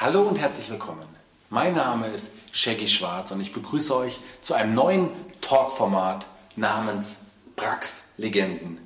[0.00, 1.08] Hallo und herzlich willkommen.
[1.50, 6.24] Mein Name ist Shaggy Schwarz und ich begrüße euch zu einem neuen Talkformat
[6.54, 7.16] namens
[7.56, 8.78] Brax Legenden.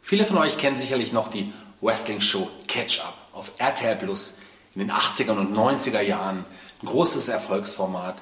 [0.00, 4.32] Viele von euch kennen sicherlich noch die Wrestling-Show Catch Up auf RTL Plus
[4.74, 6.46] in den 80er und 90er Jahren.
[6.82, 8.16] Ein großes Erfolgsformat.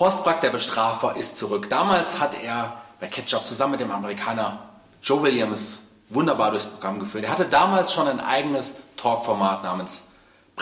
[0.00, 1.70] Horst Brack, der Bestrafer, ist zurück.
[1.70, 4.68] Damals hat er bei Catch Up zusammen mit dem Amerikaner
[5.00, 7.22] Joe Williams wunderbar durchs Programm geführt.
[7.22, 10.02] Er hatte damals schon ein eigenes Talkformat namens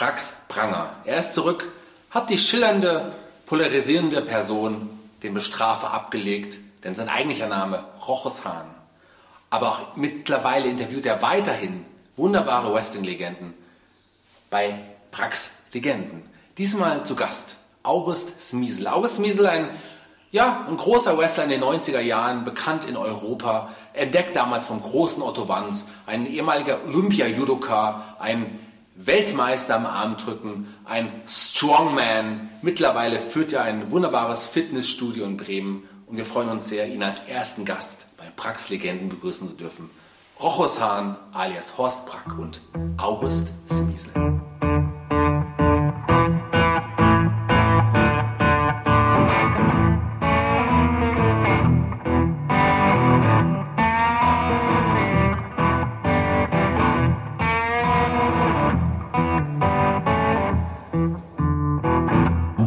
[0.00, 0.94] Brax Pranger.
[1.04, 1.70] Er ist zurück,
[2.08, 3.12] hat die schillernde,
[3.44, 4.88] polarisierende Person,
[5.22, 8.64] den Bestrafer, abgelegt, denn sein eigentlicher Name Rochus Hahn.
[9.50, 11.84] Aber auch mittlerweile interviewt er weiterhin
[12.16, 13.52] wunderbare Wrestling-Legenden
[14.48, 14.78] bei
[15.10, 16.22] Brax Legenden.
[16.56, 18.86] Diesmal zu Gast August Smiesel.
[18.86, 19.68] August Smiesel, ein,
[20.30, 25.22] ja, ein großer Wrestler in den 90er Jahren, bekannt in Europa, entdeckt damals vom großen
[25.22, 28.58] Otto Wanz, ein ehemaliger Olympia-Judoka, ein
[28.94, 32.50] Weltmeister am Armdrücken, ein Strongman.
[32.62, 37.20] Mittlerweile führt er ein wunderbares Fitnessstudio in Bremen und wir freuen uns sehr, ihn als
[37.28, 39.90] ersten Gast bei Prax Legenden begrüßen zu dürfen.
[40.40, 42.60] Rochus Hahn alias Horst Brack und
[42.98, 44.40] August Smiesel.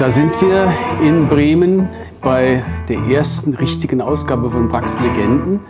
[0.03, 0.69] Da sind wir
[1.01, 1.87] in Bremen
[2.19, 5.61] bei der ersten richtigen Ausgabe von Brax Legenden.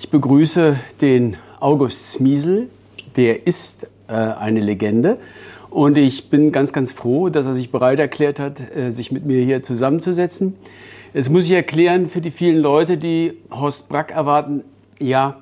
[0.00, 2.70] Ich begrüße den August Smiesel,
[3.14, 5.18] der ist äh, eine Legende.
[5.70, 9.24] Und ich bin ganz, ganz froh, dass er sich bereit erklärt hat, äh, sich mit
[9.24, 10.56] mir hier zusammenzusetzen.
[11.14, 14.64] Jetzt muss ich erklären für die vielen Leute, die Horst Brack erwarten,
[14.98, 15.36] ja,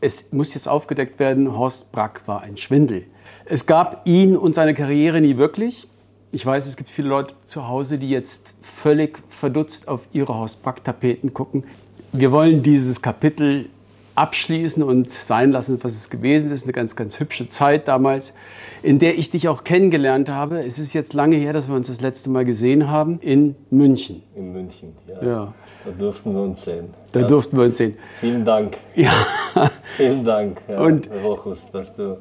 [0.00, 3.04] es muss jetzt aufgedeckt werden, Horst Brack war ein Schwindel.
[3.44, 5.86] Es gab ihn und seine Karriere nie wirklich.
[6.30, 11.32] Ich weiß, es gibt viele Leute zu Hause, die jetzt völlig verdutzt auf ihre Hausbacktapeten
[11.32, 11.64] gucken.
[12.12, 13.70] Wir wollen dieses Kapitel
[14.14, 16.64] abschließen und sein lassen, was es gewesen ist.
[16.64, 18.34] Eine ganz, ganz hübsche Zeit damals,
[18.82, 20.62] in der ich dich auch kennengelernt habe.
[20.64, 24.22] Es ist jetzt lange her, dass wir uns das letzte Mal gesehen haben in München.
[24.34, 25.26] In München, ja.
[25.26, 25.54] Ja.
[25.84, 26.90] Da durften wir uns sehen.
[27.12, 27.26] Da ja.
[27.26, 27.96] durften wir uns sehen.
[28.20, 28.76] Vielen Dank.
[28.94, 29.12] Ja.
[29.96, 32.18] Vielen Dank, Herr Und- Rochus, dass du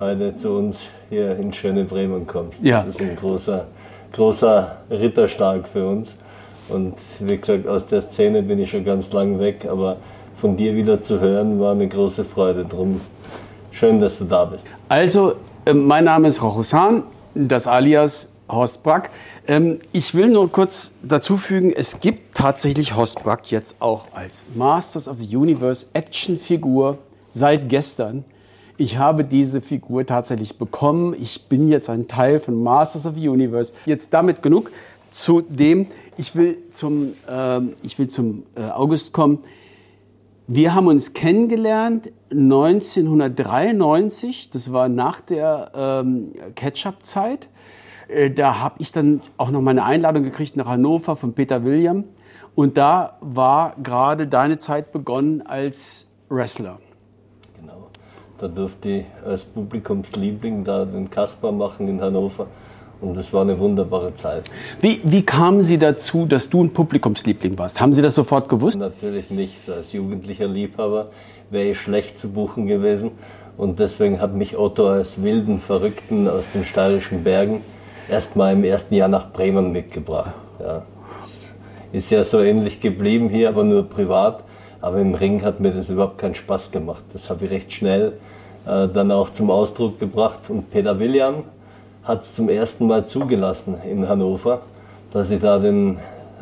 [0.00, 2.62] heute zu uns hier in schöne Bremen kommst.
[2.62, 2.82] Ja.
[2.82, 3.66] Das ist ein großer,
[4.12, 6.14] großer Ritterschlag für uns.
[6.68, 9.96] Und wie gesagt, aus der Szene bin ich schon ganz lang weg, aber
[10.36, 12.64] von dir wieder zu hören, war eine große Freude.
[12.64, 13.00] Drum
[13.70, 14.66] schön, dass du da bist.
[14.88, 17.04] Also, äh, mein Name ist Rochus Hahn,
[17.34, 19.10] das alias Horst Brack.
[19.46, 24.44] Ähm, ich will nur kurz dazu fügen, es gibt tatsächlich Horst Brack jetzt auch als
[24.54, 26.98] Masters of the Universe Actionfigur
[27.30, 28.24] seit gestern.
[28.82, 31.14] Ich habe diese Figur tatsächlich bekommen.
[31.16, 33.72] Ich bin jetzt ein Teil von Masters of the Universe.
[33.86, 34.72] Jetzt damit genug
[35.08, 35.86] zu dem.
[36.16, 39.38] Ich will zum, ähm, ich will zum äh, August kommen.
[40.48, 47.50] Wir haben uns kennengelernt 1993, das war nach der ähm, Ketchup-Zeit.
[48.08, 51.62] Äh, Da habe ich dann auch noch mal eine Einladung gekriegt nach Hannover von Peter
[51.62, 52.02] William.
[52.56, 56.80] Und da war gerade deine Zeit begonnen als Wrestler.
[58.42, 62.48] Da durfte ich als Publikumsliebling da den Kasper machen in Hannover.
[63.00, 64.50] Und das war eine wunderbare Zeit.
[64.80, 67.80] Wie, wie kamen Sie dazu, dass du ein Publikumsliebling warst?
[67.80, 68.80] Haben Sie das sofort gewusst?
[68.80, 69.60] Natürlich nicht.
[69.64, 71.10] So als jugendlicher Liebhaber
[71.50, 73.12] wäre ich schlecht zu buchen gewesen.
[73.56, 77.60] Und deswegen hat mich Otto als wilden Verrückten aus den steirischen Bergen
[78.10, 80.32] erst mal im ersten Jahr nach Bremen mitgebracht.
[80.58, 80.82] Ja.
[81.92, 84.42] Ist ja so ähnlich geblieben hier, aber nur privat.
[84.80, 87.04] Aber im Ring hat mir das überhaupt keinen Spaß gemacht.
[87.12, 88.14] Das habe ich recht schnell
[88.66, 90.40] äh, dann auch zum Ausdruck gebracht.
[90.48, 91.44] Und Peter William
[92.04, 94.62] hat es zum ersten Mal zugelassen in Hannover,
[95.12, 95.98] dass ich da den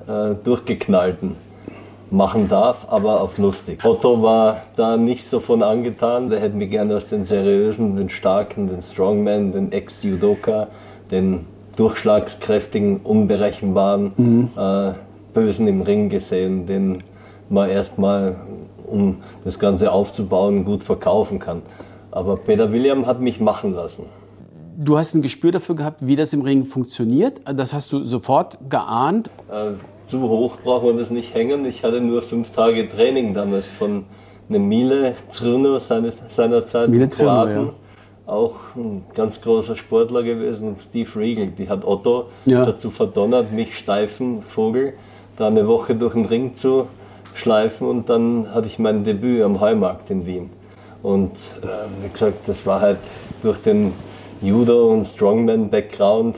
[0.06, 1.36] äh, durchgeknallten
[2.10, 3.84] machen darf, aber auf lustig.
[3.84, 6.28] Otto war da nicht so von angetan.
[6.28, 10.68] Der hätte mich gerne als den seriösen, den starken, den Strongman, den Ex-Judoka,
[11.10, 11.46] den
[11.76, 14.92] durchschlagskräftigen, unberechenbaren, äh,
[15.32, 17.02] Bösen im Ring gesehen, den
[17.48, 18.36] man erstmal,
[18.86, 21.62] um das Ganze aufzubauen, gut verkaufen kann.
[22.12, 24.06] Aber Peter William hat mich machen lassen.
[24.76, 27.40] Du hast ein Gespür dafür gehabt, wie das im Ring funktioniert.
[27.44, 29.28] Das hast du sofort geahnt.
[29.50, 29.72] Äh,
[30.06, 31.66] zu hoch braucht man das nicht hängen.
[31.66, 34.04] Ich hatte nur fünf Tage Training damals von
[34.48, 37.66] einem Mile Zrno seine, seinerzeit, Mile Zrno, Kroaten.
[37.66, 37.72] ja.
[38.26, 40.76] Auch ein ganz großer Sportler gewesen.
[40.78, 42.64] Steve Riegel, die hat Otto Ja.
[42.64, 44.94] dazu verdonnert, mich steifen Vogel
[45.36, 46.86] da eine Woche durch den Ring zu
[47.34, 47.86] schleifen.
[47.88, 50.50] Und dann hatte ich mein Debüt am Heumarkt in Wien.
[51.02, 51.32] Und
[51.62, 51.66] äh,
[52.02, 52.98] wie gesagt, das war halt
[53.42, 53.92] durch den
[54.42, 56.36] Judo- und Strongman-Background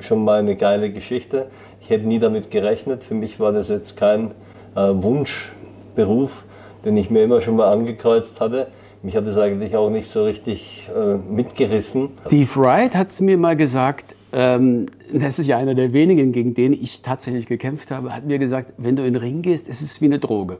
[0.00, 1.46] schon mal eine geile Geschichte.
[1.80, 3.02] Ich hätte nie damit gerechnet.
[3.02, 4.32] Für mich war das jetzt kein
[4.74, 6.44] äh, Wunschberuf,
[6.84, 8.68] den ich mir immer schon mal angekreuzt hatte.
[9.02, 12.10] Mich hat es eigentlich auch nicht so richtig äh, mitgerissen.
[12.26, 16.72] Steve Wright hat mir mal gesagt, ähm, das ist ja einer der wenigen, gegen den
[16.72, 20.00] ich tatsächlich gekämpft habe, hat mir gesagt, wenn du in den Ring gehst, ist es
[20.00, 20.58] wie eine Droge.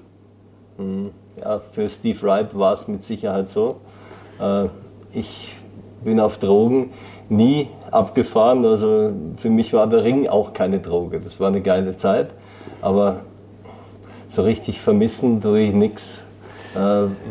[0.78, 0.84] Ja,
[1.72, 3.76] für Steve Wright war es mit Sicherheit so.
[4.40, 4.66] Äh,
[5.12, 5.54] ich
[6.04, 6.90] bin auf Drogen
[7.28, 8.64] nie abgefahren.
[8.64, 11.20] Also für mich war der Ring auch keine Droge.
[11.20, 12.28] Das war eine geile Zeit.
[12.80, 13.20] Aber
[14.28, 16.18] so richtig vermissen tue ich nichts.
[16.74, 16.78] Äh,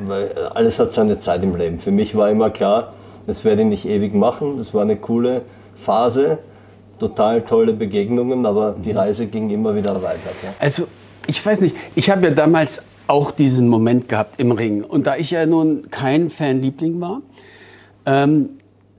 [0.08, 1.80] weil alles hat seine Zeit im Leben.
[1.80, 2.94] Für mich war immer klar,
[3.26, 4.58] das werde ich nicht ewig machen.
[4.58, 5.42] Das war eine coole
[5.76, 6.38] Phase.
[7.00, 10.30] Total tolle Begegnungen, aber die Reise ging immer wieder weiter.
[10.44, 10.54] Ja.
[10.60, 10.84] Also,
[11.26, 14.86] ich weiß nicht, ich habe ja damals auch diesen Moment gehabt im Ring.
[14.86, 17.22] Und da ich ja nun kein Fanliebling war,
[18.06, 18.52] ähm,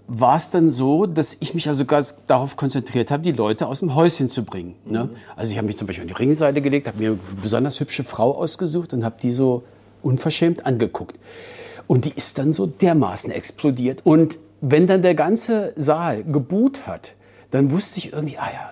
[0.06, 3.80] war es dann so, dass ich mich also ganz darauf konzentriert habe, die Leute aus
[3.80, 4.74] dem Häuschen zu bringen.
[4.84, 5.08] Ne?
[5.34, 8.04] Also ich habe mich zum Beispiel an die Ringseite gelegt, habe mir eine besonders hübsche
[8.04, 9.62] Frau ausgesucht und habe die so
[10.02, 11.18] unverschämt angeguckt.
[11.86, 14.00] Und die ist dann so dermaßen explodiert.
[14.04, 17.14] Und wenn dann der ganze Saal geboot hat,
[17.50, 18.71] dann wusste ich irgendwie, ah ja,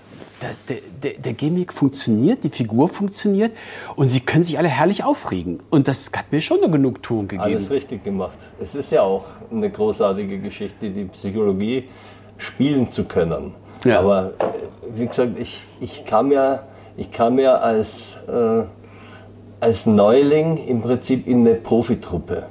[0.68, 3.52] der, der, der Gimmick funktioniert, die Figur funktioniert
[3.96, 5.60] und sie können sich alle herrlich aufregen.
[5.70, 7.42] Und das hat mir schon eine Genugtuung gegeben.
[7.42, 8.36] Alles richtig gemacht.
[8.60, 11.88] Es ist ja auch eine großartige Geschichte, die Psychologie
[12.38, 13.54] spielen zu können.
[13.84, 14.00] Ja.
[14.00, 16.64] Aber äh, wie gesagt, ich, ich kam ja,
[16.96, 18.62] ich kam ja als, äh,
[19.60, 22.46] als Neuling im Prinzip in eine Profitruppe.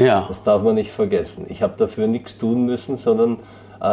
[0.00, 0.26] Ja.
[0.28, 1.46] Das darf man nicht vergessen.
[1.48, 3.38] Ich habe dafür nichts tun müssen, sondern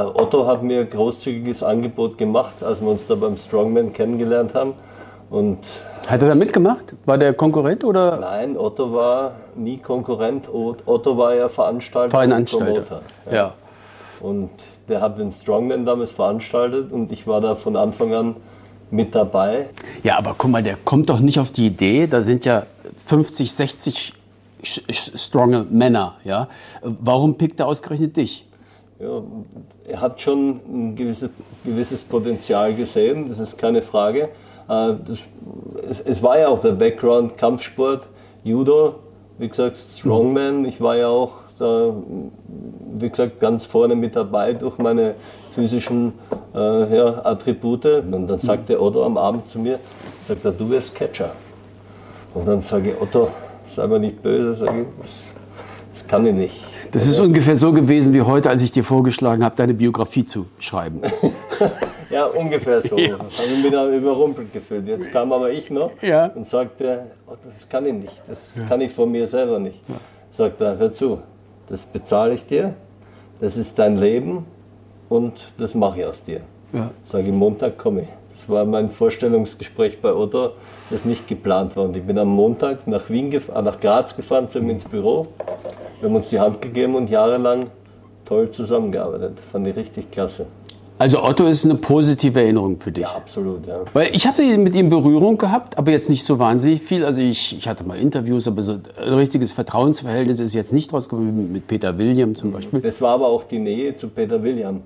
[0.01, 4.73] Otto hat mir ein großzügiges Angebot gemacht, als wir uns da beim Strongman kennengelernt haben.
[5.29, 5.59] Und
[6.07, 6.93] Hat er da mitgemacht?
[7.05, 8.19] War der Konkurrent oder?
[8.19, 10.47] nein, Otto war nie Konkurrent.
[10.51, 12.81] Otto war ja Veranstalter, und Veranstalter.
[12.81, 13.01] Promoter.
[13.31, 13.53] Ja.
[14.19, 14.49] Und
[14.87, 18.35] der hat den Strongman damals veranstaltet und ich war da von Anfang an
[18.91, 19.67] mit dabei.
[20.03, 22.63] Ja, aber guck mal, der kommt doch nicht auf die Idee, da sind ja
[23.05, 24.13] 50, 60
[24.63, 26.47] sch- sch- stronge Männer, ja.
[26.83, 28.45] Warum pickt er ausgerechnet dich?
[28.99, 29.21] Ja,
[29.87, 31.31] er hat schon ein gewisses,
[31.65, 34.29] gewisses Potenzial gesehen, das ist keine Frage.
[34.69, 35.19] Äh, Das,
[35.89, 38.07] es, es war ja auch der Background Kampfsport,
[38.43, 38.95] Judo,
[39.37, 40.65] wie gesagt Strongman.
[40.65, 41.93] Ich war ja auch da,
[42.97, 45.15] wie gesagt, ganz vorne mit dabei durch meine
[45.51, 46.13] physischen
[46.53, 47.85] äh, ja, Attribute.
[47.85, 49.79] Und dann sagte Otto am Abend zu mir,
[50.27, 51.31] sagt er, du wirst Catcher.
[52.33, 53.29] Und dann sage ich, Otto,
[53.67, 55.23] sei mir nicht böse, sage ich, das,
[55.93, 56.72] das kann ich nicht.
[56.93, 60.45] Das ist ungefähr so gewesen wie heute, als ich dir vorgeschlagen habe, deine Biografie zu
[60.59, 61.01] schreiben.
[62.09, 62.95] Ja, ungefähr so.
[62.95, 64.87] Das habe ich mich dann überrumpelt gefühlt.
[64.87, 66.27] Jetzt kam aber ich noch Ja.
[66.27, 69.81] und sagte, oh, das kann ich nicht, das kann ich von mir selber nicht.
[70.29, 71.19] Sagt er, hör zu,
[71.69, 72.75] das bezahle ich dir,
[73.41, 74.45] das ist dein Leben
[75.09, 76.41] und das mache ich aus dir.
[76.71, 76.91] Ja.
[77.01, 78.07] Sage ich, Montag komme ich.
[78.33, 80.49] Das war mein Vorstellungsgespräch bei Otto,
[80.89, 81.83] das nicht geplant war.
[81.85, 84.83] Und ich bin am Montag nach, Wien gef- äh, nach Graz gefahren zu ihm ins
[84.85, 85.27] Büro.
[85.99, 87.67] Wir haben uns die Hand gegeben und jahrelang
[88.25, 89.37] toll zusammengearbeitet.
[89.51, 90.47] Fand ich richtig klasse.
[90.99, 93.03] Also Otto ist eine positive Erinnerung für dich.
[93.03, 93.81] Ja, absolut, ja.
[93.93, 97.03] Weil ich habe mit ihm Berührung gehabt, aber jetzt nicht so wahnsinnig viel.
[97.03, 101.51] Also ich, ich hatte mal Interviews, aber so ein richtiges Vertrauensverhältnis ist jetzt nicht rausgekommen,
[101.51, 102.79] mit Peter William zum Beispiel.
[102.79, 104.81] Das war aber auch die Nähe zu Peter William,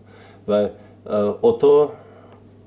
[0.46, 0.72] weil
[1.06, 1.10] äh,
[1.42, 1.92] Otto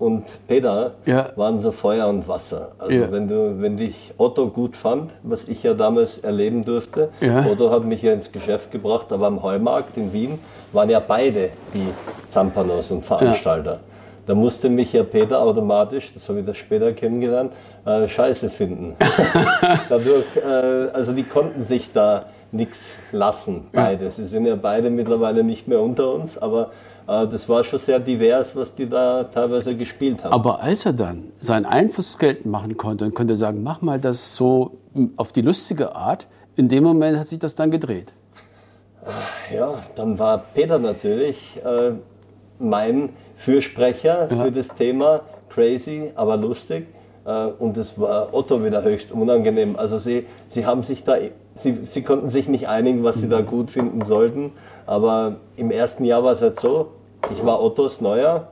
[0.00, 1.28] und Peter Ja.
[1.36, 2.72] waren so Feuer und Wasser.
[2.78, 3.12] Also Ja.
[3.12, 7.44] wenn, du, wenn dich Otto gut fand, was ich ja damals erleben durfte, Ja.
[7.46, 10.38] Otto hat mich ja ins Geschäft gebracht, aber am Heumarkt in Wien
[10.72, 11.86] waren ja beide die
[12.28, 13.80] Zampanos und Veranstalter.
[14.26, 17.52] Da musste mich ja Peter automatisch, das habe ich dann später kennengelernt,
[17.84, 18.96] äh, scheiße finden.
[19.88, 24.10] Dadurch, äh, also die konnten sich da nichts lassen, beide.
[24.10, 26.70] Sie sind ja beide mittlerweile nicht mehr unter uns, aber
[27.10, 30.32] das war schon sehr divers, was die da teilweise gespielt haben.
[30.32, 34.36] Aber als er dann seinen Einfluss geltend machen konnte und konnte sagen, mach mal das
[34.36, 34.78] so
[35.16, 38.12] auf die lustige Art, in dem Moment hat sich das dann gedreht.
[39.52, 41.92] Ja, dann war Peter natürlich äh,
[42.58, 46.86] mein Fürsprecher für das Thema crazy, aber lustig.
[47.24, 49.76] Äh, und es war Otto wieder höchst unangenehm.
[49.76, 51.16] Also sie, sie haben sich da,
[51.54, 54.52] sie, sie konnten sich nicht einigen, was sie da gut finden sollten.
[54.86, 56.92] Aber im ersten Jahr war es halt so,
[57.30, 58.48] ich war Ottos Neuer,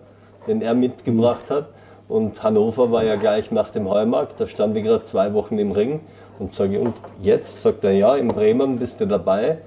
[0.47, 1.67] den er mitgebracht hat.
[2.09, 5.73] Und Hannover war ja gleich nach dem Heumarkt, da stand ich gerade zwei Wochen im
[5.73, 6.01] Ring.
[6.39, 7.63] Und sage, und jetzt?
[7.63, 9.59] Sagt er, ja, in Bremen bist du dabei.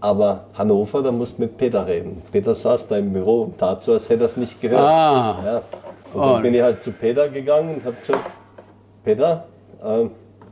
[0.00, 2.22] Aber Hannover, da musst du mit Peter reden.
[2.32, 4.80] Peter saß da im Büro und tat so, als hätte er es nicht gehört.
[4.80, 5.36] Ah.
[5.44, 5.62] Ja.
[6.12, 8.30] Und dann bin ich halt zu Peter gegangen und habe gesagt,
[9.02, 9.44] Peter,
[9.84, 10.10] ähm,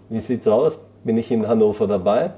[0.09, 0.85] wie sieht's aus?
[1.05, 2.31] Bin ich in Hannover dabei?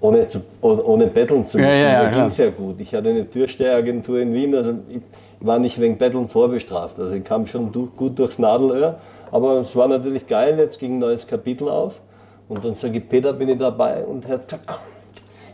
[0.00, 1.70] Ohne, zu, ohne, ohne betteln zu müssen.
[1.70, 2.80] ja, ja, Mir ging es ja gut.
[2.80, 5.00] Ich hatte eine Türsteheragentur in Wien, also ich
[5.40, 6.98] war nicht wegen Betteln vorbestraft.
[6.98, 8.96] Also ich kam schon du, gut durchs Nadelöhr.
[9.30, 12.00] Aber es war natürlich geil, jetzt ging ein neues Kapitel auf.
[12.48, 14.02] Und dann sage ich, Peter, bin ich dabei?
[14.04, 14.78] Und er hat gesagt, ah,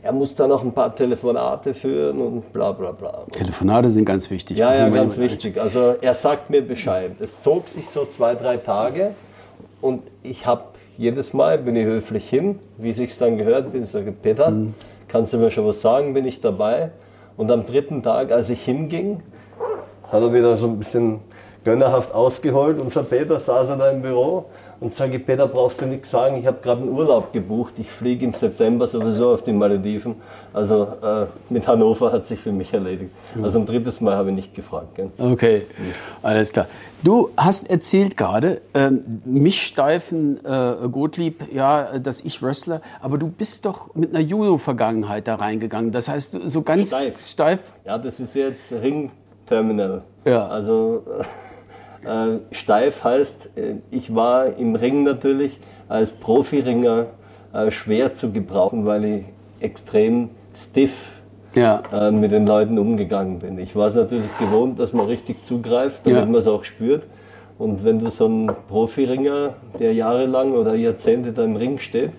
[0.03, 3.25] er muss da noch ein paar Telefonate führen und bla bla bla.
[3.33, 4.57] Telefonate sind ganz wichtig.
[4.57, 5.61] Ja, ja, ganz wichtig.
[5.61, 7.13] Also er sagt mir Bescheid.
[7.21, 9.15] Es zog sich so zwei, drei Tage
[9.81, 10.63] und ich habe
[10.99, 14.75] jedes Mal, bin ich höflich hin, wie sich's dann gehört, bin ich sage, Peter, Mhm.
[15.09, 16.91] kannst du mir schon was sagen, bin ich dabei.
[17.37, 19.23] Und am dritten Tag, als ich hinging,
[20.11, 21.21] hat er wieder so ein bisschen
[21.65, 22.81] gönnerhaft ausgeholt.
[22.81, 24.47] Unser Peter saß er da im Büro
[24.81, 27.75] und sage, Peter, brauchst du nichts sagen, ich habe gerade einen Urlaub gebucht.
[27.79, 30.17] Ich fliege im September sowieso auf die Malediven.
[30.53, 33.11] Also äh, mit Hannover hat sich für mich erledigt.
[33.43, 34.95] Also ein drittes Mal habe ich nicht gefragt.
[34.95, 35.11] Gell?
[35.19, 35.67] Okay,
[36.23, 36.67] alles klar.
[37.03, 43.29] Du hast erzählt gerade, ähm, mich steifen äh, Gottlieb, ja, dass ich Wrestler, aber du
[43.29, 45.93] bist doch mit einer Judo-Vergangenheit da reingegangen.
[45.93, 47.21] Das heißt, so ganz Steif.
[47.21, 47.61] steif.
[47.85, 50.03] Ja, das ist jetzt Ring-Terminal.
[50.25, 50.49] Ja.
[50.49, 51.25] Also äh,
[52.53, 55.59] steif heißt, äh, ich war im Ring natürlich
[55.89, 57.07] als Profiringer
[57.53, 59.25] äh, schwer zu gebrauchen, weil ich
[59.61, 61.03] extrem stiff
[61.55, 61.83] Ja.
[61.93, 63.59] äh, mit den Leuten umgegangen bin.
[63.59, 66.27] Ich war es natürlich gewohnt, dass man richtig zugreift, damit Ja.
[66.27, 67.05] man es auch spürt.
[67.59, 72.11] Und wenn du so ein Profiringer, der jahrelang oder Jahrzehnte da im Ring steht,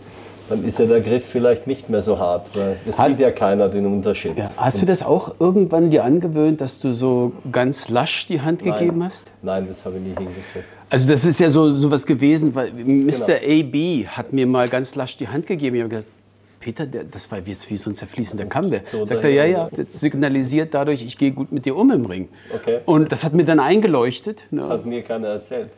[0.49, 3.31] dann ist ja der Griff vielleicht nicht mehr so hart, weil das Hat- sieht ja
[3.31, 4.37] keiner den Unterschied.
[4.37, 4.51] Ja.
[4.57, 9.03] Hast du das auch irgendwann dir angewöhnt, dass du so ganz lasch die Hand gegeben
[9.03, 9.31] hast?
[9.41, 10.65] Nein, das habe ich nie hingekriegt.
[10.89, 13.39] Also das ist ja so sowas gewesen, weil Mr.
[13.39, 13.63] Genau.
[13.63, 15.75] AB hat mir mal ganz lasch die Hand gegeben.
[15.75, 16.07] Ich habe gedacht,
[16.59, 18.45] Peter, der, das war jetzt wie so ein zerfließender.
[18.91, 22.05] So Sagt er, ja, ja, das signalisiert dadurch, ich gehe gut mit dir um im
[22.05, 22.29] Ring.
[22.53, 22.79] Okay.
[22.85, 24.45] Und das hat mir dann eingeleuchtet.
[24.49, 24.73] Das Ne?
[24.73, 25.69] hat mir keiner erzählt.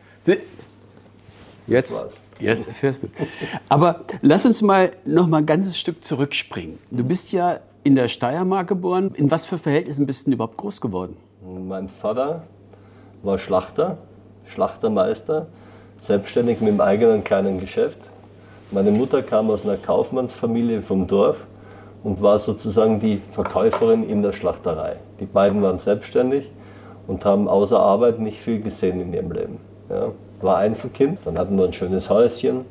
[1.66, 2.16] Jetzt, war's.
[2.40, 3.08] Jetzt erfährst du.
[3.68, 6.78] Aber lass uns mal noch mal ein ganzes Stück zurückspringen.
[6.90, 9.12] Du bist ja in der Steiermark geboren.
[9.14, 11.16] In was für Verhältnissen bist du überhaupt groß geworden?
[11.42, 12.44] Mein Vater
[13.22, 13.98] war Schlachter,
[14.46, 15.46] Schlachtermeister,
[16.00, 17.98] selbstständig mit dem eigenen kleinen Geschäft.
[18.70, 21.46] Meine Mutter kam aus einer Kaufmannsfamilie vom Dorf
[22.02, 24.96] und war sozusagen die Verkäuferin in der Schlachterei.
[25.18, 26.50] Die beiden waren selbstständig
[27.06, 29.58] und haben außer Arbeit nicht viel gesehen in ihrem Leben.
[29.88, 30.12] Ja.
[30.42, 32.64] War Einzelkind, dann hatten wir ein schönes Häuschen,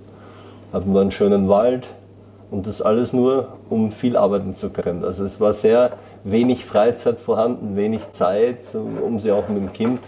[0.73, 1.87] hatten wir einen schönen Wald
[2.51, 5.03] und das alles nur, um viel arbeiten zu können.
[5.03, 5.91] Also es war sehr
[6.23, 9.99] wenig Freizeit vorhanden, wenig Zeit, um sie auch mit dem Kind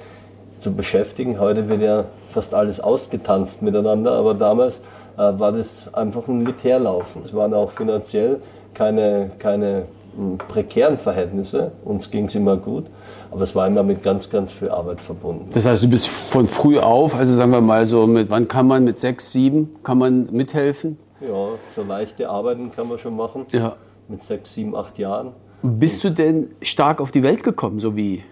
[0.60, 1.40] zu beschäftigen.
[1.40, 4.82] Heute wird ja fast alles ausgetanzt miteinander, aber damals
[5.18, 7.24] äh, war das einfach ein Mitherlaufen.
[7.24, 8.42] Es waren auch finanziell
[8.74, 9.84] keine, keine
[10.18, 12.86] mh, prekären Verhältnisse, uns ging es immer gut,
[13.32, 15.46] aber es war immer mit ganz, ganz viel Arbeit verbunden.
[15.54, 18.68] Das heißt, du bist von früh auf, also sagen wir mal so, mit wann kann
[18.68, 20.98] man, mit sechs, sieben, kann man mithelfen?
[21.22, 23.76] Ja, so leichte Arbeiten kann man schon machen, Ja.
[24.08, 25.32] mit sechs, sieben, acht Jahren.
[25.64, 28.24] Bist du denn stark auf die Welt gekommen, so wie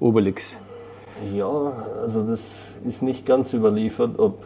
[0.00, 0.58] Obelix?
[1.34, 2.54] Ja, also das
[2.86, 4.44] ist nicht ganz überliefert, ob,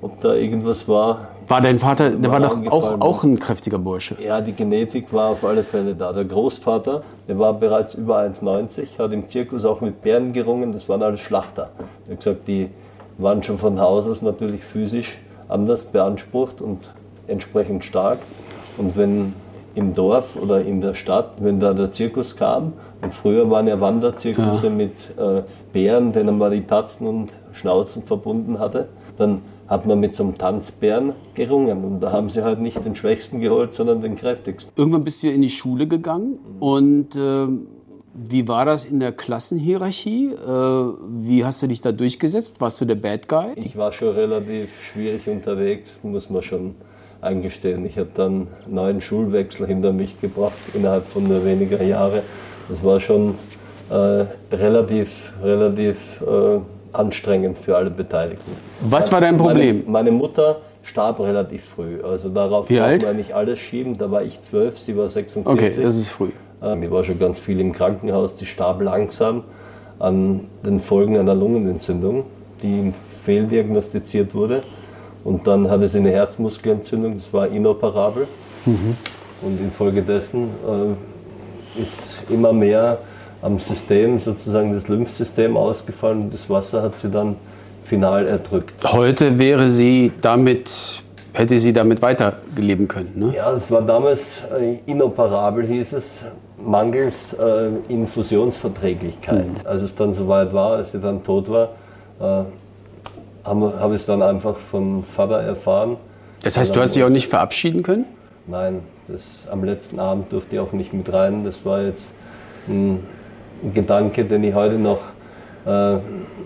[0.00, 1.28] ob da irgendwas war.
[1.48, 4.16] War dein Vater, der war doch auch, auch ein kräftiger Bursche.
[4.20, 6.12] Ja, die Genetik war auf alle Fälle da.
[6.12, 10.88] Der Großvater, der war bereits über 1,90, hat im Zirkus auch mit Bären gerungen, das
[10.88, 11.70] waren alles Schlachter.
[12.06, 12.70] Er hat gesagt, die
[13.18, 16.90] waren schon von Haus aus natürlich physisch anders beansprucht und
[17.28, 18.18] entsprechend stark.
[18.76, 19.34] Und wenn
[19.74, 22.72] im Dorf oder in der Stadt, wenn da der Zirkus kam,
[23.02, 28.58] und früher waren ja Wanderzirkusse mit äh, Bären, denen man die Tatzen und Schnauzen verbunden
[28.58, 28.88] hatte,
[29.18, 31.84] dann hat man mit so einem Tanzbären gerungen.
[31.84, 34.72] Und da haben sie halt nicht den Schwächsten geholt, sondern den Kräftigsten.
[34.76, 37.66] Irgendwann bist du in die Schule gegangen und ähm,
[38.14, 40.32] wie war das in der Klassenhierarchie?
[40.32, 42.60] Äh, wie hast du dich da durchgesetzt?
[42.60, 43.52] Warst du der Bad Guy?
[43.56, 46.74] Ich war schon relativ schwierig unterwegs, muss man schon
[47.20, 47.84] eingestehen.
[47.84, 52.22] Ich habe dann einen neuen Schulwechsel hinter mich gebracht, innerhalb von nur weniger Jahre.
[52.68, 53.34] Das war schon
[53.90, 56.58] äh, relativ, relativ äh,
[56.98, 58.50] anstrengend für alle Beteiligten.
[58.80, 59.82] Was war dein Problem?
[59.86, 62.00] Meine, meine Mutter starb relativ früh.
[62.02, 63.98] Also darauf Wie kann man nicht alles schieben.
[63.98, 65.46] Da war ich zwölf, sie war 46.
[65.46, 66.30] Okay, das ist früh.
[66.62, 69.44] Ähm, Die war schon ganz viel im Krankenhaus, die starb langsam
[69.98, 72.24] an den Folgen einer Lungenentzündung,
[72.62, 72.92] die
[73.24, 74.62] fehldiagnostiziert wurde.
[75.24, 78.28] Und dann hatte sie eine Herzmuskelentzündung, das war inoperabel.
[79.42, 80.48] Und infolgedessen
[81.76, 82.98] äh, ist immer mehr
[83.46, 87.36] am System, sozusagen das Lymphsystem ausgefallen und das Wasser hat sie dann
[87.84, 88.74] final erdrückt.
[88.84, 91.00] Heute wäre sie damit,
[91.32, 93.12] hätte sie damit weiterleben können.
[93.14, 93.34] Ne?
[93.36, 96.16] Ja, es war damals äh, inoperabel, hieß es,
[96.58, 99.64] mangels äh, Infusionsverträglichkeit.
[99.64, 101.68] Als es dann soweit war, als sie dann tot war,
[102.20, 102.44] äh,
[103.44, 105.98] habe hab ich es dann einfach vom Vater erfahren.
[106.42, 108.06] Das heißt, du hast dich auch nicht verabschieden können?
[108.48, 111.44] Nein, das, am letzten Abend durfte ich auch nicht mit rein.
[111.44, 112.10] Das war jetzt
[112.66, 113.04] ein
[113.74, 115.00] Gedanke, den ich heute noch
[115.66, 115.98] äh,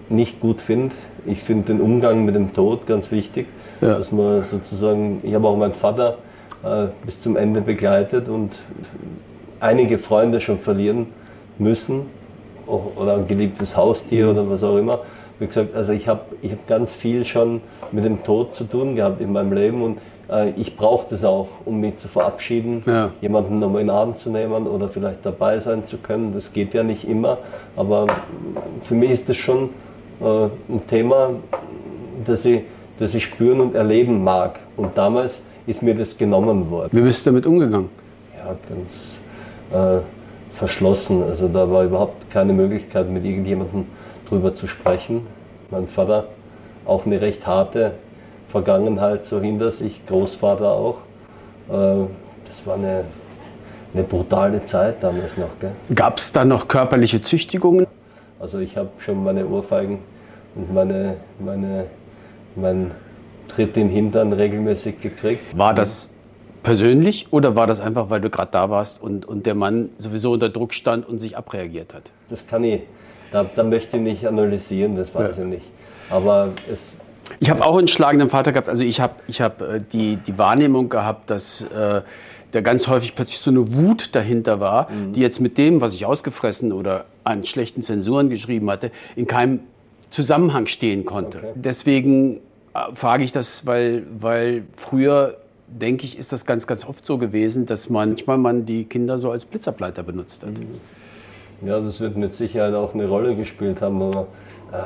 [0.08, 0.94] nicht gut finde.
[1.26, 3.46] Ich finde den Umgang mit dem Tod ganz wichtig,
[3.80, 3.96] ja.
[3.96, 6.18] dass man sozusagen, ich habe auch meinen Vater
[6.64, 8.58] äh, bis zum Ende begleitet und
[9.60, 11.06] einige Freunde schon verlieren
[11.58, 12.06] müssen
[12.66, 14.30] oder ein geliebtes Haustier mhm.
[14.30, 15.00] oder was auch immer.
[15.38, 17.62] Wie gesagt, also ich habe ich hab ganz viel schon
[17.92, 19.98] mit dem Tod zu tun gehabt in meinem Leben und
[20.56, 23.10] ich brauche das auch, um mich zu verabschieden, ja.
[23.20, 26.32] jemanden nochmal in den Arm zu nehmen oder vielleicht dabei sein zu können.
[26.32, 27.38] Das geht ja nicht immer,
[27.76, 28.06] aber
[28.82, 29.70] für mich ist das schon
[30.20, 31.30] äh, ein Thema,
[32.26, 32.62] das ich,
[32.98, 34.60] das ich spüren und erleben mag.
[34.76, 36.90] Und damals ist mir das genommen worden.
[36.92, 37.88] Wie bist du damit umgegangen?
[38.36, 39.18] Ja, ganz
[39.72, 40.00] äh,
[40.52, 41.22] verschlossen.
[41.24, 43.86] Also da war überhaupt keine Möglichkeit, mit irgendjemandem
[44.28, 45.26] drüber zu sprechen.
[45.70, 46.26] Mein Vater,
[46.86, 47.92] auch eine recht harte
[48.50, 50.98] Vergangenheit so hinter sich, Großvater auch.
[51.68, 52.06] Äh,
[52.46, 53.04] das war eine,
[53.94, 55.50] eine brutale Zeit damals noch.
[55.94, 57.86] Gab es da noch körperliche Züchtigungen?
[58.40, 60.00] Also ich habe schon meine Ohrfeigen
[60.56, 61.86] und meine, meine,
[62.56, 62.90] meinen
[63.46, 65.56] Tritt in den Hintern regelmäßig gekriegt.
[65.56, 66.08] War das
[66.62, 70.32] persönlich oder war das einfach, weil du gerade da warst und, und der Mann sowieso
[70.32, 72.10] unter Druck stand und sich abreagiert hat?
[72.28, 72.82] Das kann ich,
[73.30, 75.44] da, da möchte ich nicht analysieren, das weiß ja.
[75.44, 75.66] ich nicht.
[76.10, 76.94] Aber es.
[77.38, 78.68] Ich habe auch einen schlagenden Vater gehabt.
[78.68, 82.02] Also ich habe ich hab, äh, die, die Wahrnehmung gehabt, dass äh,
[82.52, 85.12] da ganz häufig plötzlich so eine Wut dahinter war, mhm.
[85.12, 89.60] die jetzt mit dem, was ich ausgefressen oder an schlechten Zensuren geschrieben hatte, in keinem
[90.10, 91.38] Zusammenhang stehen konnte.
[91.38, 91.52] Okay.
[91.54, 92.36] Deswegen
[92.74, 95.36] äh, frage ich das, weil, weil früher
[95.68, 99.30] denke ich, ist das ganz, ganz oft so gewesen, dass manchmal man die Kinder so
[99.30, 100.50] als Blitzableiter benutzt hat.
[101.64, 104.02] Ja, das wird mit Sicherheit auch eine Rolle gespielt haben.
[104.02, 104.26] Aber,
[104.72, 104.76] äh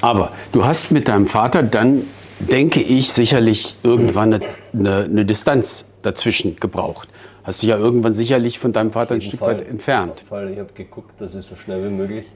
[0.00, 2.04] aber du hast mit deinem Vater dann,
[2.38, 7.08] denke ich, sicherlich irgendwann eine, eine, eine Distanz dazwischen gebraucht.
[7.44, 10.24] Hast dich ja irgendwann sicherlich von deinem Vater ein Stück Fall, weit entfernt.
[10.28, 10.50] Fall.
[10.50, 12.26] Ich habe geguckt, dass ich so schnell wie möglich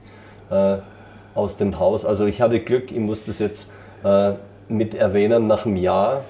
[0.49, 0.77] äh,
[1.33, 3.67] aus dem Haus, also ich hatte Glück, ich muss das jetzt
[4.03, 4.33] äh,
[4.67, 6.23] mit erwähnen, nach einem Jahr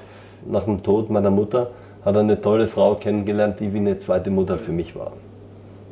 [0.45, 1.71] nach dem Tod meiner Mutter
[2.03, 5.13] hat er eine tolle Frau kennengelernt, die wie eine zweite Mutter für mich war.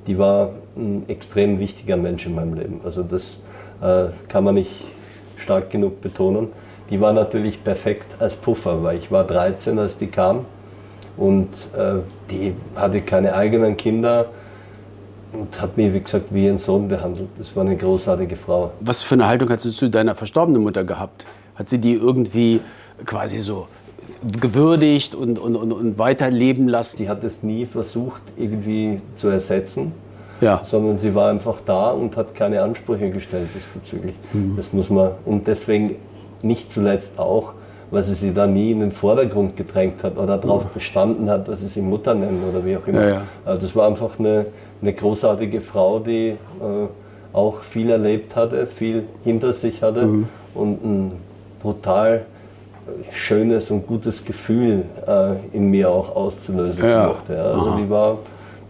[0.06, 2.82] Die war ein extrem wichtiger Mensch in meinem Leben.
[2.84, 3.39] Also das
[3.82, 4.71] äh, kann man nicht
[5.43, 6.47] stark genug betonen.
[6.89, 10.45] Die war natürlich perfekt als Puffer, weil ich war 13, als die kam
[11.17, 11.95] und äh,
[12.32, 14.27] die hatte keine eigenen Kinder
[15.32, 17.29] und hat mich, wie gesagt, wie ein Sohn behandelt.
[17.38, 18.71] Das war eine großartige Frau.
[18.79, 21.25] Was für eine Haltung hast du zu deiner verstorbenen Mutter gehabt?
[21.56, 22.62] Hat sie die irgendwie
[23.06, 23.67] quasi so
[24.39, 26.97] gewürdigt und, und, und, und weiterleben lassen.
[26.97, 29.91] Die hat es nie versucht, irgendwie zu ersetzen,
[30.41, 30.62] ja.
[30.63, 34.15] sondern sie war einfach da und hat keine Ansprüche gestellt diesbezüglich.
[34.34, 34.56] Mhm.
[34.56, 35.96] Das muss man, und deswegen
[36.41, 37.54] nicht zuletzt auch,
[37.91, 41.62] weil sie sie da nie in den Vordergrund gedrängt hat oder darauf bestanden hat, dass
[41.62, 43.02] sie sie Mutter nennen oder wie auch immer.
[43.02, 43.22] Ja, ja.
[43.46, 44.48] Also das war einfach eine,
[44.82, 46.36] eine großartige Frau, die äh,
[47.34, 50.28] auch viel erlebt hatte, viel hinter sich hatte mhm.
[50.56, 51.12] und ein
[51.62, 52.26] brutal
[53.12, 57.08] schönes und gutes Gefühl äh, in mir auch auszulösen ja.
[57.08, 57.41] mochte.
[57.41, 58.19] Also die war,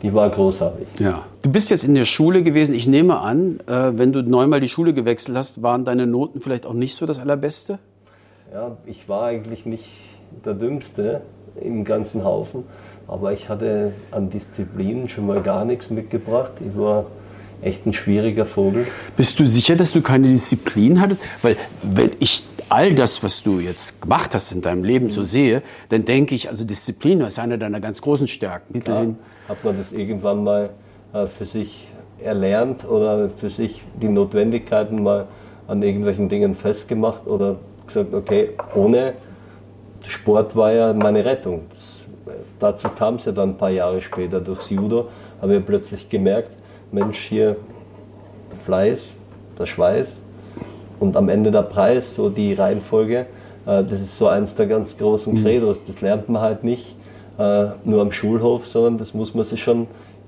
[0.03, 0.87] die war großartig.
[0.99, 1.23] Ja.
[1.41, 2.75] Du bist jetzt in der Schule gewesen.
[2.75, 6.65] Ich nehme an, äh, wenn du neunmal die Schule gewechselt hast, waren deine Noten vielleicht
[6.65, 7.79] auch nicht so das Allerbeste?
[8.53, 9.89] Ja, ich war eigentlich nicht
[10.45, 11.21] der Dümmste
[11.59, 12.65] im ganzen Haufen,
[13.07, 16.51] aber ich hatte an Disziplinen schon mal gar nichts mitgebracht.
[16.59, 17.05] Ich war
[17.61, 18.87] echt ein schwieriger Vogel.
[19.15, 21.21] Bist du sicher, dass du keine Disziplin hattest?
[21.41, 25.61] Weil wenn ich all das, was du jetzt gemacht hast in deinem Leben so sehe,
[25.89, 28.83] dann denke ich, also Disziplin ist eine deiner ganz großen Stärken.
[28.87, 29.05] Ja,
[29.47, 30.71] hat man das irgendwann mal
[31.13, 31.87] äh, für sich
[32.19, 35.27] erlernt oder für sich die Notwendigkeiten mal
[35.67, 39.13] an irgendwelchen Dingen festgemacht oder gesagt, okay, ohne
[40.07, 41.61] Sport war ja meine Rettung.
[41.69, 42.01] Das,
[42.59, 45.09] dazu kam es ja dann ein paar Jahre später durchs Judo,
[45.41, 46.57] habe ich plötzlich gemerkt,
[46.91, 47.55] Mensch, hier
[48.51, 49.15] der Fleiß,
[49.59, 50.17] der Schweiß
[50.99, 53.25] und am Ende der Preis, so die Reihenfolge,
[53.65, 55.43] äh, das ist so eins der ganz großen mhm.
[55.43, 55.83] Credos.
[55.85, 56.95] Das lernt man halt nicht
[57.37, 59.87] äh, nur am Schulhof, sondern das muss man sich schon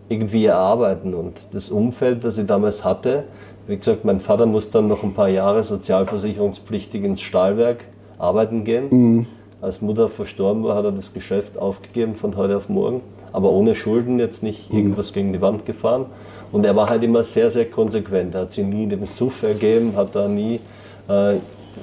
[0.09, 1.13] irgendwie erarbeiten.
[1.13, 3.25] Und das Umfeld, das ich damals hatte,
[3.67, 7.85] wie gesagt, mein Vater muss dann noch ein paar Jahre sozialversicherungspflichtig ins Stahlwerk
[8.17, 8.85] arbeiten gehen.
[8.89, 9.27] Mhm.
[9.61, 13.01] Als Mutter verstorben war, hat er das Geschäft aufgegeben von heute auf morgen,
[13.33, 14.77] aber ohne Schulden, jetzt nicht mhm.
[14.77, 16.05] irgendwas gegen die Wand gefahren.
[16.55, 18.33] Und er war halt immer sehr, sehr konsequent.
[18.33, 20.61] Er hat sich nie dem Suff ergeben, hat da nie
[21.09, 21.35] äh,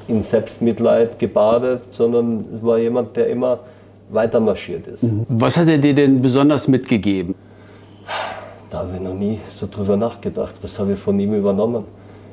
[0.09, 3.59] in Selbstmitleid gebadet, sondern war jemand, der immer
[4.09, 5.03] weiter marschiert ist.
[5.03, 5.27] Mhm.
[5.29, 7.35] Was hat er dir denn besonders mitgegeben?
[8.71, 10.55] Da habe ich noch nie so drüber nachgedacht.
[10.63, 11.85] Was habe ich von ihm übernommen?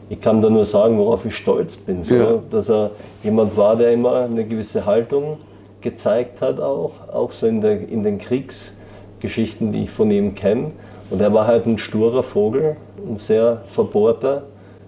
[0.08, 2.06] Ich kann da nur sagen, worauf ich stolz bin.
[2.06, 2.39] So, ja.
[2.49, 5.39] Dass er jemand war, der immer eine gewisse Haltung
[5.82, 10.71] gezeigt hat auch, auch so in, der, in den Kriegsgeschichten, die ich von ihm kenne.
[11.10, 12.76] Und er war halt ein sturer Vogel,
[13.08, 14.43] ein sehr verbohrter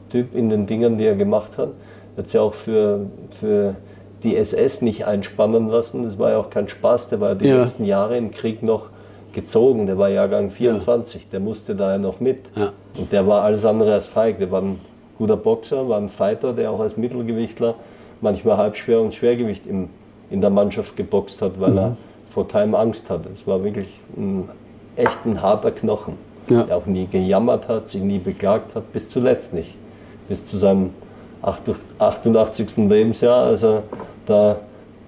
[0.09, 1.69] Typ in den Dingen, die er gemacht hat.
[2.15, 3.75] Er hat sich auch für, für
[4.23, 6.03] die SS nicht einspannen lassen.
[6.03, 7.09] Das war ja auch kein Spaß.
[7.09, 7.59] Der war die ja.
[7.59, 8.89] letzten Jahre im Krieg noch
[9.33, 9.87] gezogen.
[9.87, 11.23] Der war Jahrgang 24.
[11.23, 11.27] Ja.
[11.31, 12.39] Der musste da ja noch mit.
[12.55, 12.73] Ja.
[12.97, 14.37] Und der war alles andere als feig.
[14.39, 14.79] Der war ein
[15.17, 17.75] guter Boxer, war ein Fighter, der auch als Mittelgewichtler
[18.21, 19.89] manchmal halbschwer und Schwergewicht im,
[20.29, 21.77] in der Mannschaft geboxt hat, weil mhm.
[21.77, 21.97] er
[22.29, 23.29] vor keinem Angst hatte.
[23.29, 24.49] Es war wirklich ein
[24.95, 26.17] echt ein harter Knochen,
[26.49, 26.63] ja.
[26.63, 29.75] der auch nie gejammert hat, sich nie beklagt hat, bis zuletzt nicht.
[30.27, 30.91] Bis zu seinem
[31.41, 32.77] 88.
[32.77, 33.83] Lebensjahr, als er
[34.25, 34.57] da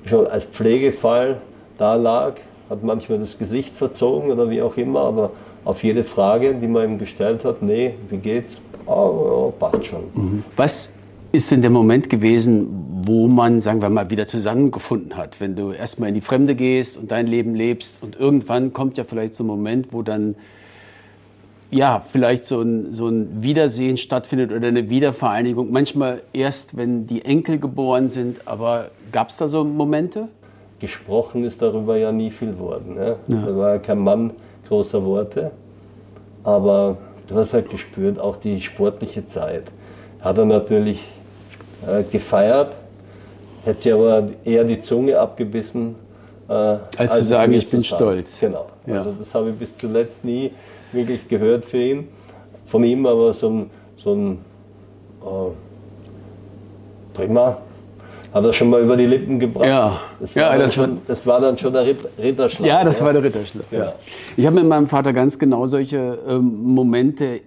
[0.05, 1.37] schon als Pflegefall
[1.77, 2.33] da lag,
[2.69, 5.31] hat manchmal das Gesicht verzogen oder wie auch immer, aber
[5.65, 8.61] auf jede Frage, die man ihm gestellt hat, nee, wie geht's?
[8.85, 10.03] Oh, oh passt schon.
[10.13, 10.43] Mhm.
[10.57, 10.93] Was
[11.33, 15.41] ist denn der Moment gewesen, wo man, sagen wir mal, wieder zusammengefunden hat?
[15.41, 19.03] Wenn du erstmal in die Fremde gehst und dein Leben lebst und irgendwann kommt ja
[19.03, 20.35] vielleicht so ein Moment, wo dann
[21.71, 25.71] ja, vielleicht so ein, so ein Wiedersehen stattfindet oder eine Wiedervereinigung.
[25.71, 30.27] Manchmal erst, wenn die Enkel geboren sind, aber gab es da so Momente?
[30.79, 32.93] Gesprochen ist darüber ja nie viel worden.
[32.93, 33.15] Ne?
[33.27, 33.37] Ja.
[33.37, 34.33] Da war ja kein Mann
[34.67, 35.49] großer Worte,
[36.43, 39.71] aber du hast halt gespürt, auch die sportliche Zeit.
[40.21, 40.99] Hat er natürlich
[41.87, 42.75] äh, gefeiert,
[43.65, 45.95] hätte sie aber eher die Zunge abgebissen.
[46.47, 47.95] Äh, als, als zu sagen, ich bin sagen.
[47.95, 48.39] stolz.
[48.39, 48.67] Genau.
[48.85, 48.95] Ja.
[48.95, 50.51] Also das habe ich bis zuletzt nie
[50.91, 52.07] wirklich gehört für ihn.
[52.67, 54.31] Von ihm aber so ein, so ein
[55.21, 55.51] äh,
[57.13, 57.57] prima,
[58.33, 59.67] hat er schon mal über die Lippen gebracht.
[59.67, 62.67] Ja, das war, ja, das, schon, das war dann schon der Ritterschlag.
[62.67, 63.05] Ja, das ja.
[63.05, 63.65] war der Ritterschlag.
[63.71, 63.93] Ja.
[64.35, 67.41] Ich habe mit meinem Vater ganz genau solche ähm, Momente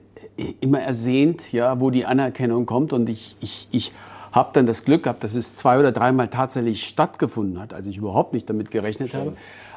[0.61, 2.93] immer ersehnt, ja, wo die Anerkennung kommt.
[2.93, 3.93] Und ich, ich, ich
[4.37, 7.97] habe dann das Glück gehabt, dass es zwei oder dreimal tatsächlich stattgefunden hat, als ich
[7.97, 9.21] überhaupt nicht damit gerechnet Schön.
[9.21, 9.33] habe.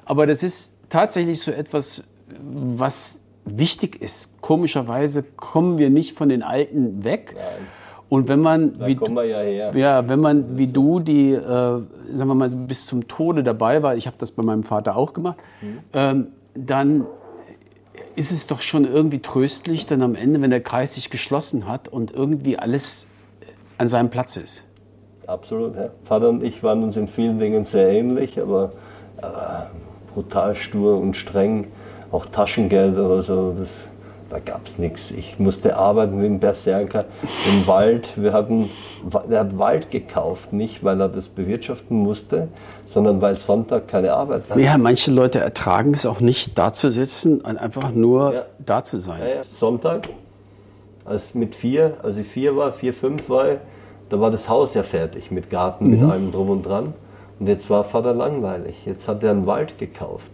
[0.06, 2.04] Aber das ist tatsächlich so etwas,
[2.42, 4.42] was wichtig ist.
[4.42, 7.36] Komischerweise kommen wir nicht von den Alten weg.
[7.36, 7.68] Nein.
[8.10, 9.72] Und wenn man, da wie, kommen wir ja, her.
[9.76, 13.96] ja, wenn man wie du, die, äh, sagen wir mal, bis zum Tode dabei war,
[13.96, 15.80] ich habe das bei meinem Vater auch gemacht, mhm.
[15.94, 17.06] ähm, dann
[18.16, 21.88] ist es doch schon irgendwie tröstlich, dann am Ende, wenn der Kreis sich geschlossen hat
[21.88, 23.08] und irgendwie alles
[23.80, 24.64] an seinem Platz ist.
[25.26, 25.76] Absolut.
[25.76, 25.90] Ja.
[26.04, 28.74] Vater und ich waren uns in vielen Dingen sehr ähnlich, aber
[29.18, 29.24] äh,
[30.14, 31.68] brutal stur und streng
[32.12, 33.70] auch Taschengeld oder so, das,
[34.30, 35.12] da gab es nichts.
[35.12, 37.06] Ich musste arbeiten wie ein Berserker
[37.48, 38.10] im Wald.
[38.16, 38.70] Wir hatten,
[39.30, 42.48] er hat Wald gekauft, nicht weil er das bewirtschaften musste,
[42.86, 44.60] sondern weil Sonntag keine Arbeit hatte.
[44.60, 48.46] Ja, manche Leute ertragen es auch nicht, da zu sitzen und einfach nur ja.
[48.58, 49.22] da zu sein.
[49.22, 49.44] Ja, ja.
[49.44, 50.10] Sonntag,
[51.10, 53.58] als mit vier, als ich vier war, vier, fünf war,
[54.10, 55.92] da war das Haus ja fertig mit Garten, mhm.
[55.92, 56.94] mit allem drum und dran.
[57.40, 58.86] Und jetzt war Vater langweilig.
[58.86, 60.32] Jetzt hat er einen Wald gekauft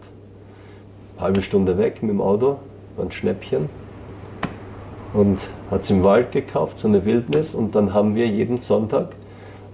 [1.18, 2.56] halbe Stunde weg mit dem Auto,
[2.98, 3.68] ein Schnäppchen.
[5.14, 5.38] Und
[5.70, 7.54] hat es im Wald gekauft, so eine Wildnis.
[7.54, 9.14] Und dann haben wir jeden Sonntag,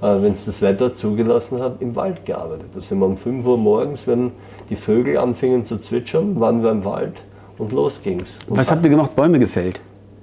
[0.00, 2.66] äh, wenn es das Wetter zugelassen hat, im Wald gearbeitet.
[2.74, 4.30] Da sind wir um 5 Uhr morgens, wenn
[4.70, 7.14] die Vögel anfingen zu zwitschern, waren wir im Wald
[7.58, 8.38] und los ging's.
[8.46, 9.16] Und Was habt ihr gemacht?
[9.16, 9.80] Bäume gefällt?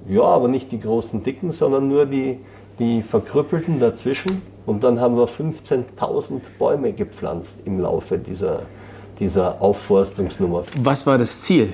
[0.10, 2.40] Ja, aber nicht die großen dicken, sondern nur die,
[2.80, 4.42] die verkrüppelten dazwischen.
[4.66, 8.64] Und dann haben wir 15.000 Bäume gepflanzt im Laufe dieser,
[9.20, 10.64] dieser Aufforstungsnummer.
[10.82, 11.74] Was war das Ziel?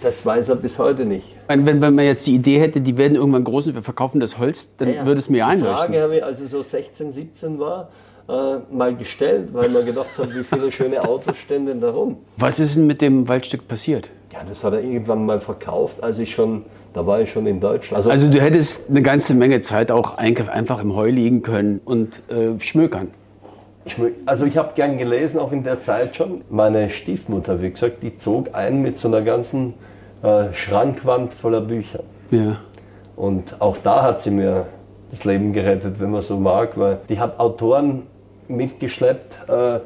[0.00, 1.36] Das weiß er bis heute nicht.
[1.48, 4.38] Wenn, wenn man jetzt die Idee hätte, die werden irgendwann groß und wir verkaufen das
[4.38, 5.76] Holz, dann ja, würde es mir einleuchten.
[5.76, 7.88] Die Frage habe ich, als ich so 16, 17 war,
[8.28, 12.16] äh, mal gestellt, weil man gedacht hat, wie viele schöne Autos stehen denn da rum.
[12.36, 14.10] Was ist denn mit dem Waldstück passiert?
[14.32, 17.60] Ja, das hat er irgendwann mal verkauft, als ich schon, da war ich schon in
[17.60, 17.96] Deutschland.
[17.96, 22.22] Also, also du hättest eine ganze Menge Zeit auch einfach im Heu liegen können und
[22.28, 23.08] äh, schmökern.
[24.26, 26.42] Also ich habe gern gelesen, auch in der Zeit schon.
[26.50, 29.74] Meine Stiefmutter, wie gesagt, die zog ein mit so einer ganzen
[30.22, 32.00] äh, Schrankwand voller Bücher.
[32.30, 32.58] Ja.
[33.16, 34.66] Und auch da hat sie mir
[35.10, 38.04] das Leben gerettet, wenn man so mag, weil die hat Autoren
[38.48, 39.48] mitgeschleppt.
[39.48, 39.80] Äh,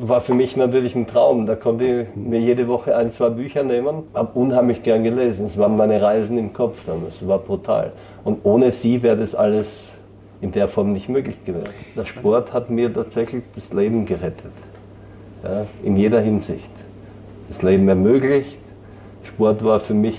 [0.00, 1.46] war für mich natürlich ein Traum.
[1.46, 4.04] Da konnte ich mir jede Woche ein, zwei Bücher nehmen.
[4.14, 5.46] Habe unheimlich gern gelesen.
[5.46, 7.22] Es waren meine Reisen im Kopf damals.
[7.22, 7.92] Es war brutal.
[8.24, 9.92] Und ohne sie wäre das alles
[10.40, 11.74] in der Form nicht möglich gewesen.
[11.96, 14.52] Der Sport hat mir tatsächlich das Leben gerettet.
[15.42, 16.70] Ja, in jeder Hinsicht.
[17.48, 18.60] Das Leben ermöglicht.
[19.24, 20.18] Sport war für mich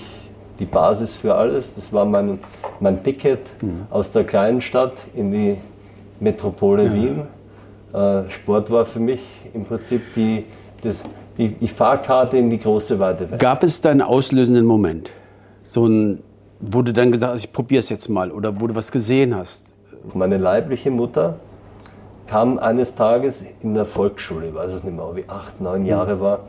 [0.58, 1.72] die Basis für alles.
[1.74, 2.38] Das war mein,
[2.80, 3.86] mein Ticket mhm.
[3.90, 5.56] aus der kleinen Stadt in die
[6.20, 6.92] Metropole ja.
[6.92, 7.22] Wien.
[7.92, 9.20] Äh, Sport war für mich
[9.54, 10.44] im Prinzip die,
[10.82, 11.02] das,
[11.36, 13.40] die, die Fahrkarte in die große weite Welt.
[13.40, 15.10] Gab es da einen auslösenden Moment?
[15.62, 16.22] So ein,
[16.60, 19.34] wo du dann gedacht hast, ich probiere es jetzt mal oder wo du was gesehen
[19.34, 19.74] hast?
[20.14, 21.36] Meine leibliche Mutter
[22.26, 25.84] kam eines Tages in der Volksschule, ich weiß es nicht mehr, ob ich acht, neun
[25.84, 26.40] Jahre war,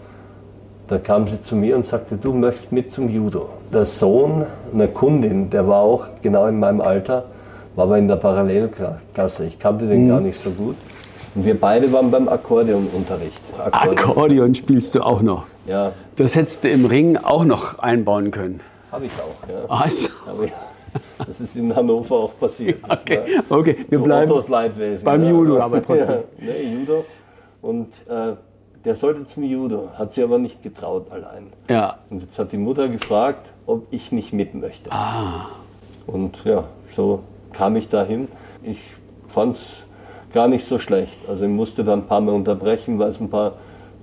[0.87, 3.49] da kam sie zu mir und sagte, du möchtest mit zum Judo.
[3.73, 7.25] Der Sohn einer Kundin, der war auch genau in meinem Alter,
[7.75, 9.45] war aber in der Parallelklasse.
[9.45, 10.75] Ich kannte den gar nicht so gut.
[11.35, 13.41] Und wir beide waren beim Akkordeonunterricht.
[13.57, 15.45] Akkordeon, Akkordeon spielst du auch noch.
[15.65, 18.59] Ja, Das hättest du im Ring auch noch einbauen können.
[18.91, 19.47] habe ich auch.
[19.49, 19.65] Ja.
[19.69, 20.51] Also, Aber ja,
[21.25, 22.79] das ist in Hannover auch passiert.
[22.89, 24.33] Okay, okay, wir so bleiben.
[25.03, 26.19] Beim Judo, aber trotzdem.
[26.39, 27.05] Ja, nee, Judo.
[27.61, 28.33] Und äh,
[28.83, 31.47] der sollte zum Judo, hat sie aber nicht getraut allein.
[31.69, 34.91] Ja, Und jetzt hat die Mutter gefragt, ob ich nicht mit möchte.
[34.91, 35.45] Ah.
[36.07, 37.19] Und ja, so
[37.53, 38.27] kam ich dahin.
[38.63, 38.79] Ich
[39.29, 39.69] fand es
[40.33, 41.17] gar nicht so schlecht.
[41.27, 43.53] Also ich musste dann ein paar Mal unterbrechen, weil es ein paar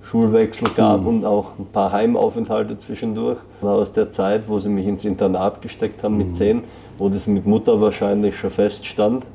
[0.03, 3.37] Schulwechsel gab und auch ein paar Heimaufenthalte zwischendurch.
[3.61, 6.63] Aus der Zeit, wo sie mich ins Internat gesteckt haben mit zehn,
[6.97, 9.25] wo das mit Mutter wahrscheinlich schon feststand,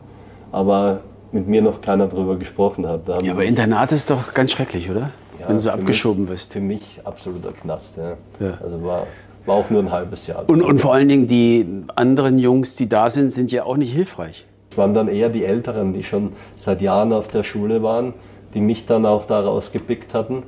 [0.50, 3.08] aber mit mir noch keiner drüber gesprochen hat.
[3.08, 5.10] Da ja, aber Internat ist doch ganz schrecklich, oder?
[5.40, 6.52] ja, Wenn du so abgeschoben mich, wirst.
[6.52, 7.96] Für mich absoluter Knast.
[7.96, 8.16] Ja.
[8.44, 8.58] Ja.
[8.62, 9.06] Also war,
[9.46, 10.44] war auch nur ein halbes Jahr.
[10.48, 13.92] Und, und vor allen Dingen die anderen Jungs, die da sind, sind ja auch nicht
[13.92, 14.46] hilfreich.
[14.74, 18.12] Es waren dann eher die Älteren, die schon seit Jahren auf der Schule waren,
[18.54, 20.42] die mich dann auch da rausgepickt hatten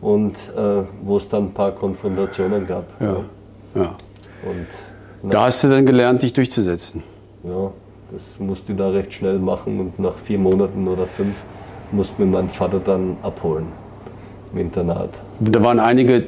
[0.00, 2.84] und äh, wo es dann ein paar Konfrontationen gab.
[3.00, 3.16] Ja.
[3.74, 3.96] ja.
[4.44, 7.02] Und Da hast du dann gelernt, dich durchzusetzen.
[7.42, 7.72] ja,
[8.12, 11.34] das musste ich da recht schnell machen und nach vier Monaten oder fünf
[11.90, 13.66] musste mir mein Vater dann abholen
[14.52, 15.10] im Internat.
[15.40, 16.26] Da waren einige,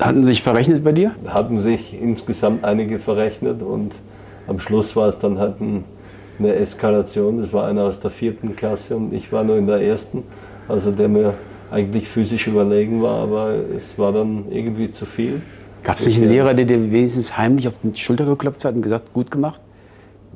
[0.00, 1.12] hatten sich verrechnet bei dir?
[1.28, 3.92] hatten sich insgesamt einige verrechnet und
[4.48, 5.84] am Schluss war es dann halt ein,
[6.44, 7.40] eine Eskalation.
[7.40, 10.24] Das war einer aus der vierten Klasse und ich war nur in der ersten,
[10.68, 11.34] also der mir
[11.70, 15.40] eigentlich physisch überlegen war, aber es war dann irgendwie zu viel.
[15.82, 18.82] Gab es nicht einen Lehrer, der dir wenigstens heimlich auf die Schulter geklopft hat und
[18.82, 19.60] gesagt, gut gemacht?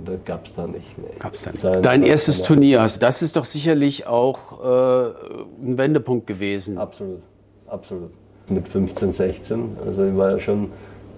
[0.05, 0.99] Da gab es da nicht.
[0.99, 1.05] Nee.
[1.19, 1.55] Gab's dann.
[1.59, 5.09] Sein- Dein erstes Ja, Turnier, das ist doch sicherlich auch äh,
[5.65, 6.77] ein Wendepunkt gewesen.
[6.79, 7.21] Absolut,
[7.67, 8.11] absolut.
[8.49, 10.71] Mit 15, 16, also ich war ja schon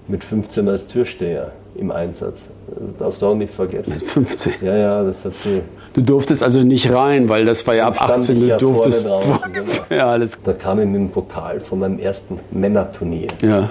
[0.06, 2.42] mit 15 als Türsteher im Einsatz.
[2.66, 3.94] Das darfst du auch nicht vergessen.
[3.94, 4.54] 15.
[4.62, 5.62] Ja, ja, das hat sie
[5.94, 8.36] Du durftest also nicht rein, weil das war ja ab stand 18.
[8.36, 9.06] ich Du ja durftest.
[9.06, 9.72] draußen, genau.
[9.90, 10.38] ja, alles.
[10.44, 13.28] Da kam ich mit dem Pokal von meinem ersten Männerturnier.
[13.42, 13.70] Ja.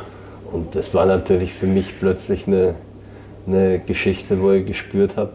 [0.52, 2.76] Und das war natürlich für mich plötzlich eine,
[3.46, 5.32] eine Geschichte, wo ich gespürt habe,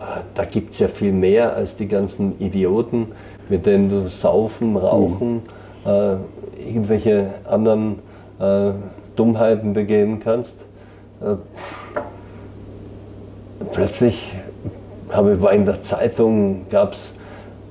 [0.00, 3.08] ah, da gibt es ja viel mehr als die ganzen Idioten,
[3.48, 5.42] mit denen du saufen, rauchen,
[5.84, 6.14] äh,
[6.66, 7.98] irgendwelche anderen
[8.40, 8.70] äh,
[9.16, 10.60] Dummheiten begehen kannst.
[11.20, 11.36] Äh,
[13.74, 14.32] plötzlich
[15.10, 17.10] habe, war in der Zeitung, gab es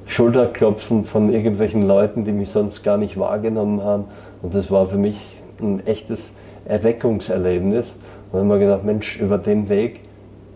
[0.06, 4.06] Schulterklopfen von irgendwelchen Leuten, die mich sonst gar nicht wahrgenommen haben.
[4.42, 5.18] Und das war für mich
[5.60, 6.34] ein echtes
[6.66, 7.90] Erweckungserlebnis.
[8.32, 10.02] Und dann haben wir gedacht, Mensch, über den Weg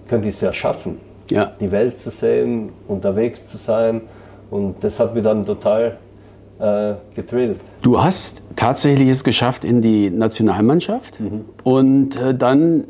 [0.07, 0.97] könnte ich es ja schaffen,
[1.29, 1.51] Ja.
[1.59, 4.01] die Welt zu sehen, unterwegs zu sein.
[4.51, 5.97] Und das hat mich dann total
[6.59, 7.59] äh, getrillt.
[7.81, 11.45] Du hast tatsächlich es geschafft in die Nationalmannschaft Mhm.
[11.63, 12.85] und äh, dann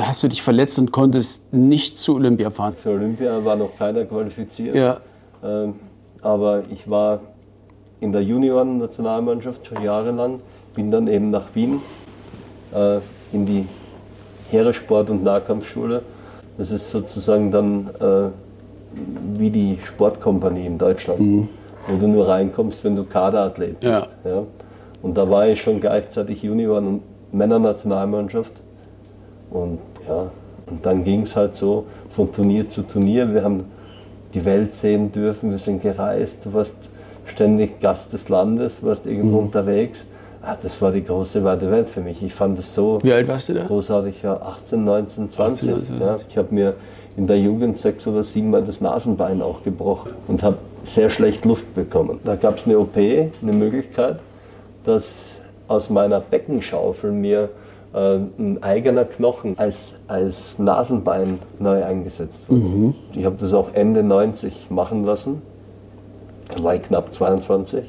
[0.00, 2.74] hast du dich verletzt und konntest nicht zu Olympia fahren.
[2.76, 4.74] Für Olympia war noch keiner qualifiziert.
[4.74, 5.00] Ja.
[5.42, 5.74] Ähm,
[6.22, 7.20] aber ich war
[8.00, 10.40] in der Junioren-Nationalmannschaft schon jahrelang,
[10.74, 11.80] bin dann eben nach Wien
[12.74, 12.98] äh,
[13.32, 13.66] in die
[14.50, 16.02] Heeresport- und Nahkampfschule.
[16.58, 18.30] Das ist sozusagen dann äh,
[19.38, 21.48] wie die Sportkompanie in Deutschland,
[21.86, 24.08] wo du nur reinkommst, wenn du Kaderathlet bist.
[24.24, 24.42] Ja.
[25.02, 27.02] Und da war ich schon gleichzeitig Junioren- und
[27.32, 28.52] Männernationalmannschaft.
[29.50, 30.30] Und ja,
[30.66, 33.32] und dann ging es halt so von Turnier zu Turnier.
[33.32, 33.64] Wir haben
[34.32, 36.76] die Welt sehen dürfen, wir sind gereist, du warst
[37.26, 40.04] ständig Gast des Landes, warst irgendwo unterwegs.
[40.42, 42.22] Ah, das war die große weite Welt für mich.
[42.22, 43.66] Ich fand es so Wie alt warst du da?
[43.66, 45.70] großartig, ja, 18, 19, 20.
[45.70, 46.16] 18, 19, ja.
[46.28, 46.74] Ich habe mir
[47.16, 51.44] in der Jugend sechs oder sieben Mal das Nasenbein auch gebrochen und habe sehr schlecht
[51.44, 52.20] Luft bekommen.
[52.24, 54.20] Da gab es eine OP, eine Möglichkeit,
[54.84, 55.36] dass
[55.68, 57.50] aus meiner Beckenschaufel mir
[57.92, 62.94] ein eigener Knochen als, als Nasenbein neu eingesetzt wurde.
[63.14, 65.42] Ich habe das auch Ende 90 machen lassen.
[66.54, 67.84] Da war ich knapp 22.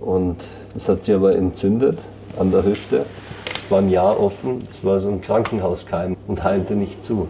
[0.00, 0.36] Und
[0.74, 1.98] das hat sie aber entzündet
[2.38, 3.04] an der Hüfte.
[3.58, 7.28] Es war ein Jahr offen, es war so ein Krankenhauskeim und heilte nicht zu.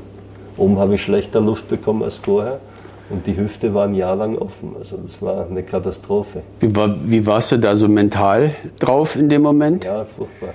[0.56, 2.60] Oben habe ich schlechter Luft bekommen als vorher
[3.08, 4.76] und die Hüfte war ein Jahr lang offen.
[4.78, 6.42] Also das war eine Katastrophe.
[6.60, 9.84] Wie, war, wie warst du da so mental drauf in dem Moment?
[9.84, 10.50] Ja, furchtbar.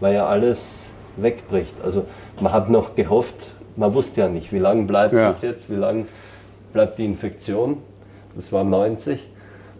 [0.00, 0.86] Weil ja alles
[1.16, 1.74] wegbricht.
[1.84, 2.04] Also
[2.40, 3.34] man hat noch gehofft,
[3.76, 5.28] man wusste ja nicht, wie lange bleibt Ja.
[5.28, 6.06] es jetzt, wie lange
[6.72, 7.78] bleibt die Infektion.
[8.34, 9.28] Das war 90.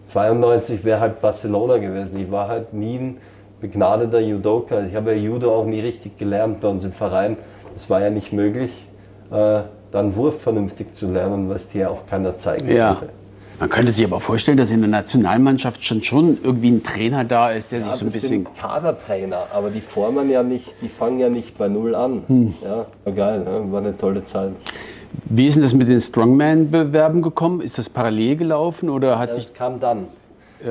[0.07, 2.19] 92 wäre halt Barcelona gewesen.
[2.19, 3.17] Ich war halt nie ein
[3.61, 4.83] begnadeter Judoka.
[4.85, 7.37] Ich habe ja Judo auch nie richtig gelernt bei uns im Verein.
[7.73, 8.71] Das war ja nicht möglich,
[9.31, 12.95] äh, dann Wurf vernünftig zu lernen, was dir ja auch keiner zeigen Ja.
[12.95, 13.13] konnte.
[13.61, 17.51] Man könnte sich aber vorstellen, dass in der Nationalmannschaft schon, schon irgendwie ein Trainer da
[17.51, 18.29] ist, der Ja, sich so ein bisschen.
[18.29, 22.23] sind Kadertrainer, aber die formen ja nicht, die fangen ja nicht bei Null an.
[22.25, 22.55] Hm.
[22.63, 23.71] Ja, war geil, ne?
[23.71, 24.53] war eine tolle Zeit.
[25.25, 27.61] Wie ist denn das mit den Strongman-Bewerben gekommen?
[27.61, 29.43] Ist das parallel gelaufen oder hat sich.
[29.49, 30.07] Das kam dann.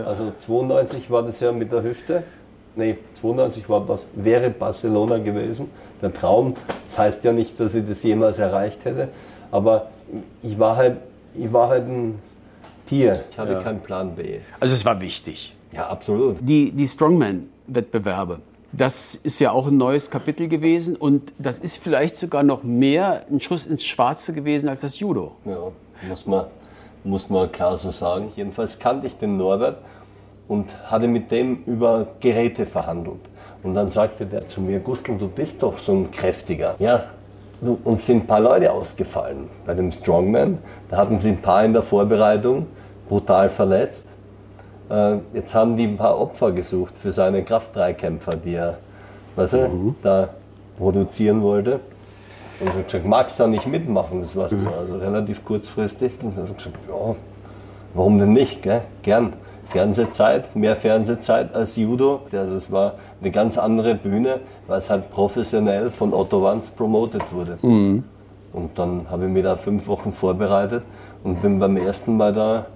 [0.04, 2.24] Also 92 war das ja mit der Hüfte.
[2.74, 5.70] Nee, 92 war, Bas- wäre Barcelona gewesen.
[6.02, 6.54] Der Traum.
[6.86, 9.06] Das heißt ja nicht, dass ich das jemals erreicht hätte.
[9.52, 9.90] Aber
[10.42, 10.96] ich war halt,
[11.34, 12.18] ich war halt ein
[12.90, 13.24] Tier.
[13.30, 13.58] Ich hatte Ja.
[13.60, 14.40] keinen Plan B.
[14.60, 15.54] Also, es war wichtig.
[15.72, 16.36] Ja, absolut.
[16.40, 18.40] Die, die Strongman-Wettbewerbe,
[18.72, 23.22] das ist ja auch ein neues Kapitel gewesen und das ist vielleicht sogar noch mehr
[23.30, 25.36] ein Schuss ins Schwarze gewesen als das Judo.
[25.44, 25.56] Ja,
[26.08, 26.44] muss man,
[27.04, 28.32] muss man klar so sagen.
[28.36, 29.78] Jedenfalls kannte ich den Norbert
[30.48, 33.20] und hatte mit dem über Geräte verhandelt.
[33.62, 36.74] Und dann sagte der zu mir, Gustl, du bist doch so ein kräftiger.
[36.80, 37.04] Ja,
[37.84, 40.58] uns sind ein paar Leute ausgefallen bei dem Strongman.
[40.88, 42.66] Da hatten sie ein paar in der Vorbereitung,
[43.10, 44.06] brutal verletzt.
[44.88, 48.78] Äh, jetzt haben die ein paar Opfer gesucht für seine Kraft-3-Kämpfer, die er
[49.36, 50.28] weißt du, da
[50.78, 51.80] produzieren wollte.
[52.60, 54.20] Und ich habe gesagt, magst du da nicht mitmachen?
[54.20, 56.12] Das war so, also relativ kurzfristig.
[56.22, 57.14] Und ich gesagt, ja,
[57.94, 58.62] warum denn nicht?
[58.62, 58.82] Gell?
[59.02, 59.34] Gern.
[59.66, 62.22] Fernsehzeit, mehr Fernsehzeit als Judo.
[62.32, 67.22] Also es war eine ganz andere Bühne, weil es halt professionell von Otto Wanz promotet
[67.32, 67.56] wurde.
[68.52, 70.82] Und dann habe ich mich da fünf Wochen vorbereitet
[71.22, 72.66] und bin beim ersten Mal da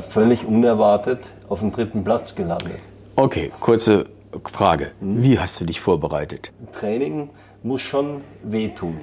[0.00, 2.78] völlig unerwartet auf dem dritten Platz gelandet.
[3.16, 4.06] Okay, kurze
[4.52, 4.88] Frage.
[5.00, 6.52] Wie hast du dich vorbereitet?
[6.78, 7.30] Training
[7.62, 8.98] muss schon wehtun.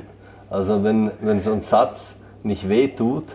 [0.49, 3.25] Also wenn, wenn so ein Satz nicht wehtut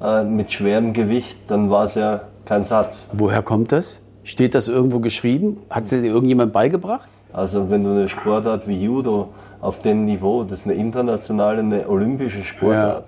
[0.00, 3.04] äh, mit schwerem Gewicht, dann war es ja kein Satz.
[3.12, 4.00] Woher kommt das?
[4.24, 5.58] Steht das irgendwo geschrieben?
[5.70, 7.08] Hat sie dir irgendjemand beigebracht?
[7.32, 9.28] Also wenn du eine Sportart wie Judo
[9.60, 13.04] auf dem Niveau, das ist eine internationale, eine olympische Sportart,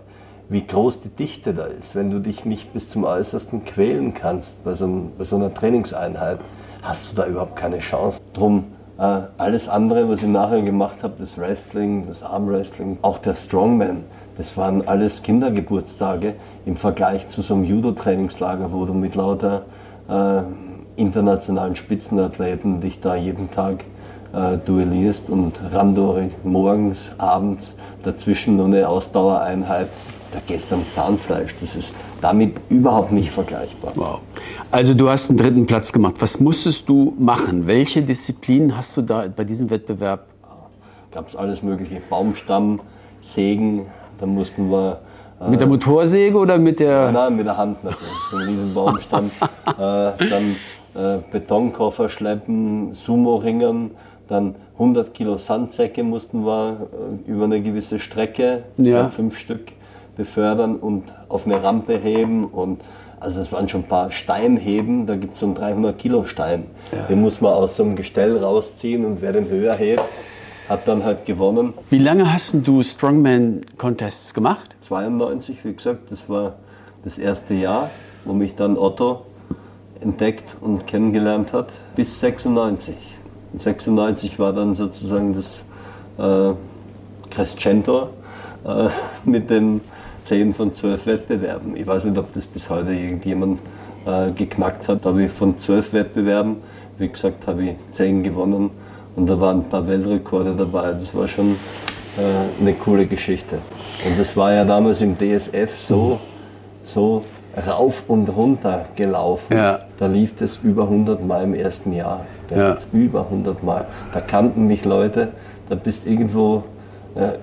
[0.50, 4.64] wie groß die Dichte da ist, wenn du dich nicht bis zum Äußersten quälen kannst
[4.64, 6.40] bei so, bei so einer Trainingseinheit,
[6.82, 8.20] hast du da überhaupt keine Chance.
[8.34, 8.64] Drum
[8.98, 14.04] äh, alles andere, was ich nachher gemacht habe, das Wrestling, das Armwrestling, auch der Strongman,
[14.36, 16.34] das waren alles Kindergeburtstage
[16.66, 19.62] im Vergleich zu so einem Judo-Trainingslager, wo du mit lauter
[20.08, 20.42] äh,
[20.96, 23.84] internationalen Spitzenathleten dich da jeden Tag
[24.32, 29.88] äh, duellierst und Randori morgens, abends, dazwischen noch eine Ausdauereinheit.
[30.32, 31.54] Da gehst du am Zahnfleisch.
[31.60, 33.92] Das ist damit überhaupt nicht vergleichbar.
[33.96, 34.20] Wow.
[34.70, 36.16] Also du hast einen dritten Platz gemacht.
[36.20, 37.66] Was musstest du machen?
[37.66, 40.26] Welche Disziplinen hast du da bei diesem Wettbewerb?
[41.10, 42.00] Gab es alles mögliche.
[42.08, 42.80] Baumstamm,
[43.20, 43.86] Sägen,
[44.18, 45.00] da mussten wir
[45.48, 47.10] Mit der Motorsäge oder mit der...
[47.10, 48.12] Nein, mit der Hand natürlich.
[48.30, 49.30] So ein riesen Baumstamm.
[49.66, 50.56] äh, dann
[50.94, 53.90] äh, Betonkoffer schleppen, Sumo-Ringern,
[54.28, 56.88] dann 100 Kilo Sandsäcke mussten wir
[57.26, 59.06] äh, über eine gewisse Strecke, Ja.
[59.06, 59.72] äh, fünf Stück,
[60.20, 62.44] befördern und auf eine Rampe heben.
[62.44, 62.82] Und
[63.20, 66.64] also es waren schon ein paar Steinheben, da gibt es so einen 300 Kilo Stein.
[67.08, 70.04] Den muss man aus so einem Gestell rausziehen und wer den höher hebt,
[70.68, 71.72] hat dann halt gewonnen.
[71.88, 74.76] Wie lange hast du Strongman-Contests gemacht?
[74.82, 76.56] 92, wie gesagt, das war
[77.02, 77.88] das erste Jahr,
[78.26, 79.22] wo mich dann Otto
[80.00, 82.94] entdeckt und kennengelernt hat, bis 96.
[83.52, 85.62] Und 96 war dann sozusagen das
[86.18, 86.54] äh,
[87.30, 88.10] Crescendo
[88.64, 88.88] äh,
[89.24, 89.80] mit den
[90.24, 91.76] 10 von 12 Wettbewerben.
[91.76, 93.60] Ich weiß nicht, ob das bis heute irgendjemand
[94.06, 96.56] äh, geknackt hat, aber ich von 12 Wettbewerben,
[96.98, 98.70] wie gesagt, habe ich 10 gewonnen
[99.16, 100.92] und da waren ein paar Weltrekorde dabei.
[100.92, 101.52] Das war schon
[102.16, 103.58] äh, eine coole Geschichte.
[104.06, 106.18] Und das war ja damals im DSF so,
[106.84, 107.22] so
[107.66, 109.56] rauf und runter gelaufen.
[109.56, 109.80] Ja.
[109.98, 112.24] Da lief das über 100 Mal im ersten Jahr.
[112.48, 112.76] Da Ja.
[112.92, 113.86] über 100 Mal.
[114.12, 115.28] Da kannten mich Leute,
[115.68, 116.64] da bist irgendwo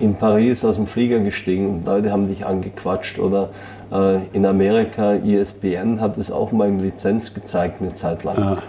[0.00, 3.50] in Paris aus dem Flieger gestiegen und Leute haben dich angequatscht oder
[3.92, 8.58] äh, in Amerika, ESPN hat es auch mal in Lizenz gezeigt eine Zeit lang.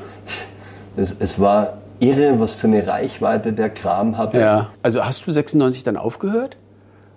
[0.98, 4.40] Es, es war irre, was für eine Reichweite der Kram hatte.
[4.40, 4.70] Ja.
[4.84, 6.58] Also hast du 96 dann aufgehört?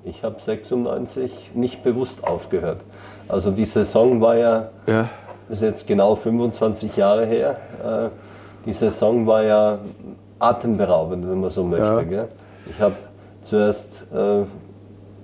[0.05, 2.81] Ich habe 96 nicht bewusst aufgehört.
[3.29, 5.09] Also die Saison war ja, Ja.
[5.49, 7.57] ist jetzt genau 25 Jahre her.
[7.85, 8.09] Äh,
[8.67, 9.79] Die Saison war ja
[10.39, 12.07] atemberaubend, wenn man so möchte.
[12.11, 12.25] Ja.
[12.71, 12.95] Ich habe
[13.45, 14.43] zuerst äh,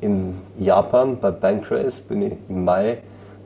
[0.01, 2.99] in Japan bei Bankrace, bin ich im Mai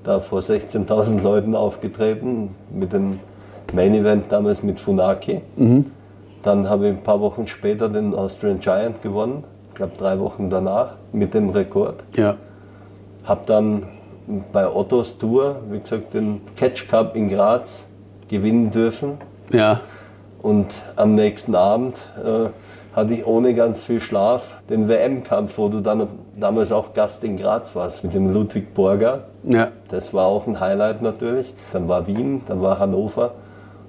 [0.04, 3.20] da vor 16.000 Leuten aufgetreten mit dem
[3.72, 5.40] Main Event damals mit Funaki.
[6.42, 10.50] Dann habe ich ein paar Wochen später den Austrian Giant gewonnen, ich glaube drei Wochen
[10.50, 12.02] danach mit dem Rekord.
[12.16, 12.36] Ja.
[13.24, 13.84] Habe dann
[14.52, 17.82] bei Ottos Tour, wie gesagt, den Catch Cup in Graz
[18.28, 19.18] gewinnen dürfen.
[19.50, 19.80] Ja.
[20.42, 20.66] Und
[20.96, 22.48] am nächsten Abend äh,
[22.94, 26.06] hatte ich ohne ganz viel Schlaf den WM-Kampf, wo du dann
[26.38, 29.24] damals auch Gast in Graz warst mit dem Ludwig Borger.
[29.44, 29.68] Ja.
[29.90, 31.54] Das war auch ein Highlight natürlich.
[31.72, 33.32] Dann war Wien, dann war Hannover,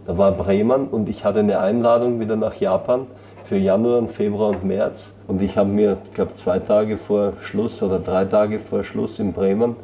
[0.06, 3.08] da war Bremen und ich hatte eine Einladung wieder nach Japan
[3.44, 5.12] für Januar, und Februar und März.
[5.28, 9.20] Und ich habe mir, ich glaube, zwei Tage vor Schluss oder drei Tage vor Schluss
[9.20, 9.76] in Bremen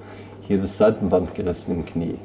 [0.47, 2.15] hier das Seitenband gerissen im Knie.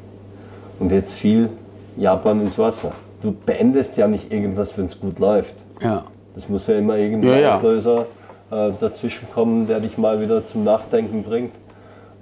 [0.78, 1.50] Und jetzt fiel
[1.96, 2.92] Japan ins Wasser.
[3.20, 5.54] Du beendest ja nicht irgendwas, wenn es gut läuft.
[5.80, 6.04] Ja.
[6.34, 7.56] Das muss ja immer irgendein Ja.
[7.56, 8.06] Auslöser
[8.50, 11.52] äh, dazwischen kommen, der dich mal wieder zum Nachdenken bringt.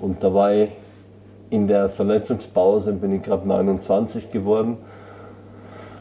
[0.00, 0.70] Und da war ich
[1.50, 4.78] in der Verletzungspause, bin ich gerade 29 geworden.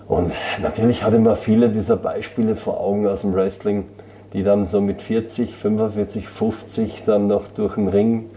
[0.07, 3.85] Und natürlich hatte man viele dieser Beispiele vor Augen aus dem Wrestling,
[4.33, 8.29] die dann so mit 40, 45, 50 dann noch durch den Ring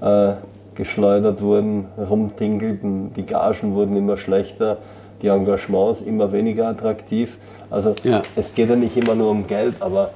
[0.00, 0.32] äh,
[0.74, 3.14] geschleudert wurden, rumtinkelten.
[3.14, 4.78] Die Gagen wurden immer schlechter,
[5.22, 7.38] die Engagements immer weniger attraktiv.
[7.70, 8.22] Also Ja.
[8.36, 10.10] es geht ja nicht immer nur um Geld, aber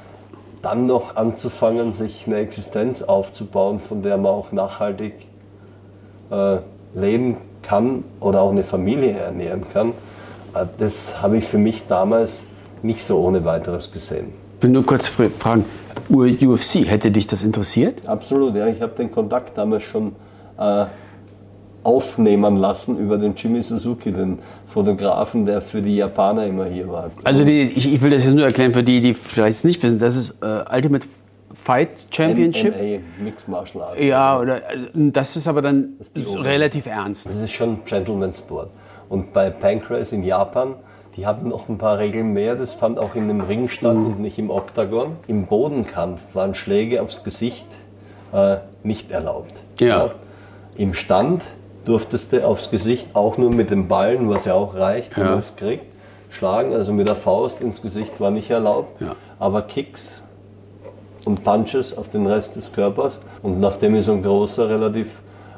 [0.63, 5.15] dann noch anzufangen, sich eine Existenz aufzubauen, von der man auch nachhaltig
[6.31, 6.57] äh,
[6.95, 9.91] leben kann oder auch eine Familie ernähren kann,
[10.55, 12.43] äh, das habe ich für mich damals
[12.83, 14.33] nicht so ohne weiteres gesehen.
[14.59, 15.65] Ich will nur kurz fr- fragen,
[16.09, 18.07] UFC, hätte dich das interessiert?
[18.07, 18.67] Absolut, ja.
[18.69, 20.15] Ich habe den Kontakt damals schon
[20.59, 20.85] äh,
[21.85, 27.11] aufnehmen lassen über den Jimmy Suzuki, den Fotografen, der für die Japaner immer hier war.
[27.25, 29.83] Also die, ich, ich will das jetzt nur erklären für die, die vielleicht es nicht
[29.83, 29.99] wissen.
[29.99, 31.07] Das ist äh, Ultimate
[31.55, 32.75] Fight Championship.
[32.75, 33.99] MMA, Mixed Martial Arts.
[34.03, 37.27] Ja, oder äh, das ist aber dann Ober- relativ ernst.
[37.27, 38.71] Das ist schon Gentleman Sport.
[39.09, 40.75] Und bei Pancrase in Japan,
[41.17, 42.55] die hatten noch ein paar Regeln mehr.
[42.55, 45.17] Das fand auch in einem Ring statt und nicht im Oktagon.
[45.27, 47.67] Im Bodenkampf waren Schläge aufs Gesicht
[48.33, 49.63] äh, nicht erlaubt.
[49.81, 50.13] Ja.
[50.77, 51.43] Im Stand
[51.85, 55.31] durftest du aufs Gesicht auch nur mit dem Ballen, was ja auch reicht, wenn Ja.
[55.33, 55.85] man es kriegt,
[56.31, 56.73] schlagen.
[56.75, 59.01] Also mit der Faust ins Gesicht war nicht erlaubt.
[59.01, 59.15] Ja.
[59.39, 60.21] Aber Kicks
[61.25, 63.19] und Punches auf den Rest des Körpers.
[63.43, 65.09] Und nachdem ich so ein großer, relativ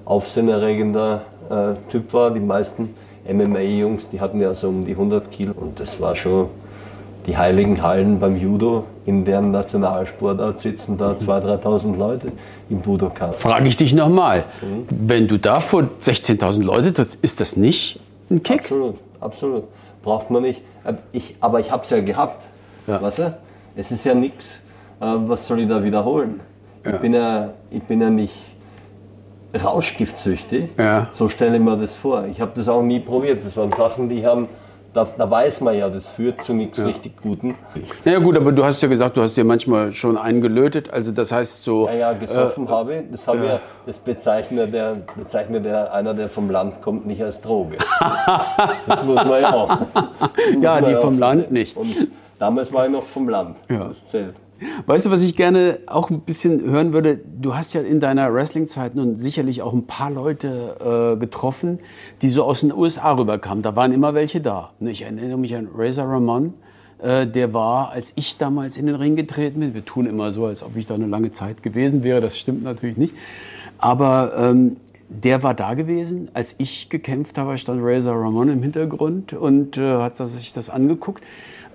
[0.04, 2.94] aufsehenerregender äh, Typ war, die meisten
[3.26, 5.52] MMA-Jungs, die hatten ja so um die 100 Kilo.
[5.56, 6.48] Und das war schon
[7.26, 12.32] die heiligen Hallen beim Judo, in deren Nationalsportart sitzen da 2.000, 3.000 Leute
[12.68, 13.32] im Budokan.
[13.34, 14.44] Frage ich dich nochmal.
[14.90, 18.00] Wenn du da vor 16.000 Leute, das, ist das nicht
[18.30, 18.60] ein Kick?
[18.60, 19.64] Absolut, absolut.
[20.02, 20.60] Braucht man nicht.
[20.84, 22.42] Äh, Ich, aber ich habe es ja gehabt.
[22.86, 23.00] Ja.
[23.00, 23.34] Weißt du?
[23.76, 24.60] Es ist ja nichts,
[25.00, 26.40] was soll ich da wiederholen?
[26.84, 26.92] Ja.
[26.94, 28.34] Ich, bin ja, ich bin ja nicht
[29.62, 30.70] rauschgiftsüchtig.
[30.78, 31.08] Ja.
[31.14, 32.26] So stelle ich mir das vor.
[32.30, 33.44] Ich habe das auch nie probiert.
[33.44, 34.48] Das waren Sachen, die haben,
[34.94, 37.56] da, da weiß man ja, das führt zu nichts richtig Gutem.
[38.04, 40.88] Naja gut, aber du hast ja gesagt, du hast dir manchmal schon eingelötet.
[40.90, 41.88] Also das heißt so...
[41.88, 43.02] Ja, ja, gesoffen habe ich.
[43.10, 47.40] Das, haben wir, das bezeichnet, der, bezeichnet der, einer, der vom Land kommt, nicht als
[47.40, 47.76] Droge.
[48.86, 49.78] Das muss man ja auch.
[50.60, 51.76] Ja, die vom Land nicht.
[51.76, 53.56] Und damals war ich noch vom Land.
[53.68, 53.84] Ja.
[53.88, 54.34] Das zählt.
[54.86, 57.20] Weißt du, was ich gerne auch ein bisschen hören würde?
[57.40, 61.80] Du hast ja in deiner Wrestling-Zeit nun sicherlich auch ein paar Leute äh, getroffen,
[62.22, 63.62] die so aus den USA rüberkamen.
[63.62, 64.70] Da waren immer welche da.
[64.78, 66.54] Ne, Ich erinnere mich an Razor Ramon.
[67.02, 70.46] Äh, der war, als ich damals in den Ring getreten bin, wir tun immer so,
[70.46, 72.20] als ob ich da eine lange Zeit gewesen wäre.
[72.20, 73.14] Das stimmt natürlich nicht.
[73.78, 74.76] Aber ähm,
[75.08, 76.28] der war da gewesen.
[76.32, 81.22] Als ich gekämpft habe, stand Razor Ramon im Hintergrund und äh, hat sich das angeguckt.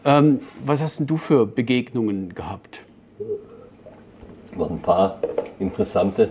[0.06, 2.82] Ähm, was hast denn du für Begegnungen gehabt?
[4.56, 5.18] waren ein paar
[5.60, 6.30] interessante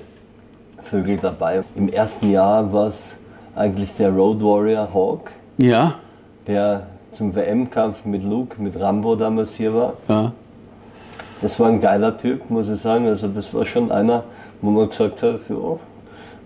[0.82, 1.62] Vögel dabei.
[1.76, 3.16] Im ersten Jahr war es
[3.54, 5.94] eigentlich der Road Warrior Hawk, Ja,
[6.46, 9.94] der zum WM-Kampf mit Luke, mit Rambo damals hier war.
[10.08, 10.32] ja.
[11.40, 13.06] Das war ein geiler Typ, muss ich sagen.
[13.06, 14.24] Also das war schon einer,
[14.60, 15.38] wo man gesagt hat,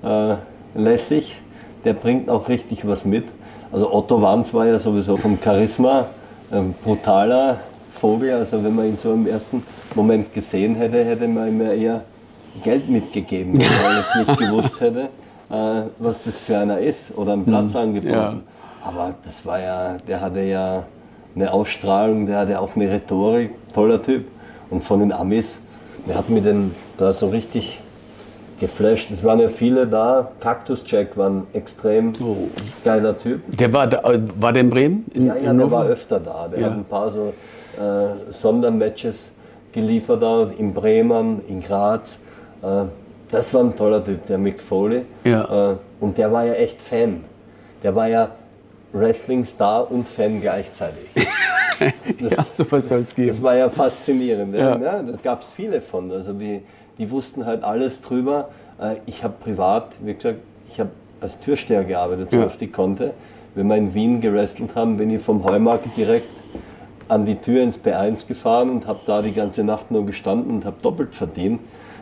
[0.03, 0.37] ja, äh,
[0.75, 1.41] lässig,
[1.85, 3.25] der bringt auch richtig was mit.
[3.73, 6.09] Also Otto Wanz war ja sowieso vom Charisma
[6.53, 7.59] ein brutaler
[7.95, 8.33] Vogel.
[8.35, 9.63] Also wenn man ihn so im ersten
[9.95, 12.03] Moment gesehen hätte, hätte man ihm eher
[12.63, 15.09] Geld mitgegeben, wenn er jetzt nicht gewusst hätte,
[15.51, 18.13] äh, was das für einer ist oder einen Platz angeboten.
[18.13, 18.35] ja.
[18.85, 20.85] Aber das war ja, der hatte ja
[21.35, 24.27] eine Ausstrahlung, der hatte auch eine Rhetorik, toller Typ.
[24.71, 25.61] Und von den Amis,
[26.05, 27.81] wir hatten mit den da so richtig
[28.67, 29.11] geflasht.
[29.11, 30.31] Es waren ja viele da.
[30.41, 32.49] Cactus Jack war ein extrem Oh.
[32.85, 33.41] geiler Typ.
[33.59, 35.05] Der war, da, äh, war der in Bremen?
[35.15, 36.47] In, Ja, ja, in der war öfter da.
[36.49, 36.67] Der Ja.
[36.69, 37.33] hat ein paar so
[37.79, 39.33] äh, Sondermatches
[39.73, 42.19] geliefert, da, in Bremen, in Graz.
[42.63, 42.85] Äh,
[43.31, 45.07] das war ein toller Typ, der Mick Foley.
[45.25, 45.73] Ja.
[45.73, 47.25] Äh, und der war ja echt Fan.
[47.83, 48.29] Der war ja
[48.93, 51.09] Wrestling-Star und Fan gleichzeitig.
[52.19, 53.29] ja, sowas soll es geben.
[53.29, 54.55] Das war ja faszinierend.
[54.55, 54.77] Ja.
[54.77, 54.83] Ja.
[54.97, 56.11] Ja, da gab es viele von.
[56.11, 56.63] Also die,
[56.99, 58.49] die wussten halt alles drüber.
[58.81, 60.39] Äh, Ich habe privat, wie gesagt,
[60.69, 60.91] ich habe
[61.21, 62.47] als Türsteher gearbeitet, so Ja.
[62.47, 63.15] oft ich konnte.
[63.55, 66.29] Wenn wir in Wien gerestelt haben, bin ich vom Heumarkt direkt
[67.09, 70.65] an die Tür ins B1 gefahren und habe da die ganze Nacht nur gestanden und
[70.65, 71.61] habe doppelt verdient.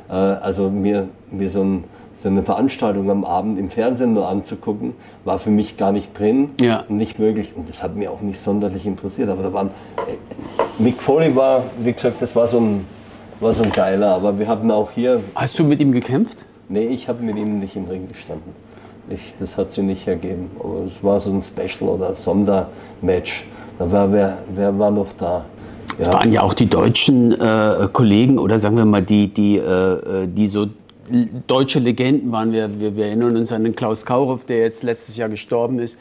[0.09, 1.85] Äh, also mir, mir so, ein,
[2.15, 4.95] so, eine Veranstaltung am Abend im Fernsehen nur anzugucken,
[5.25, 6.85] war für mich gar nicht drin ja.
[6.89, 7.53] nicht möglich.
[7.55, 9.29] Und das hat mich auch nicht sonderlich interessiert.
[9.29, 12.85] Aber da waren, äh, Mick Foley war, wie gesagt, das war so ein,
[13.41, 14.15] war so ein geiler.
[14.15, 15.23] Aber wir hatten auch hier...
[15.35, 16.45] Hast du mit ihm gekämpft?
[16.69, 18.53] Nee, ich habe mit ihm nicht im Ring gestanden.
[19.09, 20.51] Ich, das hat sie nicht ergeben.
[20.61, 23.45] Aber es war so ein Special oder Sondermatch.
[23.79, 25.45] Da war, wer, wer war noch da?
[25.99, 26.13] Es ja.
[26.13, 30.47] waren ja auch die deutschen äh, Kollegen oder sagen wir mal die, die, äh, die
[30.47, 30.67] so
[31.47, 32.53] deutsche Legenden waren.
[32.53, 35.99] Wir, wir, wir, erinnern uns an den Klaus Kaurow, der jetzt letztes Jahr gestorben ist.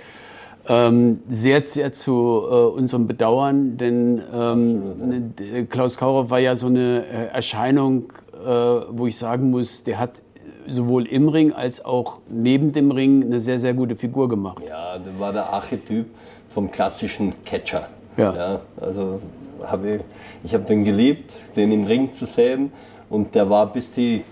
[0.67, 5.63] Ähm, sehr, sehr zu äh, unserem Bedauern, denn ähm, ja.
[5.63, 10.21] Klaus Kaurow war ja so eine äh, Erscheinung, äh, wo ich sagen muss, der hat
[10.67, 14.61] sowohl im Ring als auch neben dem Ring eine sehr, sehr gute Figur gemacht.
[14.67, 16.05] Ja, der war der Archetyp
[16.53, 17.89] vom klassischen Catcher.
[18.17, 18.35] Ja.
[18.35, 19.19] ja also
[19.63, 20.01] hab ich,
[20.43, 22.71] ich habe den geliebt, den im Ring zu sehen.
[23.09, 24.23] Und der war, bis die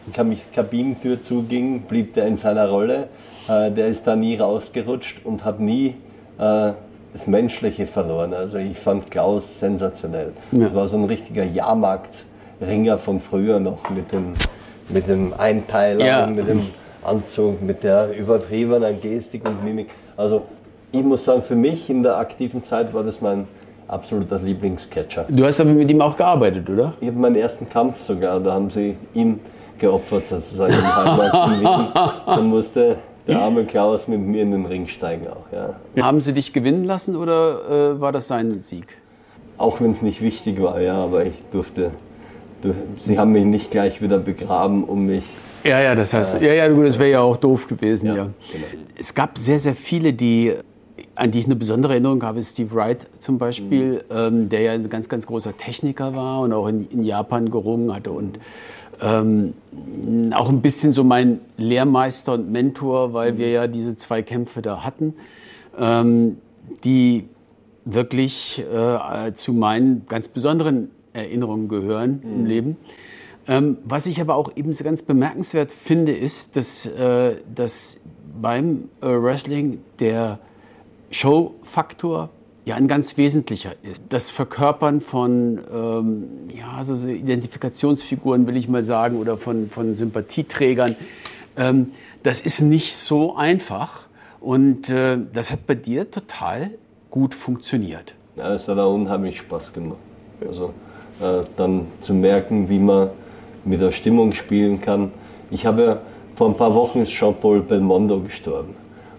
[0.54, 3.08] Kabinentür zuging, blieb der in seiner Rolle.
[3.48, 5.96] Äh, der ist da nie rausgerutscht und hat nie
[6.38, 6.74] äh,
[7.14, 8.34] das Menschliche verloren.
[8.34, 10.34] Also ich fand Klaus sensationell.
[10.52, 10.66] Ja.
[10.66, 14.34] Das war so ein richtiger Jahrmarktringer von früher noch mit dem,
[14.90, 16.26] mit dem Einteiler ja.
[16.26, 16.68] und mit dem
[17.02, 19.90] Anzug, mit der übertriebenen Gestik und Mimik.
[20.16, 20.44] Also
[20.92, 23.48] ich muss sagen, für mich in der aktiven Zeit war das mein
[23.88, 25.26] absoluter Lieblingscatcher.
[25.30, 26.94] Du hast aber mit ihm auch gearbeitet, oder?
[27.00, 29.40] Ich habe meinen ersten Kampf sogar, da haben sie ihn
[29.78, 31.88] geopfert sozusagen im Heimat in Wien.
[32.26, 35.46] Dann musste der arme Klaus mit mir in den Ring steigen auch.
[35.52, 36.04] Ja.
[36.04, 38.98] Haben sie dich gewinnen lassen oder äh, war das sein Sieg?
[39.58, 41.92] Auch wenn es nicht wichtig war, ja, aber ich durfte.
[43.00, 45.24] Sie haben mich nicht gleich wieder begraben, um mich
[45.64, 48.16] ja, ja, das heißt, äh, ja, ja, das wäre ja auch doof gewesen, ja.
[48.16, 48.30] ja.
[48.52, 48.66] Genau.
[48.96, 50.54] Es gab sehr, sehr viele, die
[51.18, 54.16] an die ich eine besondere Erinnerung habe, ist Steve Wright zum Beispiel, mhm.
[54.16, 57.94] ähm, der ja ein ganz, ganz großer Techniker war und auch in, in Japan gerungen
[57.94, 58.40] hatte und
[59.02, 59.54] ähm,
[60.34, 63.38] auch ein bisschen so mein Lehrmeister und Mentor, weil mhm.
[63.40, 65.16] wir ja diese zwei Kämpfe da hatten,
[65.78, 66.38] ähm,
[66.84, 67.28] die
[67.86, 72.34] wirklich äh, zu meinen ganz besonderen Erinnerungen gehören mhm.
[72.34, 72.78] im Leben.
[73.48, 77.98] Ähm, was ich aber auch eben so ganz bemerkenswert finde, ist, dass, äh, dass
[78.40, 80.40] beim äh, Wrestling der
[81.12, 82.30] Showfaktor
[82.66, 84.04] ja ein ganz wesentlicher ist.
[84.10, 90.98] Das Verkörpern von ähm, ja, so Identifikationsfiguren, will ich mal sagen, oder von, von Sympathieträgern,
[91.56, 91.94] ähm,
[92.24, 94.08] das ist nicht so einfach.
[94.42, 96.72] Und äh, das hat bei dir total
[97.10, 98.14] gut funktioniert.
[98.36, 99.98] Ja, es hat auch unheimlich Spaß gemacht.
[100.46, 100.74] Also
[101.22, 103.10] äh, dann zu merken, wie man
[103.66, 105.12] mit der Stimmung spielen kann.
[105.52, 106.00] Ich habe ja,
[106.36, 108.76] vor ein paar Wochen ist Jean-Paul Belmondo gestorben.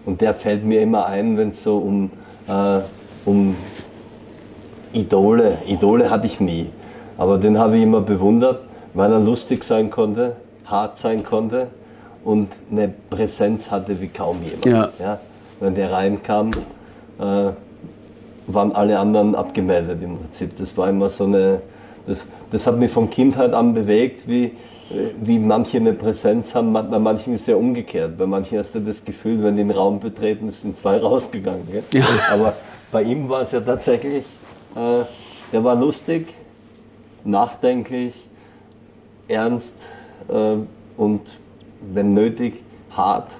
[0.09, 2.09] Und der fällt mir immer ein, wenn es so um,
[2.47, 2.79] äh,
[3.25, 3.55] um
[4.91, 6.71] Idole, Idole hatte ich nie,
[7.15, 8.61] aber den habe ich immer bewundert,
[8.95, 11.67] weil er lustig sein konnte, hart sein konnte
[12.23, 14.65] und eine Präsenz hatte wie kaum jemand.
[14.65, 14.89] Ja.
[14.97, 15.19] Ja,
[15.59, 16.49] wenn der reinkam,
[17.19, 17.51] äh,
[18.47, 20.57] waren alle anderen abgemeldet im Prinzip.
[20.57, 21.61] Das war immer so eine,
[22.07, 24.53] das, das hat mich von Kindheit an bewegt, wie,
[24.89, 28.17] wie manche eine Präsenz haben, bei manchen ist es ja umgekehrt.
[28.17, 31.67] Bei manchen hast du das Gefühl, wenn die den Raum betreten, sind zwei rausgegangen.
[31.93, 32.03] Ja.
[32.31, 32.53] Aber
[32.91, 34.25] bei ihm war es ja tatsächlich,
[34.75, 35.03] äh,
[35.51, 36.33] der war lustig,
[37.23, 38.13] nachdenklich,
[39.27, 39.77] ernst
[40.27, 40.55] äh,
[40.97, 41.21] und
[41.93, 43.31] wenn nötig hart,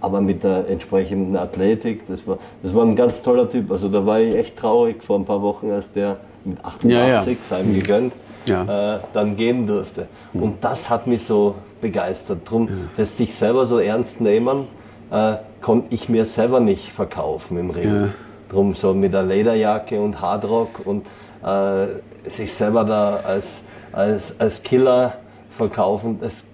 [0.00, 2.06] aber mit der entsprechenden Athletik.
[2.06, 3.72] Das war, das war ein ganz toller Typ.
[3.72, 7.08] Also da war ich echt traurig vor ein paar Wochen, als der mit 88 ja,
[7.08, 7.22] ja.
[7.42, 8.12] sei ihm gegönnt
[8.46, 8.96] ja.
[8.96, 10.08] äh, dann gehen durfte.
[10.32, 10.42] Mhm.
[10.42, 12.38] Und das hat mich so begeistert.
[12.44, 12.74] Drum, ja.
[12.96, 14.66] das sich selber so ernst nehmen,
[15.10, 17.94] äh, konnte ich mir selber nicht verkaufen im Ring.
[17.94, 18.08] Ja.
[18.48, 21.06] Drum so mit der Lederjacke und Hardrock und
[21.44, 21.86] äh,
[22.28, 25.14] sich selber da als, als, als Killer
[25.50, 26.44] verkaufen, das,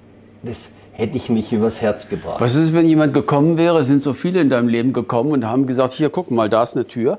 [0.43, 2.41] das hätte ich mich übers Herz gebracht.
[2.41, 5.67] Was ist, wenn jemand gekommen wäre, sind so viele in deinem Leben gekommen und haben
[5.67, 7.19] gesagt, hier, guck mal, da ist eine Tür.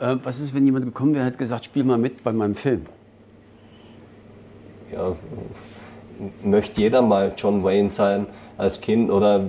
[0.00, 2.54] Äh, was ist, wenn jemand gekommen wäre und hat gesagt, spiel mal mit bei meinem
[2.54, 2.86] Film?
[4.92, 5.16] Ja,
[6.42, 8.26] möchte jeder mal John Wayne sein
[8.60, 9.42] als Kind oder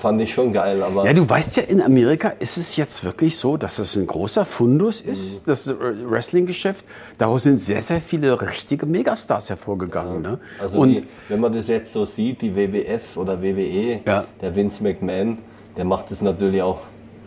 [0.00, 0.82] fand ich schon geil.
[0.82, 4.08] Aber ja, du weißt ja, in Amerika ist es jetzt wirklich so, dass es ein
[4.08, 5.50] großer Fundus ist, mhm.
[5.50, 6.84] das Wrestling-Geschäft.
[7.16, 10.24] Daraus sind sehr, sehr viele richtige Megastars hervorgegangen.
[10.24, 10.30] Ja.
[10.32, 10.38] Ne?
[10.60, 14.24] Also Und die, wenn man das jetzt so sieht, die WWF oder WWE, ja.
[14.40, 15.38] der Vince McMahon,
[15.76, 16.80] der macht das natürlich auch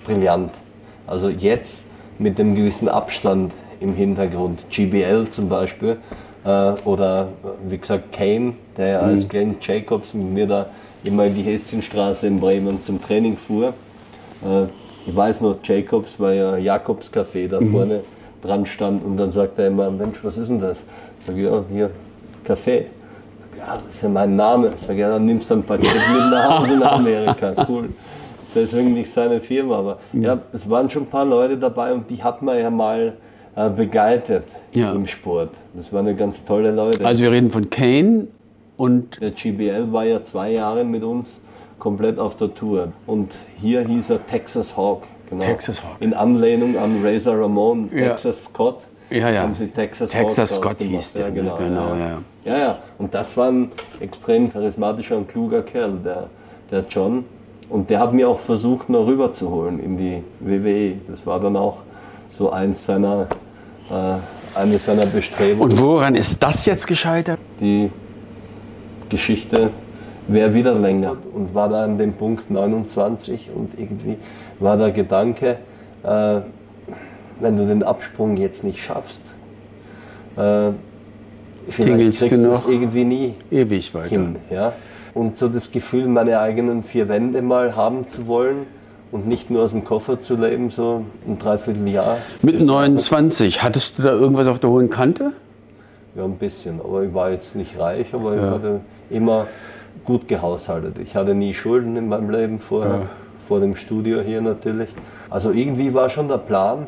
[0.03, 0.51] brillant.
[1.07, 1.85] Also jetzt
[2.19, 5.97] mit einem gewissen Abstand im Hintergrund, GBL zum Beispiel,
[6.45, 7.29] oder
[7.67, 9.07] wie gesagt Kane, der mhm.
[9.09, 10.65] als Glenn Jacobs mit mir da
[11.03, 13.73] immer in die Häschenstraße in Bremen zum Training fuhr.
[14.43, 14.65] Äh,
[15.05, 17.71] ich weiß noch, Jacobs war ja Jakobs Café da mhm.
[17.71, 17.99] vorne
[18.41, 19.03] dran stand.
[19.03, 20.83] Und dann sagt er immer, Mensch, was ist denn das?
[21.25, 21.89] Sag ich, ja, hier,
[22.43, 22.87] Kaffee.
[23.57, 24.73] Ja, das ist ja mein Name.
[24.79, 27.53] Sag ich, ja, dann nimmst du ein Paket mit nach Hause nach Amerika.
[27.67, 27.89] Cool.
[28.39, 31.93] Das ist deswegen nicht seine Firma, aber ja, es waren schon ein paar Leute dabei
[31.93, 33.11] und die hat man ja mal äh,
[33.55, 34.43] begleitet
[34.73, 34.91] Ja.
[34.93, 35.49] im Sport.
[35.73, 37.05] Das waren ja ganz tolle Leute.
[37.05, 38.27] Also wir reden von Kane
[38.77, 41.41] und Der GBL war ja zwei Jahre mit uns
[41.79, 42.91] komplett auf der Tour.
[43.05, 45.03] Und hier hieß er Texas Hawk.
[45.29, 45.43] Genau.
[45.43, 45.97] Texas Hawk.
[45.99, 48.09] In Anlehnung an Razor Ramon, Ja.
[48.09, 48.79] Texas Scott.
[49.09, 49.43] Ja, ja.
[49.43, 51.57] Haben sie Texas, Texas Hawk Scott hieß der, ja, genau.
[51.57, 51.97] Genau, ja.
[52.07, 52.17] ja.
[52.45, 52.77] Ja, ja.
[52.97, 56.29] Und das war ein extrem charismatischer und kluger Kerl, der,
[56.71, 57.25] der John.
[57.69, 60.95] Und der hat mir auch versucht, noch rüberzuholen in die WWE.
[61.07, 61.77] Das war dann auch
[62.33, 63.27] so eins seiner,
[63.89, 65.71] äh, eine seiner Bestrebungen.
[65.71, 67.39] Und woran ist das jetzt gescheitert?
[67.59, 67.91] die
[69.09, 69.69] Geschichte
[70.27, 74.17] wäre wieder länger und war da an dem Punkt 29 und irgendwie
[74.59, 75.57] war der Gedanke,
[76.03, 76.39] äh,
[77.39, 79.21] wenn du den Absprung jetzt nicht schaffst,
[80.35, 80.71] äh,
[81.67, 84.09] vielleicht kriegst du es irgendwie nie Ewig weiter.
[84.09, 84.35] hin.
[84.49, 84.73] Ja?
[85.13, 88.65] Und so das Gefühl, meine eigenen vier Wände mal haben zu wollen
[89.13, 92.17] und nicht nur aus dem Koffer zu leben, so ein Dreivierteljahr.
[92.41, 95.33] Mit 29, hattest du da irgendwas auf der hohen Kante?
[96.15, 96.81] Ja, ein bisschen.
[96.81, 99.47] Aber ich war jetzt nicht reich, aber ich hatte immer
[100.03, 100.97] gut gehaushaltet.
[100.97, 103.03] Ich hatte nie Schulden in meinem Leben vorher,
[103.47, 104.89] vor dem Studio hier natürlich.
[105.29, 106.87] Also irgendwie war schon der Plan,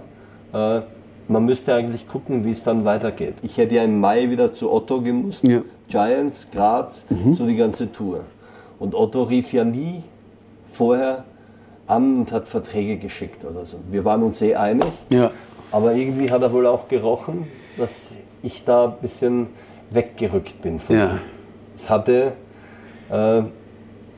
[0.51, 0.81] äh,
[1.27, 3.35] man müsste eigentlich gucken, wie es dann weitergeht.
[3.43, 5.43] Ich hätte ja im Mai wieder zu Otto gemusst.
[5.43, 5.61] Ja.
[5.87, 7.05] Giants, Graz,
[7.37, 8.21] so die ganze Tour.
[8.79, 10.03] Und Otto rief ja nie
[10.73, 11.23] vorher
[11.87, 13.77] an und hat Verträge geschickt oder so.
[13.89, 14.87] Wir waren uns eh einig.
[15.09, 15.31] Ja.
[15.71, 18.13] Aber irgendwie hat er wohl auch gerochen, dass
[18.43, 19.47] ich da ein bisschen
[19.91, 21.05] weggerückt bin von Ja.
[21.05, 21.19] ihm.
[21.75, 22.33] Es hatte
[23.09, 23.41] äh,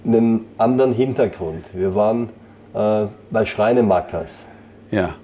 [0.06, 1.66] einen anderen Hintergrund.
[1.74, 2.30] Wir waren
[2.74, 4.44] äh, bei Schreinemackers.
[4.92, 5.16] Ja.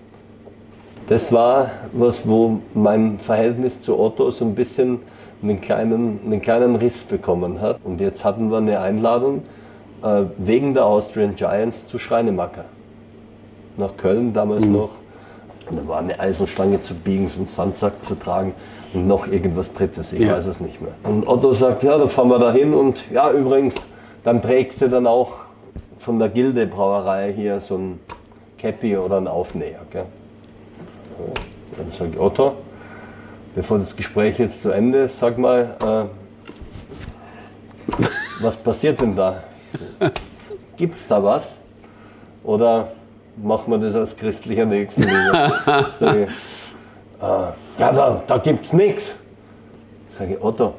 [1.08, 5.00] Das war was, wo mein Verhältnis zu Otto so ein bisschen
[5.42, 7.80] einen kleinen, einen kleinen Riss bekommen hat.
[7.84, 9.44] Und jetzt hatten wir eine Einladung
[10.04, 12.66] äh, wegen der Austrian Giants zu Schreinemacker.
[13.78, 14.90] Nach Köln damals noch.
[15.70, 18.54] Und da war eine Eisenstange zu biegen, so einen Sandsack zu tragen
[18.94, 20.34] und noch irgendwas Drittes, ich Ja.
[20.34, 20.92] weiß es nicht mehr.
[21.04, 23.76] Und Otto sagt, ja, da fahren wir da hin und ja, übrigens,
[24.24, 25.34] dann trägst du dann auch
[25.98, 28.00] von der Gilde Brauerei hier so ein
[28.58, 29.80] Käppi oder ein Aufnäher.
[29.90, 30.06] Gell?
[31.78, 32.54] Dann sage ich, Otto,
[33.56, 36.06] bevor das Gespräch jetzt zu Ende ist, sag mal, äh,
[38.42, 39.44] was passiert denn da?
[40.78, 41.56] Gibt es da was?
[42.44, 42.92] Oder
[43.42, 45.54] machen wir das aus christlicher Nächstenliebe?
[46.00, 46.30] Sag ich, äh,
[47.22, 49.16] ja, da, da gibt es nichts.
[50.18, 50.74] Sage Otto,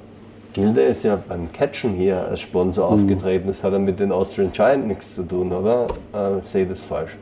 [0.53, 3.49] Gilde ist ja beim Catchen hier als Sponsor aufgetreten.
[3.49, 5.87] Das hat ja mit den Austrian Giant nichts zu tun, oder?
[6.13, 7.17] Äh, sehe das falsch?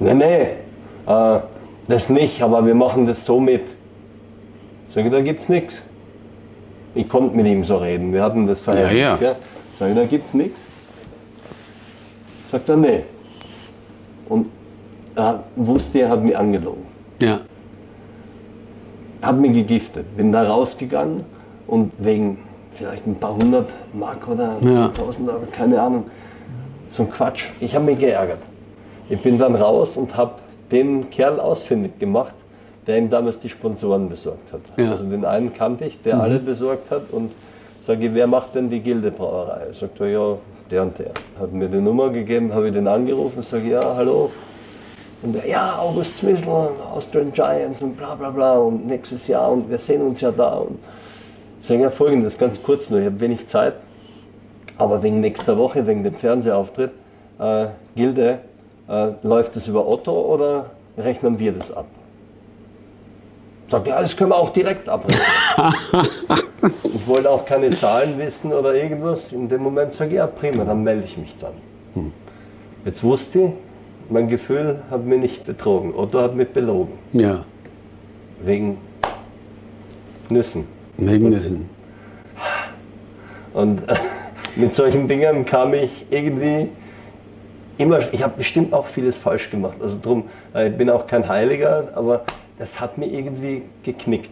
[0.00, 0.42] Nee, nee,
[1.06, 1.40] äh,
[1.88, 3.62] das nicht, aber wir machen das so mit.
[4.94, 5.82] Sag ich, da gibt's nichts.
[6.94, 8.98] Ich konnte mit ihm so reden, wir hatten das Verhältnis.
[8.98, 9.36] Ja, ja.
[9.78, 10.62] Sag ich, da gibt's nichts.
[12.50, 13.02] Sagt er, nee.
[14.28, 14.46] Und
[15.16, 16.82] er wusste, er hat mich angelogen.
[17.20, 17.40] Ja.
[19.22, 20.16] Hat mich gegiftet.
[20.16, 21.24] Bin da rausgegangen
[21.66, 22.38] und wegen
[22.72, 24.88] vielleicht ein paar hundert Mark oder Ja.
[24.88, 26.04] tausend, aber keine Ahnung,
[26.90, 27.46] so ein Quatsch.
[27.60, 28.40] Ich habe mich geärgert.
[29.08, 30.32] Ich bin dann raus und habe
[30.70, 32.34] den Kerl ausfindig gemacht,
[32.86, 34.60] der ihm damals die Sponsoren besorgt hat.
[34.76, 34.90] Ja.
[34.90, 37.30] Also den einen kannte ich, der alle besorgt hat und
[37.84, 39.72] sage, wer macht denn die Gildebrauerei?
[39.72, 40.38] Sagt er, ja,
[40.70, 41.12] der und der.
[41.38, 44.30] Hat mir die Nummer gegeben, habe ich den angerufen, sage, ja, hallo.
[45.22, 49.70] Und er, ja, August Zwiesel, Austrian Giants und bla bla bla und nächstes Jahr und
[49.70, 50.54] wir sehen uns ja da.
[50.54, 50.78] Und
[51.60, 53.74] ich sage, ja, folgendes, ganz kurz nur, ich habe wenig Zeit,
[54.78, 56.90] aber wegen nächster Woche, wegen dem Fernsehauftritt,
[57.38, 58.38] äh, Gilde,
[58.88, 61.86] äh, läuft das über Otto oder rechnen wir das ab?
[63.74, 65.26] Sagt, ja, das können wir auch direkt abrechnen.
[66.84, 69.32] ich wollte auch keine Zahlen wissen oder irgendwas.
[69.32, 72.12] In dem Moment sage ich, ja, prima, dann melde ich mich dann.
[72.84, 73.50] Jetzt wusste ich,
[74.10, 75.92] mein Gefühl hat mich nicht betrogen.
[75.92, 76.92] Otto hat mich belogen.
[77.14, 77.44] Ja.
[78.44, 78.78] Wegen
[80.28, 80.68] Nüssen.
[80.96, 81.68] Wegen Nissen.
[83.54, 83.96] Und äh,
[84.54, 86.68] mit solchen Dingen kam ich irgendwie
[87.76, 89.78] immer, ich habe bestimmt auch vieles falsch gemacht.
[89.82, 92.24] Also drum, äh, ich bin auch kein Heiliger, aber
[92.58, 94.30] das hat mir irgendwie geknickt.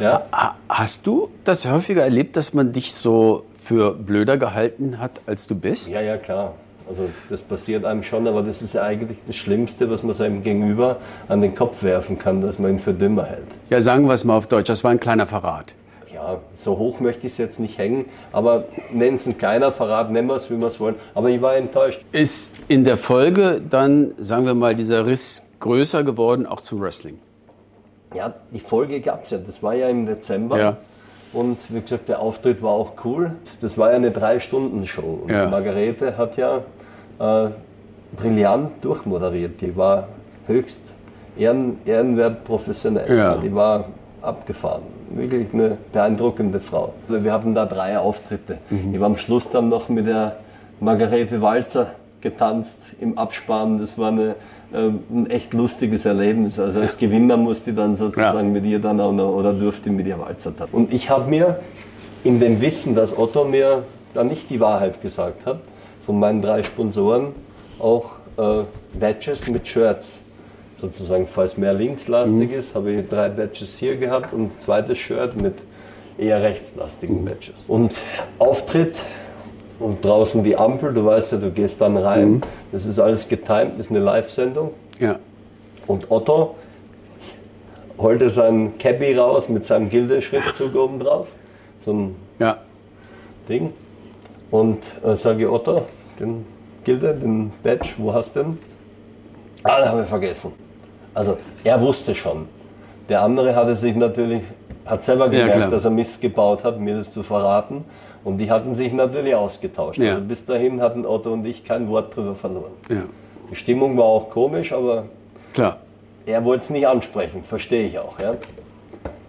[0.00, 0.26] Ja?
[0.32, 5.46] Ha- Hast du das häufiger erlebt, dass man dich so für blöder gehalten hat, als
[5.46, 5.90] du bist?
[5.90, 6.54] ja, ja, klar.
[6.88, 10.96] Also das passiert einem schon, aber das ist eigentlich das Schlimmste, was man seinem Gegenüber
[11.28, 13.44] an den Kopf werfen kann, dass man ihn für dümmer hält.
[13.68, 15.74] Ja, sagen wir es mal auf Deutsch, das war ein kleiner Verrat.
[16.14, 20.10] Ja, so hoch möchte ich es jetzt nicht hängen, aber nennen es ein kleiner Verrat,
[20.10, 20.94] nennen wir es, wie wir es wollen.
[21.14, 22.00] Aber ich war enttäuscht.
[22.12, 27.18] Ist in der Folge dann, sagen wir mal, dieser Riss größer geworden, auch zum Wrestling?
[28.14, 29.38] Ja, die Folge gab es ja.
[29.38, 30.58] Das war ja im Dezember.
[30.58, 30.76] Ja.
[31.32, 33.32] Und wie gesagt, der Auftritt war auch cool.
[33.60, 35.20] Das war ja eine Drei-Stunden-Show.
[35.24, 35.48] Und Ja.
[35.48, 36.62] Margarete hat ja
[37.18, 37.50] äh,
[38.16, 39.60] brillant durchmoderiert.
[39.60, 40.08] Die war
[40.46, 40.80] höchst
[41.36, 43.14] ehren, ehrenwert professionell.
[43.16, 43.36] Ja.
[43.36, 43.84] Die war
[44.22, 44.82] abgefahren.
[45.10, 46.94] Wirklich eine beeindruckende Frau.
[47.08, 48.58] Wir hatten da drei Auftritte.
[48.70, 48.94] Mhm.
[48.94, 50.36] Ich war am Schluss dann noch mit der
[50.80, 51.88] Margarete Walzer
[52.20, 53.78] getanzt im Abspann.
[53.78, 54.34] Das war eine,
[54.72, 56.58] ein echt lustiges Erlebnis.
[56.58, 60.06] Also als Gewinner musste ich dann sozusagen mit ihr dann auch noch, oder durfte mit
[60.06, 60.74] ihr Walzer tanzen.
[60.74, 61.60] Und ich habe mir
[62.24, 65.60] in dem Wissen, dass Otto mir da nicht die Wahrheit gesagt hat,
[66.04, 67.28] von meinen drei Sponsoren
[67.78, 68.64] auch äh,
[68.98, 70.18] Badges mit Shirts
[70.80, 75.40] sozusagen, falls mehr linkslastig ist, habe ich drei Badges hier gehabt und ein zweites Shirt
[75.40, 75.54] mit
[76.18, 77.64] eher rechtslastigen Badges.
[77.66, 77.94] Und
[78.38, 78.96] Auftritt
[79.78, 83.72] und draußen die Ampel, du weißt ja, du gehst dann rein, das ist alles getimed,
[83.78, 84.72] das ist eine Live-Sendung.
[84.98, 85.18] Ja.
[85.86, 86.56] Und Otto
[87.98, 91.28] holte sein Cappy raus mit seinem Gilde-Schriftzug oben drauf,
[91.84, 92.58] so ein Ja.
[93.48, 93.72] Ding.
[94.50, 95.82] Und äh, sage ich, Otto,
[96.18, 96.44] den
[96.84, 98.58] Gilde, den Badge, wo hast du den?
[99.62, 100.52] Ah, den haben wir vergessen.
[101.14, 102.46] Also er wusste schon.
[103.08, 104.42] Der andere hatte sich natürlich,
[104.86, 105.70] hat selber Ja, gemerkt, klar.
[105.70, 107.84] dass er Mist gebaut hat, mir das zu verraten.
[108.28, 109.98] Und die hatten sich natürlich ausgetauscht.
[109.98, 110.10] Ja.
[110.10, 112.72] Also bis dahin hatten Otto und ich kein Wort drüber verloren.
[112.90, 113.04] Ja.
[113.50, 115.06] Die Stimmung war auch komisch, aber
[115.54, 115.78] Klar.
[116.26, 118.20] er wollte es nicht ansprechen, verstehe ich auch.
[118.20, 118.34] Ja?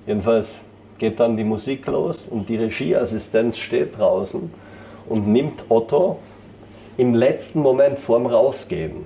[0.05, 0.59] Jedenfalls
[0.97, 4.51] geht dann die Musik los und die Regieassistenz steht draußen
[5.07, 6.19] und nimmt Otto
[6.97, 9.05] im letzten Moment vorm Rausgehen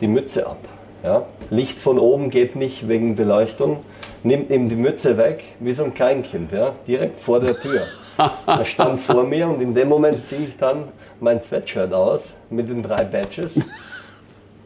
[0.00, 0.66] die Mütze ab.
[1.04, 1.26] Ja?
[1.50, 3.80] Licht von oben geht nicht wegen Beleuchtung,
[4.22, 6.72] nimmt ihm die Mütze weg, wie so ein Kleinkind, ja?
[6.86, 7.82] direkt vor der Tür.
[8.46, 10.84] Er stand vor mir und in dem Moment ziehe ich dann
[11.20, 13.60] mein Sweatshirt aus mit den drei Badges.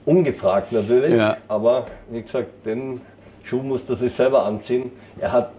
[0.04, 1.36] Ungefragt natürlich, Ja.
[1.48, 3.00] aber wie gesagt, den
[3.42, 4.90] Schuh musste er sich selber anziehen.
[5.18, 5.50] Er hat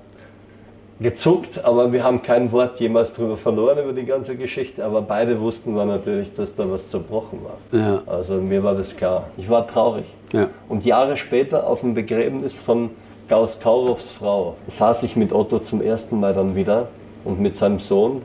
[0.99, 4.83] gezuckt, aber wir haben kein Wort jemals darüber verloren, über die ganze Geschichte.
[4.85, 7.79] Aber beide wussten wir natürlich, dass da was zerbrochen war.
[7.79, 8.01] Ja.
[8.05, 9.27] Also mir war das klar.
[9.35, 10.05] Ich war traurig.
[10.31, 10.49] Ja.
[10.69, 12.91] Und Jahre später auf dem Begräbnis von
[13.27, 16.87] Gauss Kaurows Frau saß ich mit Otto zum ersten Mal dann wieder
[17.25, 18.21] und mit seinem Sohn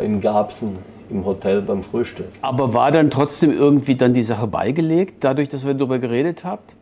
[0.00, 0.78] in Garbsen
[1.10, 2.28] im Hotel beim Frühstück.
[2.40, 6.74] Aber war dann trotzdem irgendwie dann die Sache beigelegt, dadurch, dass wir darüber geredet habt?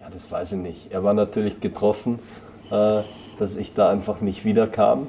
[0.00, 0.92] Ja, das weiß ich nicht.
[0.92, 2.18] Er war natürlich getroffen,
[2.70, 3.00] äh,
[3.38, 5.08] dass ich da einfach nicht wiederkam.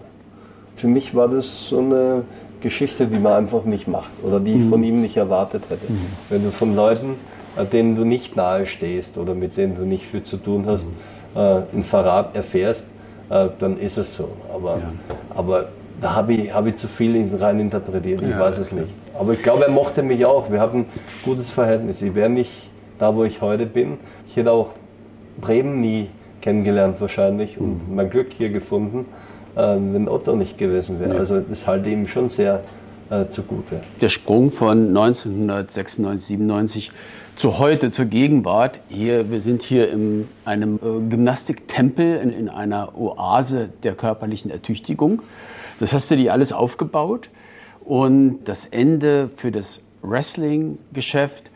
[0.76, 2.24] Für mich war das so eine
[2.62, 5.86] Geschichte, die man einfach nicht macht oder die ich von ihm nicht erwartet hätte.
[6.30, 7.16] Wenn du von Leuten,
[7.58, 10.88] äh, denen du nicht nahe stehst oder mit denen du nicht viel zu tun hast,
[11.36, 12.86] äh, einen Verrat erfährst,
[13.30, 14.30] äh, dann ist es so.
[14.54, 14.80] Aber,
[15.36, 15.70] aber
[16.02, 18.88] da habe ich, hab ich zu viel rein interpretiert, ich Ja, weiß es nicht.
[19.18, 20.52] Aber ich glaube, er mochte mich auch.
[20.52, 20.86] Wir hatten ein
[21.24, 22.02] gutes Verhältnis.
[22.02, 22.52] Ich wäre nicht
[22.98, 23.98] da, wo ich heute bin.
[24.28, 24.72] Ich hätte auch
[25.40, 26.10] Bremen nie
[26.42, 29.06] kennengelernt wahrscheinlich und mein Glück hier gefunden,
[29.56, 31.18] äh, wenn Otto nicht gewesen wäre.
[31.18, 32.62] Also das halte ich ihm schon sehr
[33.12, 33.82] äh, zugute.
[34.02, 36.92] Der Sprung von 1996, 97
[37.36, 38.82] zu heute, zur Gegenwart.
[38.90, 45.22] Hier, wir sind hier in einem äh, Gymnastiktempel, in, in einer Oase der körperlichen Ertüchtigung.
[45.82, 47.30] Das hast du dir alles aufgebaut.
[47.84, 51.50] Und das Ende für das Wrestling-Geschäft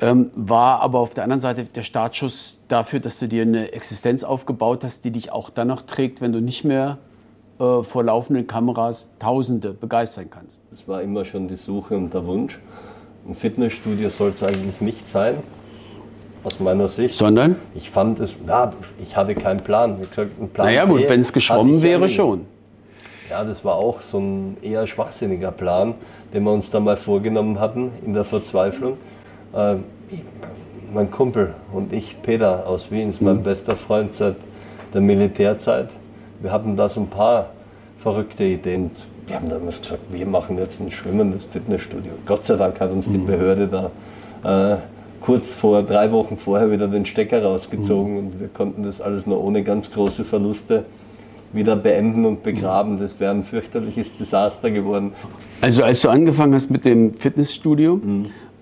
[0.00, 4.24] ähm, war aber auf der anderen Seite der Startschuss dafür, dass du dir eine Existenz
[4.24, 6.96] aufgebaut hast, die dich auch dann noch trägt, wenn du nicht mehr
[7.58, 10.62] äh, vor laufenden Kameras Tausende begeistern kannst.
[10.70, 12.58] Das war immer schon die Suche und der Wunsch.
[13.28, 15.34] Ein Fitnessstudio soll es eigentlich nicht sein,
[16.44, 17.14] aus meiner Sicht.
[17.14, 17.56] Sondern?
[17.74, 20.00] Ich fand es, na, ich hatte keinen Plan.
[20.00, 22.46] Wie gesagt, Plan Naja gut, wenn es geschwommen ich wäre schon.
[23.30, 25.94] Ja, das war auch so ein eher schwachsinniger Plan,
[26.34, 28.96] den wir uns da mal vorgenommen hatten in der Verzweiflung.
[29.54, 29.76] Äh,
[30.92, 34.34] mein Kumpel und ich, Peter aus Wien, ist mein bester Freund seit
[34.92, 35.90] der Militärzeit.
[36.40, 37.50] Wir hatten da so ein paar
[38.02, 38.90] verrückte Ideen.
[39.28, 42.12] Wir haben damals gesagt, wir machen jetzt ein schwimmendes Fitnessstudio.
[42.26, 43.68] Gott sei Dank hat uns die Behörde
[44.42, 44.78] da äh,
[45.20, 49.40] kurz vor, drei Wochen vorher wieder den Stecker rausgezogen und wir konnten das alles nur
[49.40, 50.84] ohne ganz große Verluste
[51.52, 52.98] wieder beenden und begraben.
[52.98, 55.12] Das wäre ein fürchterliches Desaster geworden.
[55.60, 58.00] Also als du angefangen hast mit dem Fitnessstudio,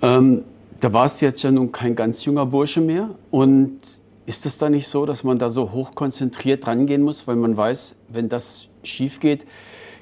[0.02, 0.44] ähm,
[0.80, 3.10] da warst du jetzt ja nun kein ganz junger Bursche mehr.
[3.30, 3.80] Und
[4.26, 7.96] ist es da nicht so, dass man da so hochkonzentriert rangehen muss, weil man weiß,
[8.08, 9.46] wenn das schief geht,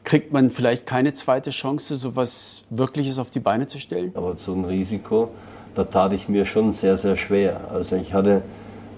[0.02, 4.12] kriegt man vielleicht keine zweite Chance, so was Wirkliches auf die Beine zu stellen?
[4.14, 5.30] Aber so ein Risiko,
[5.74, 7.60] da tat ich mir schon sehr, sehr schwer.
[7.72, 8.42] Also ich hatte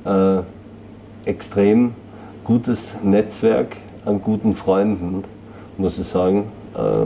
[0.05, 0.41] äh,
[1.29, 1.95] extrem
[2.49, 3.77] gutes Netzwerk
[4.07, 5.23] an guten Freunden,
[5.77, 6.45] muss ich sagen,
[6.75, 7.05] äh,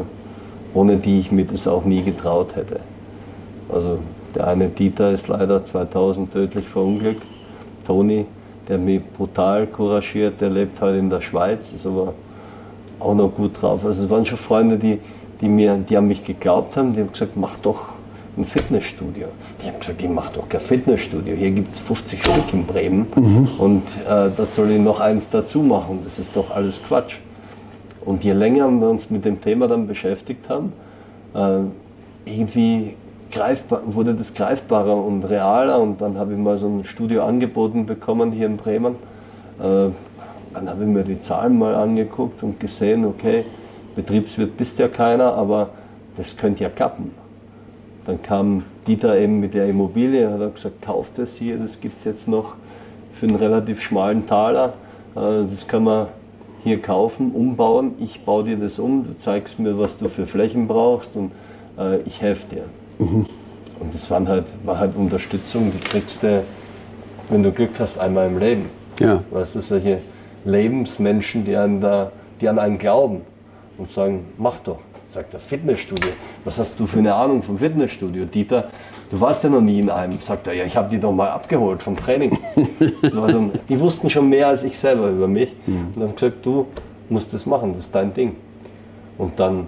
[0.72, 2.78] ohne die ich mir das auch nie getraut hätte.
[3.68, 3.98] Also
[4.36, 7.24] der eine Dieter ist leider 2000 tödlich verunglückt.
[7.84, 8.26] Toni
[8.68, 12.14] der mich brutal couragiert, der lebt halt in der Schweiz, ist aber
[13.00, 13.84] auch noch gut drauf.
[13.84, 15.00] Also es waren schon Freunde, die,
[15.40, 17.88] die, mir, die an mich geglaubt haben, die haben gesagt, mach doch
[18.36, 19.28] ein Fitnessstudio.
[19.62, 21.34] Die haben gesagt, ich mache doch kein Fitnessstudio.
[21.34, 23.48] Hier gibt es 50 Stück in Bremen mhm.
[23.58, 26.00] und äh, da soll ich noch eins dazu machen.
[26.04, 27.16] Das ist doch alles Quatsch.
[28.04, 30.72] Und je länger wir uns mit dem Thema dann beschäftigt haben,
[31.34, 31.58] äh,
[32.24, 32.96] irgendwie
[33.30, 35.80] greifbar, wurde das greifbarer und realer.
[35.80, 38.96] Und dann habe ich mal so ein Studio angeboten bekommen hier in Bremen.
[39.60, 39.90] Äh,
[40.54, 43.44] dann habe ich mir die Zahlen mal angeguckt und gesehen, okay,
[43.94, 45.70] Betriebswirt bist ja keiner, aber
[46.16, 47.21] das könnte ja klappen.
[48.04, 51.98] Dann kam Dieter eben mit der Immobilie und hat gesagt, kauft das hier, das gibt
[52.00, 52.56] es jetzt noch
[53.12, 54.74] für einen relativ schmalen Taler.
[55.14, 56.08] Äh, das können wir
[56.64, 57.92] hier kaufen, umbauen.
[57.98, 61.32] Ich baue dir das um, du zeigst mir, was du für Flächen brauchst und
[61.78, 62.64] äh, ich helfe dir.
[62.98, 63.26] Mhm.
[63.80, 66.42] Und das waren halt, war halt Unterstützung, die kriegst du,
[67.28, 68.66] wenn du Glück hast, einmal im Leben.
[69.00, 69.22] Ja.
[69.30, 69.98] Weißt du, solche
[70.44, 73.22] Lebensmenschen, die an, da, die an einen glauben
[73.78, 74.78] und sagen, mach doch.
[75.12, 76.10] Sagt er, Fitnessstudio.
[76.46, 78.24] Was hast du für eine Ahnung vom Fitnessstudio?
[78.24, 78.70] Dieter,
[79.10, 80.18] du warst ja noch nie in einem.
[80.22, 82.38] Sagt er, ja, ich habe die doch mal abgeholt vom Training.
[83.02, 85.52] also, die wussten schon mehr als ich selber über mich.
[85.66, 85.92] Mhm.
[85.94, 86.66] Und haben gesagt, du
[87.10, 88.36] musst das machen, das ist dein Ding.
[89.18, 89.66] Und dann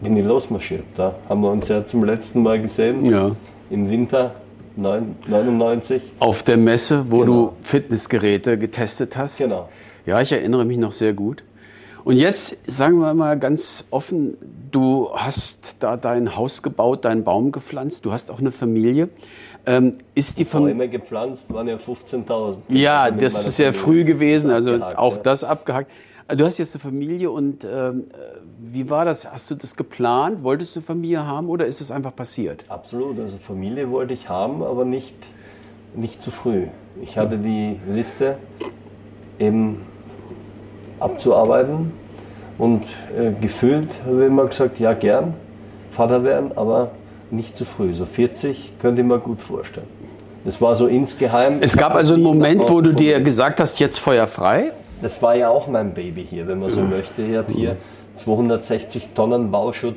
[0.00, 0.84] bin ich losmarschiert.
[0.96, 3.04] Da haben wir uns ja zum letzten Mal gesehen.
[3.06, 3.32] Ja.
[3.70, 4.36] Im Winter
[4.76, 6.00] 99.
[6.20, 7.32] Auf der Messe, wo genau.
[7.32, 9.38] du Fitnessgeräte getestet hast.
[9.38, 9.68] Genau.
[10.04, 11.42] Ja, ich erinnere mich noch sehr gut.
[12.06, 14.36] Und jetzt sagen wir mal ganz offen,
[14.70, 19.08] du hast da dein Haus gebaut, deinen Baum gepflanzt, du hast auch eine Familie.
[19.66, 22.58] Ähm, ist die Familie Bäume gepflanzt waren ja 15.000.
[22.68, 25.22] Ja, also das ist sehr früh gewesen, also auch ja.
[25.24, 25.90] das abgehakt.
[26.28, 28.04] Du hast jetzt eine Familie und ähm,
[28.60, 29.32] wie war das?
[29.32, 30.44] Hast du das geplant?
[30.44, 32.64] Wolltest du Familie haben oder ist es einfach passiert?
[32.68, 35.16] Absolut, also Familie wollte ich haben, aber nicht,
[35.96, 36.68] nicht zu früh.
[37.02, 38.38] Ich hatte die Liste
[39.40, 39.80] eben
[41.00, 41.92] abzuarbeiten
[42.58, 42.84] und
[43.16, 45.34] äh, gefühlt habe ich immer gesagt, ja gern,
[45.90, 46.90] Vater werden, aber
[47.30, 47.94] nicht zu früh.
[47.94, 49.88] So 40 könnte ich mir gut vorstellen.
[50.44, 51.58] Das war so insgeheim.
[51.60, 54.72] Es gab also einen Moment, wo du dir gesagt hast, jetzt Feuer frei?
[55.02, 57.22] das war ja auch mein Baby hier, wenn man so möchte.
[57.22, 57.76] Ich habe hier
[58.16, 59.96] 260 Tonnen Bauschutt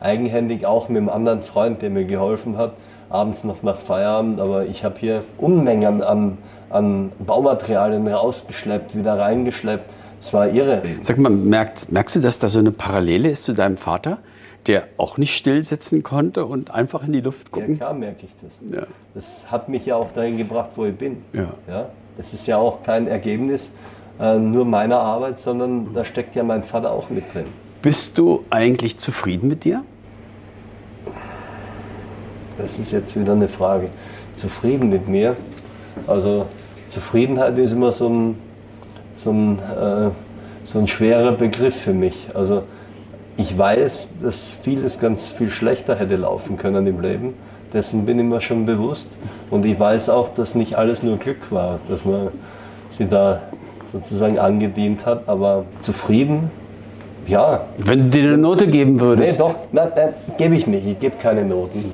[0.00, 2.72] eigenhändig, auch mit einem anderen Freund, der mir geholfen hat,
[3.10, 4.40] abends noch nach Feierabend.
[4.40, 6.38] Aber ich habe hier Unmengen an,
[6.70, 9.88] an Baumaterialien rausgeschleppt, wieder reingeschleppt.
[10.20, 10.82] Es war irre.
[11.02, 14.18] Sag mal, merkst, merkst du, dass da so eine Parallele ist zu deinem Vater?
[14.66, 17.72] der auch nicht still sitzen konnte und einfach in die Luft gucken?
[17.72, 18.60] Ja, klar merke ich das.
[18.70, 18.86] Ja.
[19.14, 21.22] Das hat mich ja auch dahin gebracht, wo ich bin.
[21.32, 21.54] Ja.
[21.66, 21.88] Ja?
[22.16, 23.72] Das ist ja auch kein Ergebnis
[24.20, 27.46] äh, nur meiner Arbeit, sondern da steckt ja mein Vater auch mit drin.
[27.80, 29.82] Bist du eigentlich zufrieden mit dir?
[32.58, 33.88] Das ist jetzt wieder eine Frage.
[34.34, 35.36] Zufrieden mit mir?
[36.06, 36.46] Also
[36.90, 38.38] Zufriedenheit ist immer so ein,
[39.22, 40.10] so ein, äh,
[40.64, 42.28] so ein schwerer Begriff für mich.
[42.34, 42.62] Also
[43.36, 47.34] ich weiß, dass vieles ganz viel schlechter hätte laufen können im Leben.
[47.72, 49.06] Dessen bin ich mir schon bewusst.
[49.50, 52.28] Und ich weiß auch, dass nicht alles nur Glück war, dass man
[52.90, 53.42] sie da
[53.92, 56.50] sozusagen angedient hat, aber zufrieden,
[57.26, 57.66] ja.
[57.78, 59.38] Wenn du dir eine Note geben würdest?
[59.38, 61.92] Nee, doch, nein, nein gebe ich nicht, ich gebe keine Noten.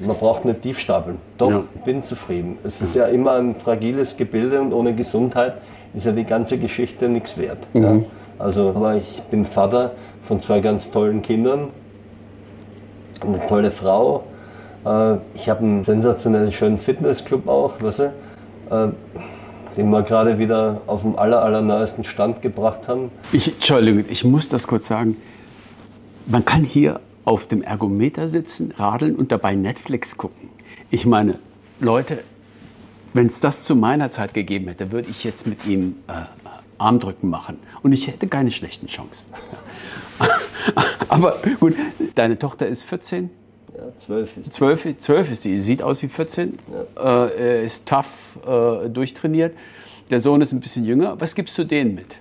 [0.00, 1.18] Man braucht nicht tief stapeln.
[1.38, 1.64] Doch, ja.
[1.84, 2.58] bin zufrieden.
[2.64, 5.54] Es ist ja immer ein fragiles Gebilde und ohne Gesundheit
[5.94, 7.58] ist ja die ganze Geschichte nichts wert.
[7.74, 7.82] Mhm.
[7.82, 8.02] Ja.
[8.38, 9.92] Also, aber ich bin Vater
[10.24, 11.68] von zwei ganz tollen Kindern,
[13.20, 14.24] eine tolle Frau.
[14.84, 18.12] Äh, ich habe einen sensationell schönen Fitnessclub auch, weißt du?
[18.70, 18.88] Äh,
[19.76, 23.10] den wir gerade wieder auf dem aller, allerneuesten Stand gebracht haben.
[23.32, 25.16] Ich, Entschuldigung, ich muss das kurz sagen.
[26.26, 30.50] Man kann hier auf dem Ergometer sitzen, radeln und dabei Netflix gucken.
[30.90, 31.38] Ich meine,
[31.80, 32.18] Leute,
[33.14, 36.12] wenn es das zu meiner Zeit gegeben hätte, würde ich jetzt mit ihm äh,
[36.78, 37.58] Armdrücken machen.
[37.82, 39.32] Und ich hätte keine schlechten Chancen.
[41.08, 41.74] Aber gut,
[42.14, 43.30] deine Tochter ist 14.
[43.76, 45.60] Ja, 12 ist 12, 12 ist die.
[45.60, 46.58] Sieht aus wie 14.
[46.96, 47.26] Ja.
[47.26, 49.56] Äh, ist tough, äh, durchtrainiert.
[50.10, 51.20] Der Sohn ist ein bisschen jünger.
[51.20, 52.16] Was gibst du denen mit?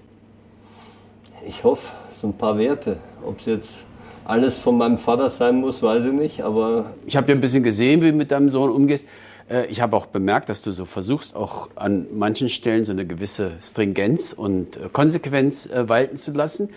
[1.46, 2.98] Ich hoffe, so ein paar Werte.
[3.26, 3.84] Ob es jetzt
[4.24, 6.42] alles von meinem Vater sein muss, weiß ich nicht.
[6.42, 9.06] Aber ich habe ja ein bisschen gesehen, wie du mit deinem Sohn umgehst.
[9.50, 13.06] Äh, ich habe auch bemerkt, dass du so versuchst, auch an manchen Stellen so eine
[13.06, 16.70] gewisse Stringenz und äh, Konsequenz äh, walten zu lassen.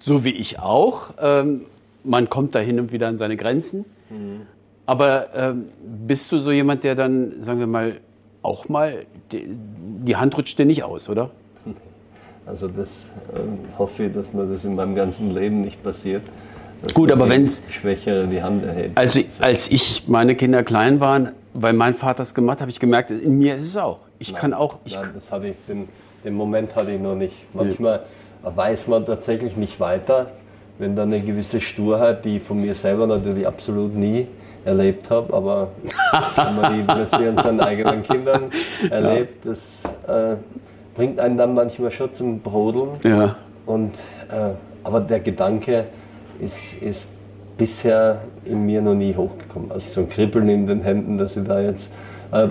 [0.00, 1.14] So wie ich auch.
[1.20, 1.62] Ähm,
[2.04, 3.84] man kommt da hin und wieder an seine Grenzen.
[4.10, 4.42] Mhm.
[4.86, 5.66] Aber ähm,
[6.06, 8.00] bist du so jemand, der dann, sagen wir mal,
[8.42, 11.30] auch mal, die, Hand rutscht dir nicht aus, oder?
[12.44, 16.22] Also das ähm, hoffe ich, dass mir das in meinem ganzen Leben nicht passiert.
[16.92, 18.92] Gut, aber wenn Schwächere die Hand erhält.
[18.96, 23.10] Also als ich meine Kinder klein waren, weil mein Vater es gemacht, habe ich gemerkt,
[23.10, 24.00] in mir ist es auch.
[24.18, 24.78] Ich kann auch.
[24.84, 25.88] Ich Nein, das hatte ich, den,
[26.24, 27.34] den Moment hatte ich noch nicht.
[27.54, 28.04] Manchmal
[28.42, 30.32] weiß man tatsächlich nicht weiter,
[30.78, 34.26] wenn dann eine gewisse Sturheit, die ich von mir selber natürlich absolut nie
[34.64, 35.68] erlebt habe, aber
[36.36, 38.50] wenn man die plötzlich an seinen eigenen Kindern
[38.90, 40.36] erlebt, das äh,
[40.94, 42.90] bringt einen dann manchmal schon zum Brodeln.
[43.04, 43.36] ja.
[43.64, 43.94] Und,
[44.28, 44.50] äh,
[44.82, 45.84] aber der Gedanke
[46.40, 47.04] ist, ist
[47.56, 49.72] bisher in mir noch nie hochgekommen.
[49.72, 51.88] Also so ein Kribbeln in den Händen, dass ich da jetzt.
[52.32, 52.48] Äh,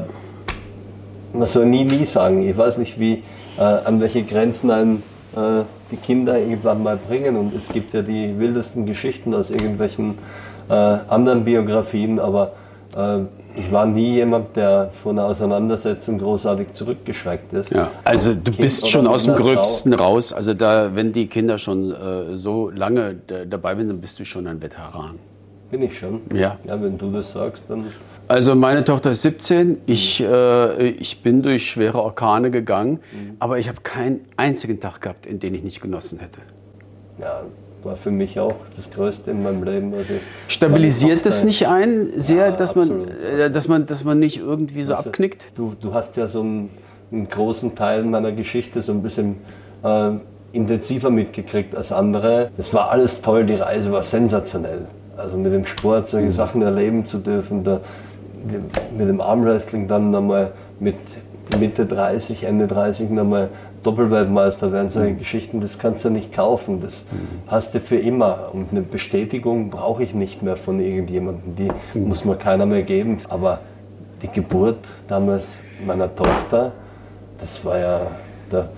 [1.33, 2.47] man soll nie nie sagen.
[2.47, 3.23] Ich weiß nicht, wie,
[3.57, 5.03] äh, an welche Grenzen einen
[5.35, 7.37] äh, die Kinder irgendwann mal bringen.
[7.37, 10.17] Und es gibt ja die wildesten Geschichten aus irgendwelchen
[10.69, 12.53] äh, anderen Biografien, aber
[13.55, 17.69] ich war nie jemand, der von einer Auseinandersetzung großartig zurückgeschreckt ist.
[17.71, 19.35] Ja, also du Kind bist schon aus dem.
[19.35, 20.33] Gröbsten raus.
[20.33, 24.25] Also da, wenn die Kinder schon äh, so lange da- dabei sind, dann bist du
[24.25, 25.19] schon ein Veteran.
[25.69, 26.21] Bin ich schon.
[26.33, 26.57] Ja.
[26.65, 27.85] Ja, wenn du das sagst, dann.
[28.27, 29.77] Also meine Tochter ist 17.
[29.85, 32.99] Ich, äh, ich bin durch schwere Orkane gegangen,
[33.39, 36.39] aber ich habe keinen einzigen Tag gehabt, in den ich nicht genossen hätte.
[37.19, 37.41] Ja,
[37.83, 39.93] war für mich auch das Größte in meinem Leben.
[39.93, 40.13] Also
[40.47, 43.09] Stabilisiert das nicht ein, sehr, Ja, dass, man, absolut.
[43.39, 45.45] äh, dass, man, dass man nicht irgendwie so Also, abknickt?
[45.55, 46.69] Du, du hast ja so einen,
[47.11, 49.37] einen großen Teil meiner Geschichte so ein bisschen
[49.83, 50.11] äh,
[50.51, 52.49] intensiver mitgekriegt als andere.
[52.57, 54.85] Das war alles toll, die Reise war sensationell.
[55.17, 56.31] Also mit dem Sport solche Mhm.
[56.31, 57.79] Sachen erleben zu dürfen, da,
[58.97, 60.95] mit dem Armwrestling dann nochmal mit
[61.59, 63.49] Mitte 30, Ende 30 nochmal
[63.83, 66.81] Doppelweltmeister werden, solche Geschichten, das kannst du nicht kaufen.
[66.81, 67.05] Das
[67.47, 68.49] hast du für immer.
[68.53, 71.55] Und eine Bestätigung brauche ich nicht mehr von irgendjemandem.
[71.93, 73.17] Die muss mir keiner mehr geben.
[73.29, 73.59] Aber
[74.21, 74.77] die Geburt
[75.07, 75.55] damals
[75.85, 76.73] meiner Tochter,
[77.39, 78.01] das war ja,
[78.51, 78.69] da,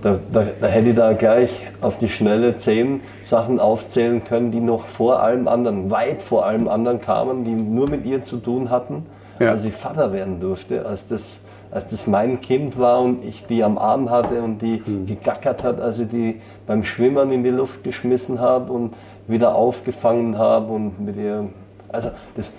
[0.00, 1.50] da, da, da hätte ich da gleich
[1.82, 6.68] auf die Schnelle zehn Sachen aufzählen können, die noch vor allem anderen, weit vor allem
[6.68, 9.04] anderen kamen, die nur mit ihr zu tun hatten,
[9.40, 9.50] Ja.
[9.50, 11.40] als ich Vater werden durfte, als das,
[11.74, 15.80] als das mein Kind war und ich die am Arm hatte und die gegackert hat,
[15.80, 18.94] als ich die beim Schwimmern in die Luft geschmissen habe und
[19.26, 21.48] wieder aufgefangen habe und mit ihr,
[21.88, 22.52] also das,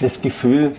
[0.00, 0.72] das Gefühl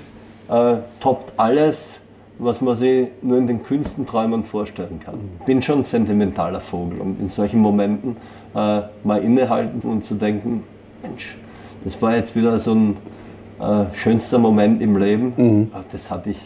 [0.50, 2.00] äh, toppt alles,
[2.38, 5.16] was man sich nur in den kühnsten Träumen vorstellen kann.
[5.40, 8.18] Ich bin schon ein sentimentaler Vogel und in solchen Momenten
[8.54, 10.64] äh, mal innehalten und zu denken,
[11.02, 11.38] Mensch,
[11.86, 12.98] das war jetzt wieder so ein
[13.62, 15.72] äh, schönster Moment im Leben.
[15.74, 16.42] Ach, Das hatte ich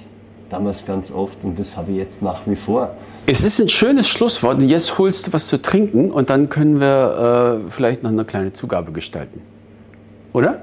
[0.49, 2.91] damals ganz oft und das habe ich jetzt nach wie vor.
[3.25, 4.57] Es ist ein schönes Schlusswort.
[4.59, 8.25] Und jetzt holst du was zu trinken und dann können wir äh, vielleicht noch eine
[8.25, 9.41] kleine Zugabe gestalten.
[10.33, 10.61] Oder?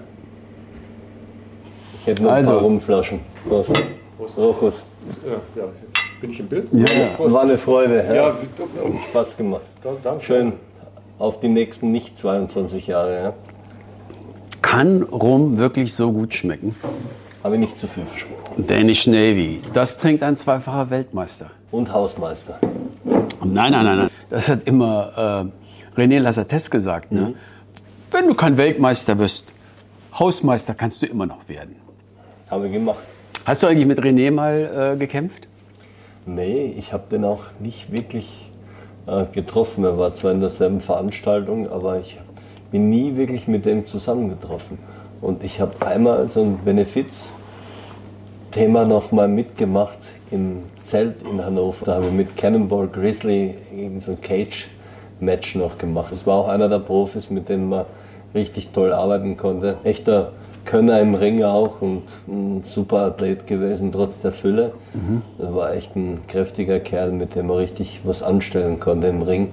[2.00, 2.52] Ich hätte noch Also.
[2.52, 3.20] ein paar Rumflaschen.
[3.48, 3.70] Prost.
[4.38, 4.84] Rochus.
[5.24, 5.32] Ja,
[5.62, 6.68] ja, jetzt bin ich im Bild.
[6.72, 6.86] Ja.
[7.18, 8.04] War eine Freude.
[8.08, 8.14] Ja.
[8.14, 8.36] Ja,
[9.10, 9.62] Spaß gemacht.
[9.82, 10.24] da, danke.
[10.24, 10.52] Schön
[11.18, 13.22] auf die nächsten nicht 22 Jahre.
[13.22, 13.32] Ja.
[14.62, 16.74] Kann Rum wirklich so gut schmecken?
[17.46, 18.66] Habe ich nicht zu viel versprochen.
[18.66, 19.62] Danish Navy.
[19.72, 21.48] Das trinkt ein zweifacher Weltmeister.
[21.70, 22.58] Und Hausmeister.
[23.04, 24.10] Nein, nein, nein, nein.
[24.28, 25.52] Das hat immer
[25.96, 27.12] äh, René Lazates gesagt.
[27.12, 27.34] Ne?
[28.10, 29.46] Wenn du kein Weltmeister wirst,
[30.18, 31.76] Hausmeister kannst du immer noch werden.
[32.50, 32.98] Habe ich gemacht.
[33.44, 35.46] Hast du eigentlich mit René mal äh, gekämpft?
[36.26, 38.50] Nee, ich habe den auch nicht wirklich
[39.06, 39.84] äh, getroffen.
[39.84, 42.18] Er war zwar in derselben Veranstaltung, aber ich
[42.72, 44.78] bin nie wirklich mit dem zusammengetroffen.
[45.20, 47.35] Und ich habe einmal so ein Benefiz-Thema
[48.64, 49.98] noch mal mitgemacht
[50.30, 51.84] im Zelt in Hannover.
[51.84, 56.10] Da habe ich mit Cannonball Grizzly irgend so ein Cage-Match noch gemacht.
[56.12, 57.84] Es war auch einer der Profis, mit denen man
[58.34, 59.76] richtig toll arbeiten konnte.
[59.84, 60.32] Echter
[60.64, 64.72] Könner im Ring auch und ein super Athlet gewesen, trotz der Fülle.
[65.38, 69.50] Das war echt ein kräftiger Kerl, mit dem man richtig was anstellen konnte im Ring.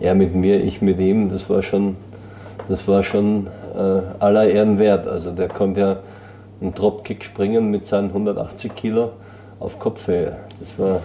[0.00, 1.96] Er mit mir, ich mit ihm, das war schon,
[2.68, 5.06] das war schon äh, aller Ehren wert.
[5.08, 5.96] Also der konnte ja
[6.64, 9.10] einen Dropkick springen mit seinen 180 Kilo
[9.60, 10.36] auf Kopfhöhe.
[10.60, 11.00] Das war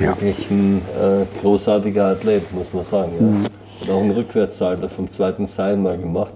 [0.00, 0.08] Ja.
[0.20, 3.12] wirklich ein äh, großartiger Athlet, muss man sagen.
[3.44, 3.86] Ja.
[3.86, 6.32] Hat auch einen Rückwärtssalto vom zweiten Seil mal gemacht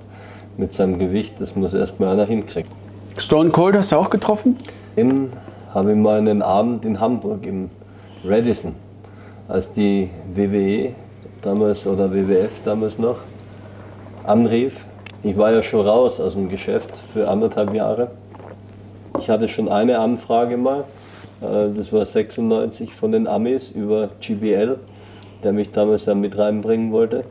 [0.57, 1.35] mit seinem Gewicht.
[1.41, 2.71] Das muss erst mal einer hinkriegen.
[3.17, 4.57] Stone Cold hast du auch getroffen?
[4.97, 5.33] Den
[5.73, 7.71] habe ich mal einen Abend in Hamburg im
[8.25, 8.75] Radisson,
[9.49, 10.95] als die WWE
[11.43, 13.17] damals oder WWF damals noch
[14.25, 14.85] anrief.
[15.25, 18.09] Ich war ja schon raus aus dem Geschäft für anderthalb Jahre.
[19.19, 20.85] Ich hatte schon eine Anfrage mal,
[21.41, 24.77] äh, das war 96 von den Amis über GBL,
[25.43, 27.25] der mich damals ja mit reinbringen wollte.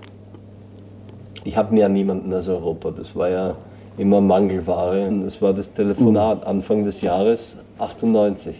[1.43, 3.55] Ich habe ja niemanden aus Europa, das war ja
[3.99, 5.07] immer Mangelware.
[5.07, 8.55] Und Das war das Telefonat Anfang des Jahres 98.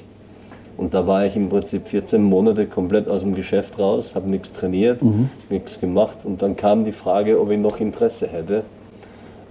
[0.77, 4.53] Und da war ich im Prinzip 14 Monate komplett aus dem Geschäft raus, habe nichts
[4.53, 5.01] trainiert,
[5.49, 6.17] nichts gemacht.
[6.23, 8.63] Und dann kam die Frage, ob ich noch Interesse hätte.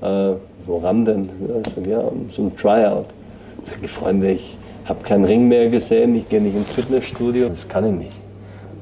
[0.03, 0.35] Äh,
[0.67, 1.31] woran denn?
[1.65, 3.07] Ich sag, ja, so ein Tryout.
[3.63, 7.69] Ich sage, Freunde, ich, habe keinen Ring mehr gesehen, ich gehe nicht ins Fitnessstudio, das
[7.69, 8.17] kann ich nicht.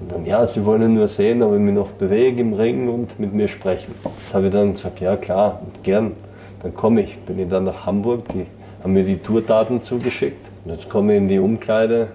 [0.01, 3.21] Und dann, ja, sie wollen nur sehen, ob ich mich noch bewege im Ring und
[3.21, 3.95] mit mir sprechen.
[4.03, 6.13] Das habe ich dann gesagt, ja klar, gern,
[6.63, 7.19] dann komme ich.
[7.19, 8.47] Bin ich dann nach Hamburg, die
[8.83, 10.47] haben mir die Tourdaten zugeschickt.
[10.65, 12.09] Und jetzt komme ich in die Umkleide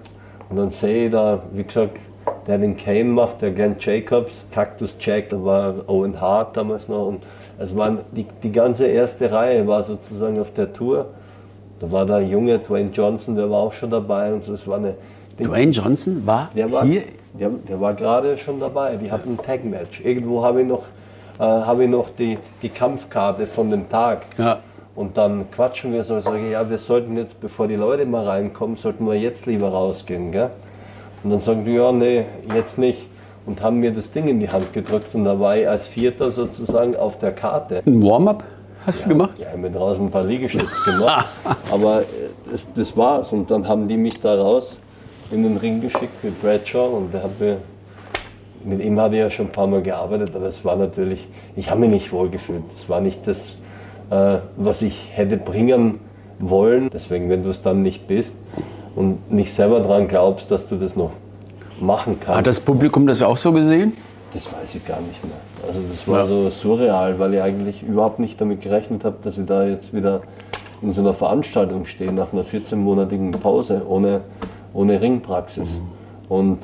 [0.48, 1.96] und dann sehe ich da, wie gesagt,
[2.46, 7.08] der den Kane macht, der Glenn Jacobs, Cactus Jack, da war Owen Hart damals noch.
[7.08, 7.22] Und
[7.58, 11.06] es waren die, die ganze erste Reihe war sozusagen auf der Tour.
[11.80, 14.54] Da war der junge Dwayne Johnson, der war auch schon dabei und so.
[14.54, 14.94] Es war eine,
[15.38, 17.02] Dwayne Johnson war, der war hier.
[17.38, 18.96] Der, der war gerade schon dabei.
[18.96, 20.00] Die hatten ein Tag-Match.
[20.00, 20.84] Irgendwo habe ich noch,
[21.38, 24.22] äh, habe ich noch die, die Kampfkarte von dem Tag.
[24.38, 24.60] Ja.
[24.94, 28.26] Und dann quatschen wir so, sage ich, ja, wir sollten jetzt, bevor die Leute mal
[28.26, 30.50] reinkommen, sollten wir jetzt lieber rausgehen, gell?
[31.26, 32.24] Und dann sagen die, ja, nee,
[32.54, 33.08] jetzt nicht.
[33.46, 36.30] Und haben mir das Ding in die Hand gedrückt und da war ich als Vierter
[36.30, 37.82] sozusagen auf der Karte.
[37.84, 38.44] Ein Warm-up
[38.86, 39.32] hast du gemacht?
[39.36, 41.26] Ja, ich habe mir draußen ein paar Liegestütze gemacht.
[41.68, 42.04] Aber äh,
[42.48, 43.32] das, das war's.
[43.32, 44.76] Und dann haben die mich da raus
[45.32, 47.56] in den Ring geschickt mit Bradshaw und der hat mir,
[48.62, 51.68] mit ihm hatte ich ja schon ein paar Mal gearbeitet, aber es war natürlich, ich
[51.68, 52.62] habe mich nicht wohlgefühlt.
[52.72, 53.56] Es war nicht das,
[54.10, 55.98] äh, was ich hätte bringen
[56.38, 56.88] wollen.
[56.92, 58.36] Deswegen, wenn du es dann nicht bist
[58.96, 61.10] und nicht selber daran glaubst, dass du das noch
[61.80, 62.38] machen kannst.
[62.38, 63.92] Hat das Publikum das auch so gesehen?
[64.32, 65.36] Das weiß ich gar nicht mehr.
[65.68, 69.46] Also das war so surreal, weil ich eigentlich überhaupt nicht damit gerechnet habe, dass ich
[69.46, 70.22] da jetzt wieder
[70.82, 74.22] in so einer Veranstaltung stehe, nach einer 14-monatigen Pause, ohne,
[74.74, 75.80] ohne Ringpraxis.
[76.28, 76.58] Und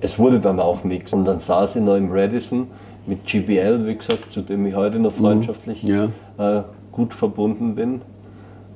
[0.00, 1.12] es wurde dann auch nichts.
[1.12, 2.68] Und dann saß ich noch im Radisson
[3.06, 6.04] mit GBL, wie gesagt, zu dem ich heute noch freundschaftlich Ja.
[6.38, 6.62] äh,
[6.92, 8.00] gut verbunden bin.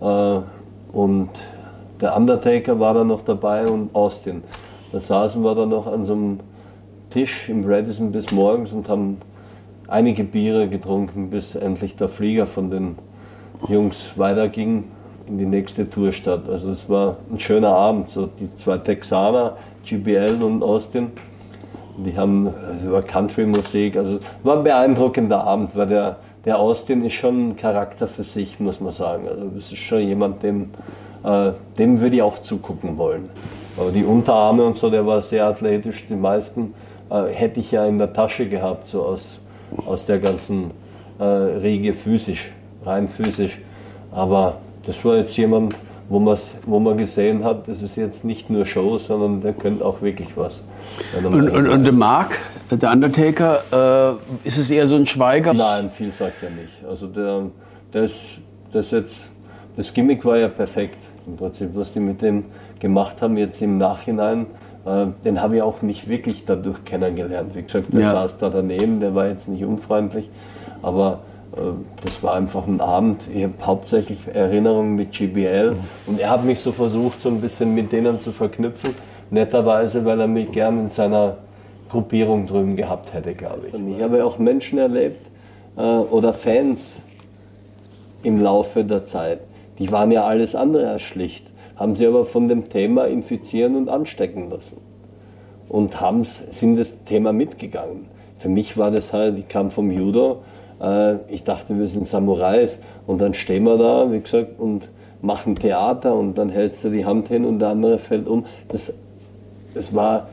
[0.00, 0.40] Äh,
[0.92, 1.30] und
[2.01, 4.42] der Undertaker war dann noch dabei und Austin.
[4.92, 6.40] Da saßen wir dann noch an so einem
[7.11, 9.18] Tisch im Radisson bis morgens und haben
[9.88, 12.99] einige Biere getrunken, bis endlich der Flieger von den
[13.68, 14.84] Jungs weiterging
[15.26, 16.49] in die nächste Tourstadt.
[16.49, 18.11] Also es war ein schöner Abend.
[18.11, 21.12] So die zwei Texaner, GBL und Austin,
[21.97, 23.97] die haben also über Country-Musik.
[23.97, 28.59] Also war ein beeindruckender Abend, weil der, der Austin ist schon ein Charakter für sich,
[28.61, 29.28] muss man sagen.
[29.28, 30.70] Also das ist schon jemand, dem,
[31.25, 33.31] äh, dem würde ich auch zugucken wollen.
[33.77, 36.07] Aber die Unterarme und so, der war sehr athletisch.
[36.07, 36.75] Die meisten
[37.11, 39.39] äh, hätte ich ja in der Tasche gehabt, so aus,
[39.87, 40.70] aus der ganzen
[41.18, 42.53] äh, Riege physisch,
[42.85, 43.59] rein physisch.
[44.12, 45.75] Aber das war jetzt jemand,
[46.09, 50.03] wo, wo man gesehen hat, das ist jetzt nicht nur Show, sondern der könnte auch
[50.03, 50.62] wirklich was.
[51.16, 52.39] Und, und, und der Mark,
[52.70, 55.55] der Undertaker, äh, ist es eher so ein Schweiger?
[55.55, 56.85] Nein, viel sagt er nicht.
[56.89, 58.20] Also der, ist,
[58.72, 59.27] das jetzt,
[59.77, 62.45] das Gimmick war ja perfekt im Prinzip, was die mit dem
[62.81, 64.47] gemacht haben jetzt im Nachhinein.
[64.85, 67.55] Äh, den habe ich auch nicht wirklich dadurch kennengelernt.
[67.55, 68.12] Wie gesagt, der Ja.
[68.12, 70.29] saß da daneben, der war jetzt nicht unfreundlich,
[70.83, 71.20] aber
[71.57, 71.61] äh,
[72.05, 73.22] das war einfach ein Abend.
[73.33, 77.75] Ich habe hauptsächlich Erinnerungen mit GBL und er hat mich so versucht, so ein bisschen
[77.75, 78.95] mit denen zu verknüpfen.
[79.31, 81.39] Netterweise, weil er mich gern in seiner
[81.89, 83.75] Gruppierung drüben gehabt hätte, glaube ich.
[83.97, 85.27] Ich habe auch Menschen erlebt
[85.77, 86.97] äh, oder Fans
[88.22, 89.41] im Laufe der Zeit.
[89.79, 91.47] Die waren ja alles andere als schlicht,
[91.77, 94.79] haben sie aber von dem Thema infizieren und anstecken lassen.
[95.68, 98.07] Und haben's, sind das Thema mitgegangen.
[98.39, 100.43] Für mich war das halt, ich kam vom Judo,
[100.81, 102.79] äh, ich dachte, wir sind Samurais.
[103.07, 104.89] Und dann stehen wir da, wie gesagt, und
[105.22, 108.45] machen Theater und dann hältst du die Hand hin und der andere fällt um.
[108.68, 108.93] Das,
[109.72, 110.29] das war,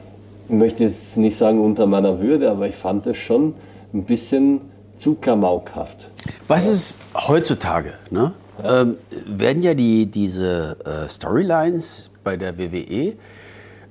[0.48, 3.56] ich möchte jetzt nicht sagen unter meiner Würde, aber ich fand das schon
[3.94, 4.62] ein bisschen
[4.98, 6.10] zu klamaukhaft.
[6.48, 7.94] Was ist heutzutage?
[8.10, 8.34] Ne?
[8.64, 8.98] Ähm,
[9.28, 13.14] werden ja die, diese äh, Storylines bei der WWE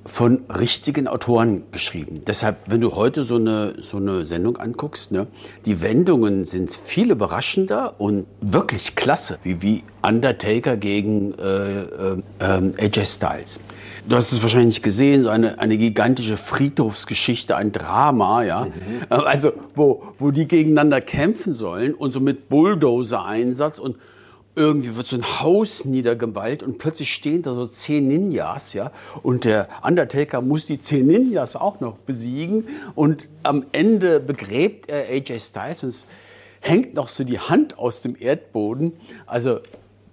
[0.07, 2.23] von richtigen Autoren geschrieben.
[2.27, 5.27] Deshalb, wenn du heute so eine, so eine Sendung anguckst, ne,
[5.67, 12.75] die Wendungen sind viel überraschender und wirklich klasse, wie, wie Undertaker gegen äh, äh, ähm,
[12.79, 13.61] AJ Styles.
[14.09, 18.67] Du hast es wahrscheinlich gesehen, so eine, eine gigantische Friedhofsgeschichte, ein Drama, ja.
[19.11, 23.97] Also, wo, wo die gegeneinander kämpfen sollen und so mit Bulldozer-Einsatz und
[24.61, 28.93] irgendwie wird so ein Haus niedergewalzt und plötzlich stehen da so zehn Ninjas, ja.
[29.23, 32.69] Und der Undertaker muss die zehn Ninjas auch noch besiegen.
[32.95, 36.07] Und am Ende begräbt er AJ Styles und es
[36.61, 38.93] hängt noch so die Hand aus dem Erdboden.
[39.27, 39.61] Also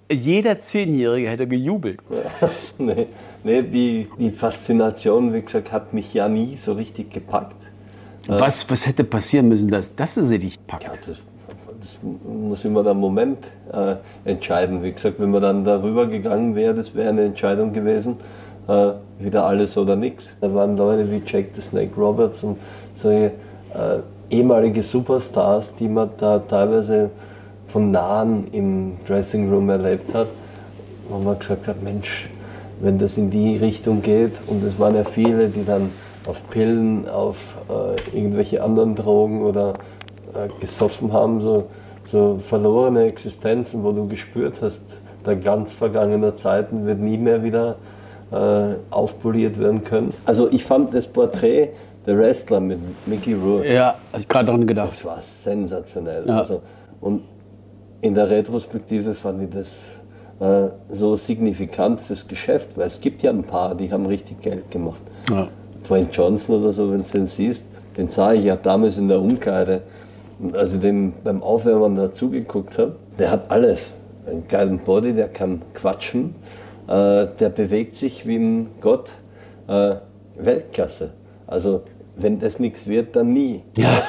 [0.09, 1.99] jeder Zehnjährige hätte gejubelt.
[2.77, 3.07] nee,
[3.43, 7.55] nee die, die Faszination, wie gesagt, hat mich ja nie so richtig gepackt.
[8.27, 11.07] Was, was hätte passieren müssen, dass, er sie Ja, packt?
[11.07, 11.17] das,
[11.88, 13.38] das muss immer der Moment
[13.72, 13.95] äh,
[14.30, 14.84] entscheiden.
[14.84, 18.18] Wie gesagt, wenn man dann darüber gegangen wäre, das wäre eine Entscheidung gewesen,
[18.68, 18.89] äh,
[19.19, 20.35] wieder alles oder nichts.
[20.41, 22.57] Da waren Leute wie Jack the Snake Roberts und
[22.95, 23.27] solche
[23.73, 23.99] äh,
[24.30, 27.09] ehemalige Superstars, die man da teilweise
[27.68, 30.27] von nahen im Dressing Room erlebt hat,
[31.07, 32.30] wo man gesagt hat, Mensch,
[32.81, 34.34] wenn das in die Richtung geht.
[34.47, 35.91] Und es waren ja viele, die dann
[36.26, 37.38] auf Pillen, auf
[37.69, 39.76] äh, irgendwelche anderen Drogen oder
[40.38, 41.65] äh, gesoffen haben, so,
[42.11, 44.81] so verlorene Existenzen, wo du gespürt hast,
[45.26, 47.76] der ganz vergangener Zeiten wird nie mehr wieder
[48.31, 50.14] äh, aufpoliert werden können.
[50.26, 51.69] Also ich fand das Porträt
[52.05, 54.89] der Wrestler mit Mickey Rourke, Ja, hab ich gerade dran gedacht.
[54.89, 56.26] das war sensationell.
[56.26, 56.38] Ja.
[56.38, 56.61] Also,
[57.01, 57.23] und
[58.01, 59.81] in der Retrospektive fand ich das
[60.39, 64.72] äh, so signifikant fürs Geschäft, weil es gibt ja ein paar, die haben richtig Geld
[64.72, 65.01] gemacht.
[65.30, 65.47] Ja.
[65.88, 67.65] Dwayne Johnson oder so, wenn du den siehst,
[67.97, 69.81] den sah ich ja damals in der Umkleide.
[70.39, 73.91] Und als ich dem beim Aufwärmen dazu geguckt habe, der hat alles.
[74.27, 76.35] Einen geilen Body, der kann quatschen,
[76.88, 79.09] äh, der bewegt sich wie ein Gott.
[79.68, 79.95] Äh,
[80.38, 81.11] Weltklasse.
[81.47, 81.81] Also,
[82.15, 83.64] wenn das nichts wird, dann nie.
[83.77, 84.03] Ja.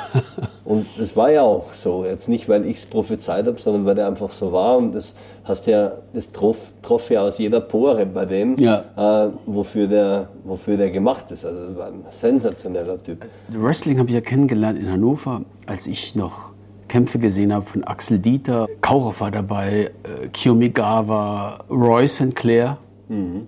[0.64, 2.04] Und das war ja auch so.
[2.04, 4.76] Jetzt nicht, weil ich es prophezeit habe, sondern weil der einfach so war.
[4.76, 5.14] Und das
[5.48, 8.84] hast ja, das troff, troff ja aus jeder Pore bei dem, Ja.
[9.26, 11.44] äh, wofür, der, wofür der gemacht ist.
[11.44, 13.24] Also war ein sensationeller Typ.
[13.48, 16.52] Wrestling habe ich ja kennengelernt in Hannover, als ich noch
[16.88, 18.66] Kämpfe gesehen habe von Axel Dieter.
[18.80, 22.34] Kaurow war dabei, äh, Kiyomigawa, Roy St.
[22.34, 22.78] Clair.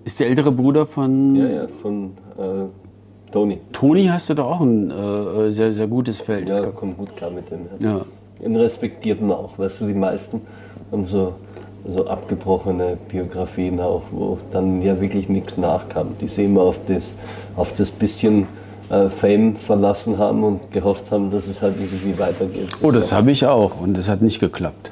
[0.05, 1.37] Ist der ältere Bruder von Mhm.
[1.37, 2.05] Ja, ja, von
[2.37, 3.59] äh, Tony.
[3.71, 6.49] Toni, hast du da auch ein äh, sehr, sehr gutes Feld.
[6.49, 7.59] Ja, kommt gut klar mit dem.
[7.79, 7.89] Ja.
[7.97, 8.05] Ja.
[8.41, 9.57] Den respektiert man auch.
[9.59, 10.41] Weißt du, die meisten
[10.91, 11.33] haben so,
[11.87, 16.09] so abgebrochene Biografien auch, wo dann ja wirklich nichts nachkam.
[16.19, 17.13] Die sie immer auf das,
[17.55, 18.47] auf das bisschen
[18.89, 22.69] äh, Fame verlassen haben und gehofft haben, dass es halt irgendwie weitergeht.
[22.81, 24.91] Oh, das habe ich auch und das hat nicht geklappt.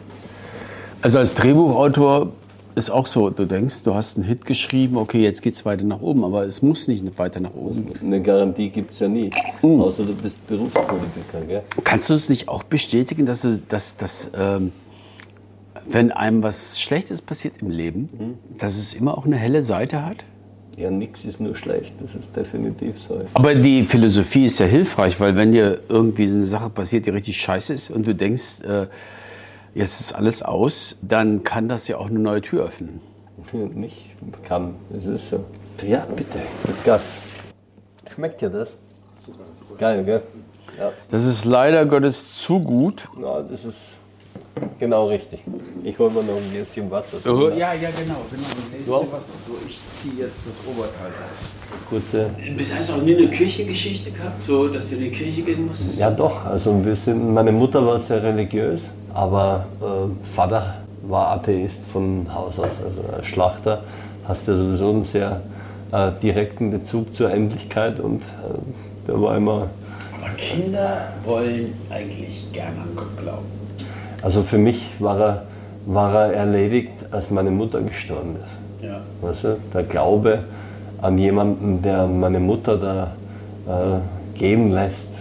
[1.02, 2.30] Also als Drehbuchautor
[2.76, 6.02] ist auch so, du denkst, du hast einen Hit geschrieben, okay, jetzt geht's weiter nach
[6.02, 7.91] oben, aber es muss nicht weiter nach oben.
[8.02, 9.30] Eine Garantie gibt es ja nie,
[9.61, 9.82] Uh.
[9.84, 11.41] außer du bist Berufspolitiker.
[11.48, 11.64] Gell?
[11.84, 14.72] Kannst du es nicht auch bestätigen, dass, du, dass, dass ähm,
[15.88, 20.26] wenn einem was Schlechtes passiert im Leben, dass es immer auch eine helle Seite hat?
[20.77, 23.22] Ja, nichts ist nur schlecht, das ist definitiv so.
[23.34, 27.10] Aber die Philosophie ist ja hilfreich, weil wenn dir irgendwie so eine Sache passiert, die
[27.10, 28.88] richtig scheiße ist und du denkst, äh,
[29.76, 33.01] jetzt ist alles aus, dann kann das ja auch eine neue Tür öffnen.
[33.73, 35.43] Nicht kann, es ist so.
[35.85, 37.11] Ja, bitte, mit Gas.
[38.14, 38.77] Schmeckt dir das?
[39.77, 40.22] Geil, gell?
[40.77, 43.07] Ja, Das ist leider Gottes zu gut.
[43.19, 43.77] na, das ist
[44.80, 45.41] genau richtig.
[45.84, 47.18] Ich hole mir noch ein bisschen Wasser.
[47.26, 48.15] ja, ja, genau.
[48.31, 48.98] genau.
[48.98, 49.06] auch?
[49.48, 51.90] So, ich ziehe jetzt das Oberteil aus.
[51.90, 52.30] Kurze.
[52.77, 55.99] Hast du auch nie eine Kirchengeschichte gehabt, so dass du in die Kirche gehen musstest?
[55.99, 56.45] Ja, doch.
[56.45, 58.81] Also wir sind, meine Mutter war sehr religiös,
[59.14, 63.84] aber äh, Vater war Atheist von Haus aus, also als Schlachter.
[64.27, 65.41] Hast ja sowieso einen sehr
[65.91, 69.69] äh, direkten Bezug zur Endlichkeit und äh, der war immer
[70.22, 73.59] Aber Kinder wollen eigentlich gerne an Gott glauben.
[74.22, 75.44] Also für mich war er,
[75.86, 78.86] war er erledigt, als meine Mutter gestorben ist.
[78.86, 79.02] Ja.
[79.22, 79.58] Weißt du?
[79.74, 80.40] Der Glaube
[81.02, 83.14] an jemanden, der meine Mutter da
[83.68, 85.12] äh, gehen lässt,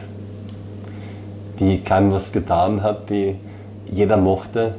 [1.60, 3.36] die keinem was getan hat, die
[3.90, 4.74] jeder mochte.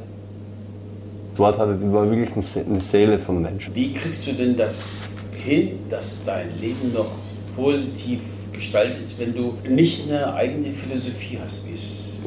[1.32, 3.74] Das Wort hatte, die war wirklich eine Se- eine Seele vom Menschen.
[3.74, 5.00] Wie kriegst du denn das
[5.42, 7.10] hin, dass dein Leben noch
[7.56, 8.20] positiv
[8.52, 11.66] gestaltet ist, wenn du nicht eine eigene Philosophie hast?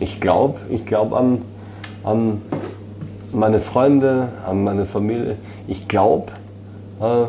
[0.01, 1.39] Ich glaube ich glaub an,
[2.03, 2.41] an
[3.31, 5.37] meine Freunde, an meine Familie.
[5.67, 6.31] Ich glaube
[6.99, 7.25] äh,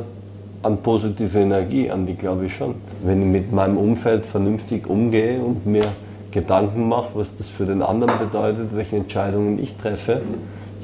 [0.63, 2.75] an positive Energie, an die glaube ich schon.
[3.03, 5.85] Wenn ich mit meinem Umfeld vernünftig umgehe und mir
[6.31, 10.21] Gedanken mache, was das für den anderen bedeutet, welche Entscheidungen ich treffe,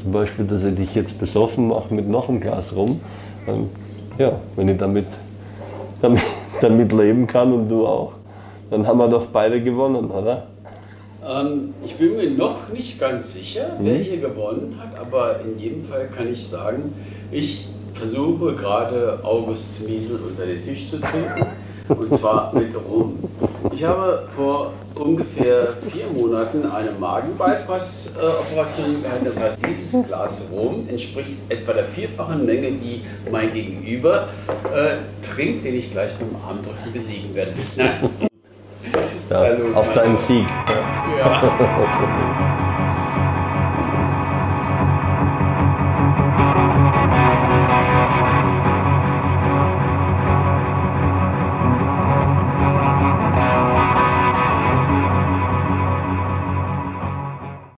[0.01, 3.01] zum Beispiel, dass ich dich jetzt besoffen mache mit noch einem Glas rum,
[3.47, 3.69] dann,
[4.19, 5.07] ja, wenn ich damit,
[6.01, 6.23] damit,
[6.61, 8.13] damit leben kann und du auch,
[8.71, 10.45] dann haben wir doch beide gewonnen, oder?
[11.27, 15.85] Ähm, ich bin mir noch nicht ganz sicher, wer hier gewonnen hat, aber in jedem
[15.85, 16.95] Fall kann ich sagen,
[17.31, 21.47] ich versuche gerade August Zmiesel unter den Tisch zu trinken.
[21.89, 23.19] Und zwar mit Rum.
[23.73, 29.27] Ich habe vor ungefähr vier Monaten eine Magen-Bypass-Operation gehabt.
[29.27, 34.29] Das heißt, dieses Glas Rum entspricht etwa der vierfachen Menge, die mein Gegenüber
[34.73, 37.53] äh, trinkt, den ich gleich beim Armdrücken besiegen werde.
[37.77, 38.29] Nein.
[39.31, 39.45] Ja,
[39.75, 40.47] auf deinen Sieg.
[41.19, 42.57] Ja.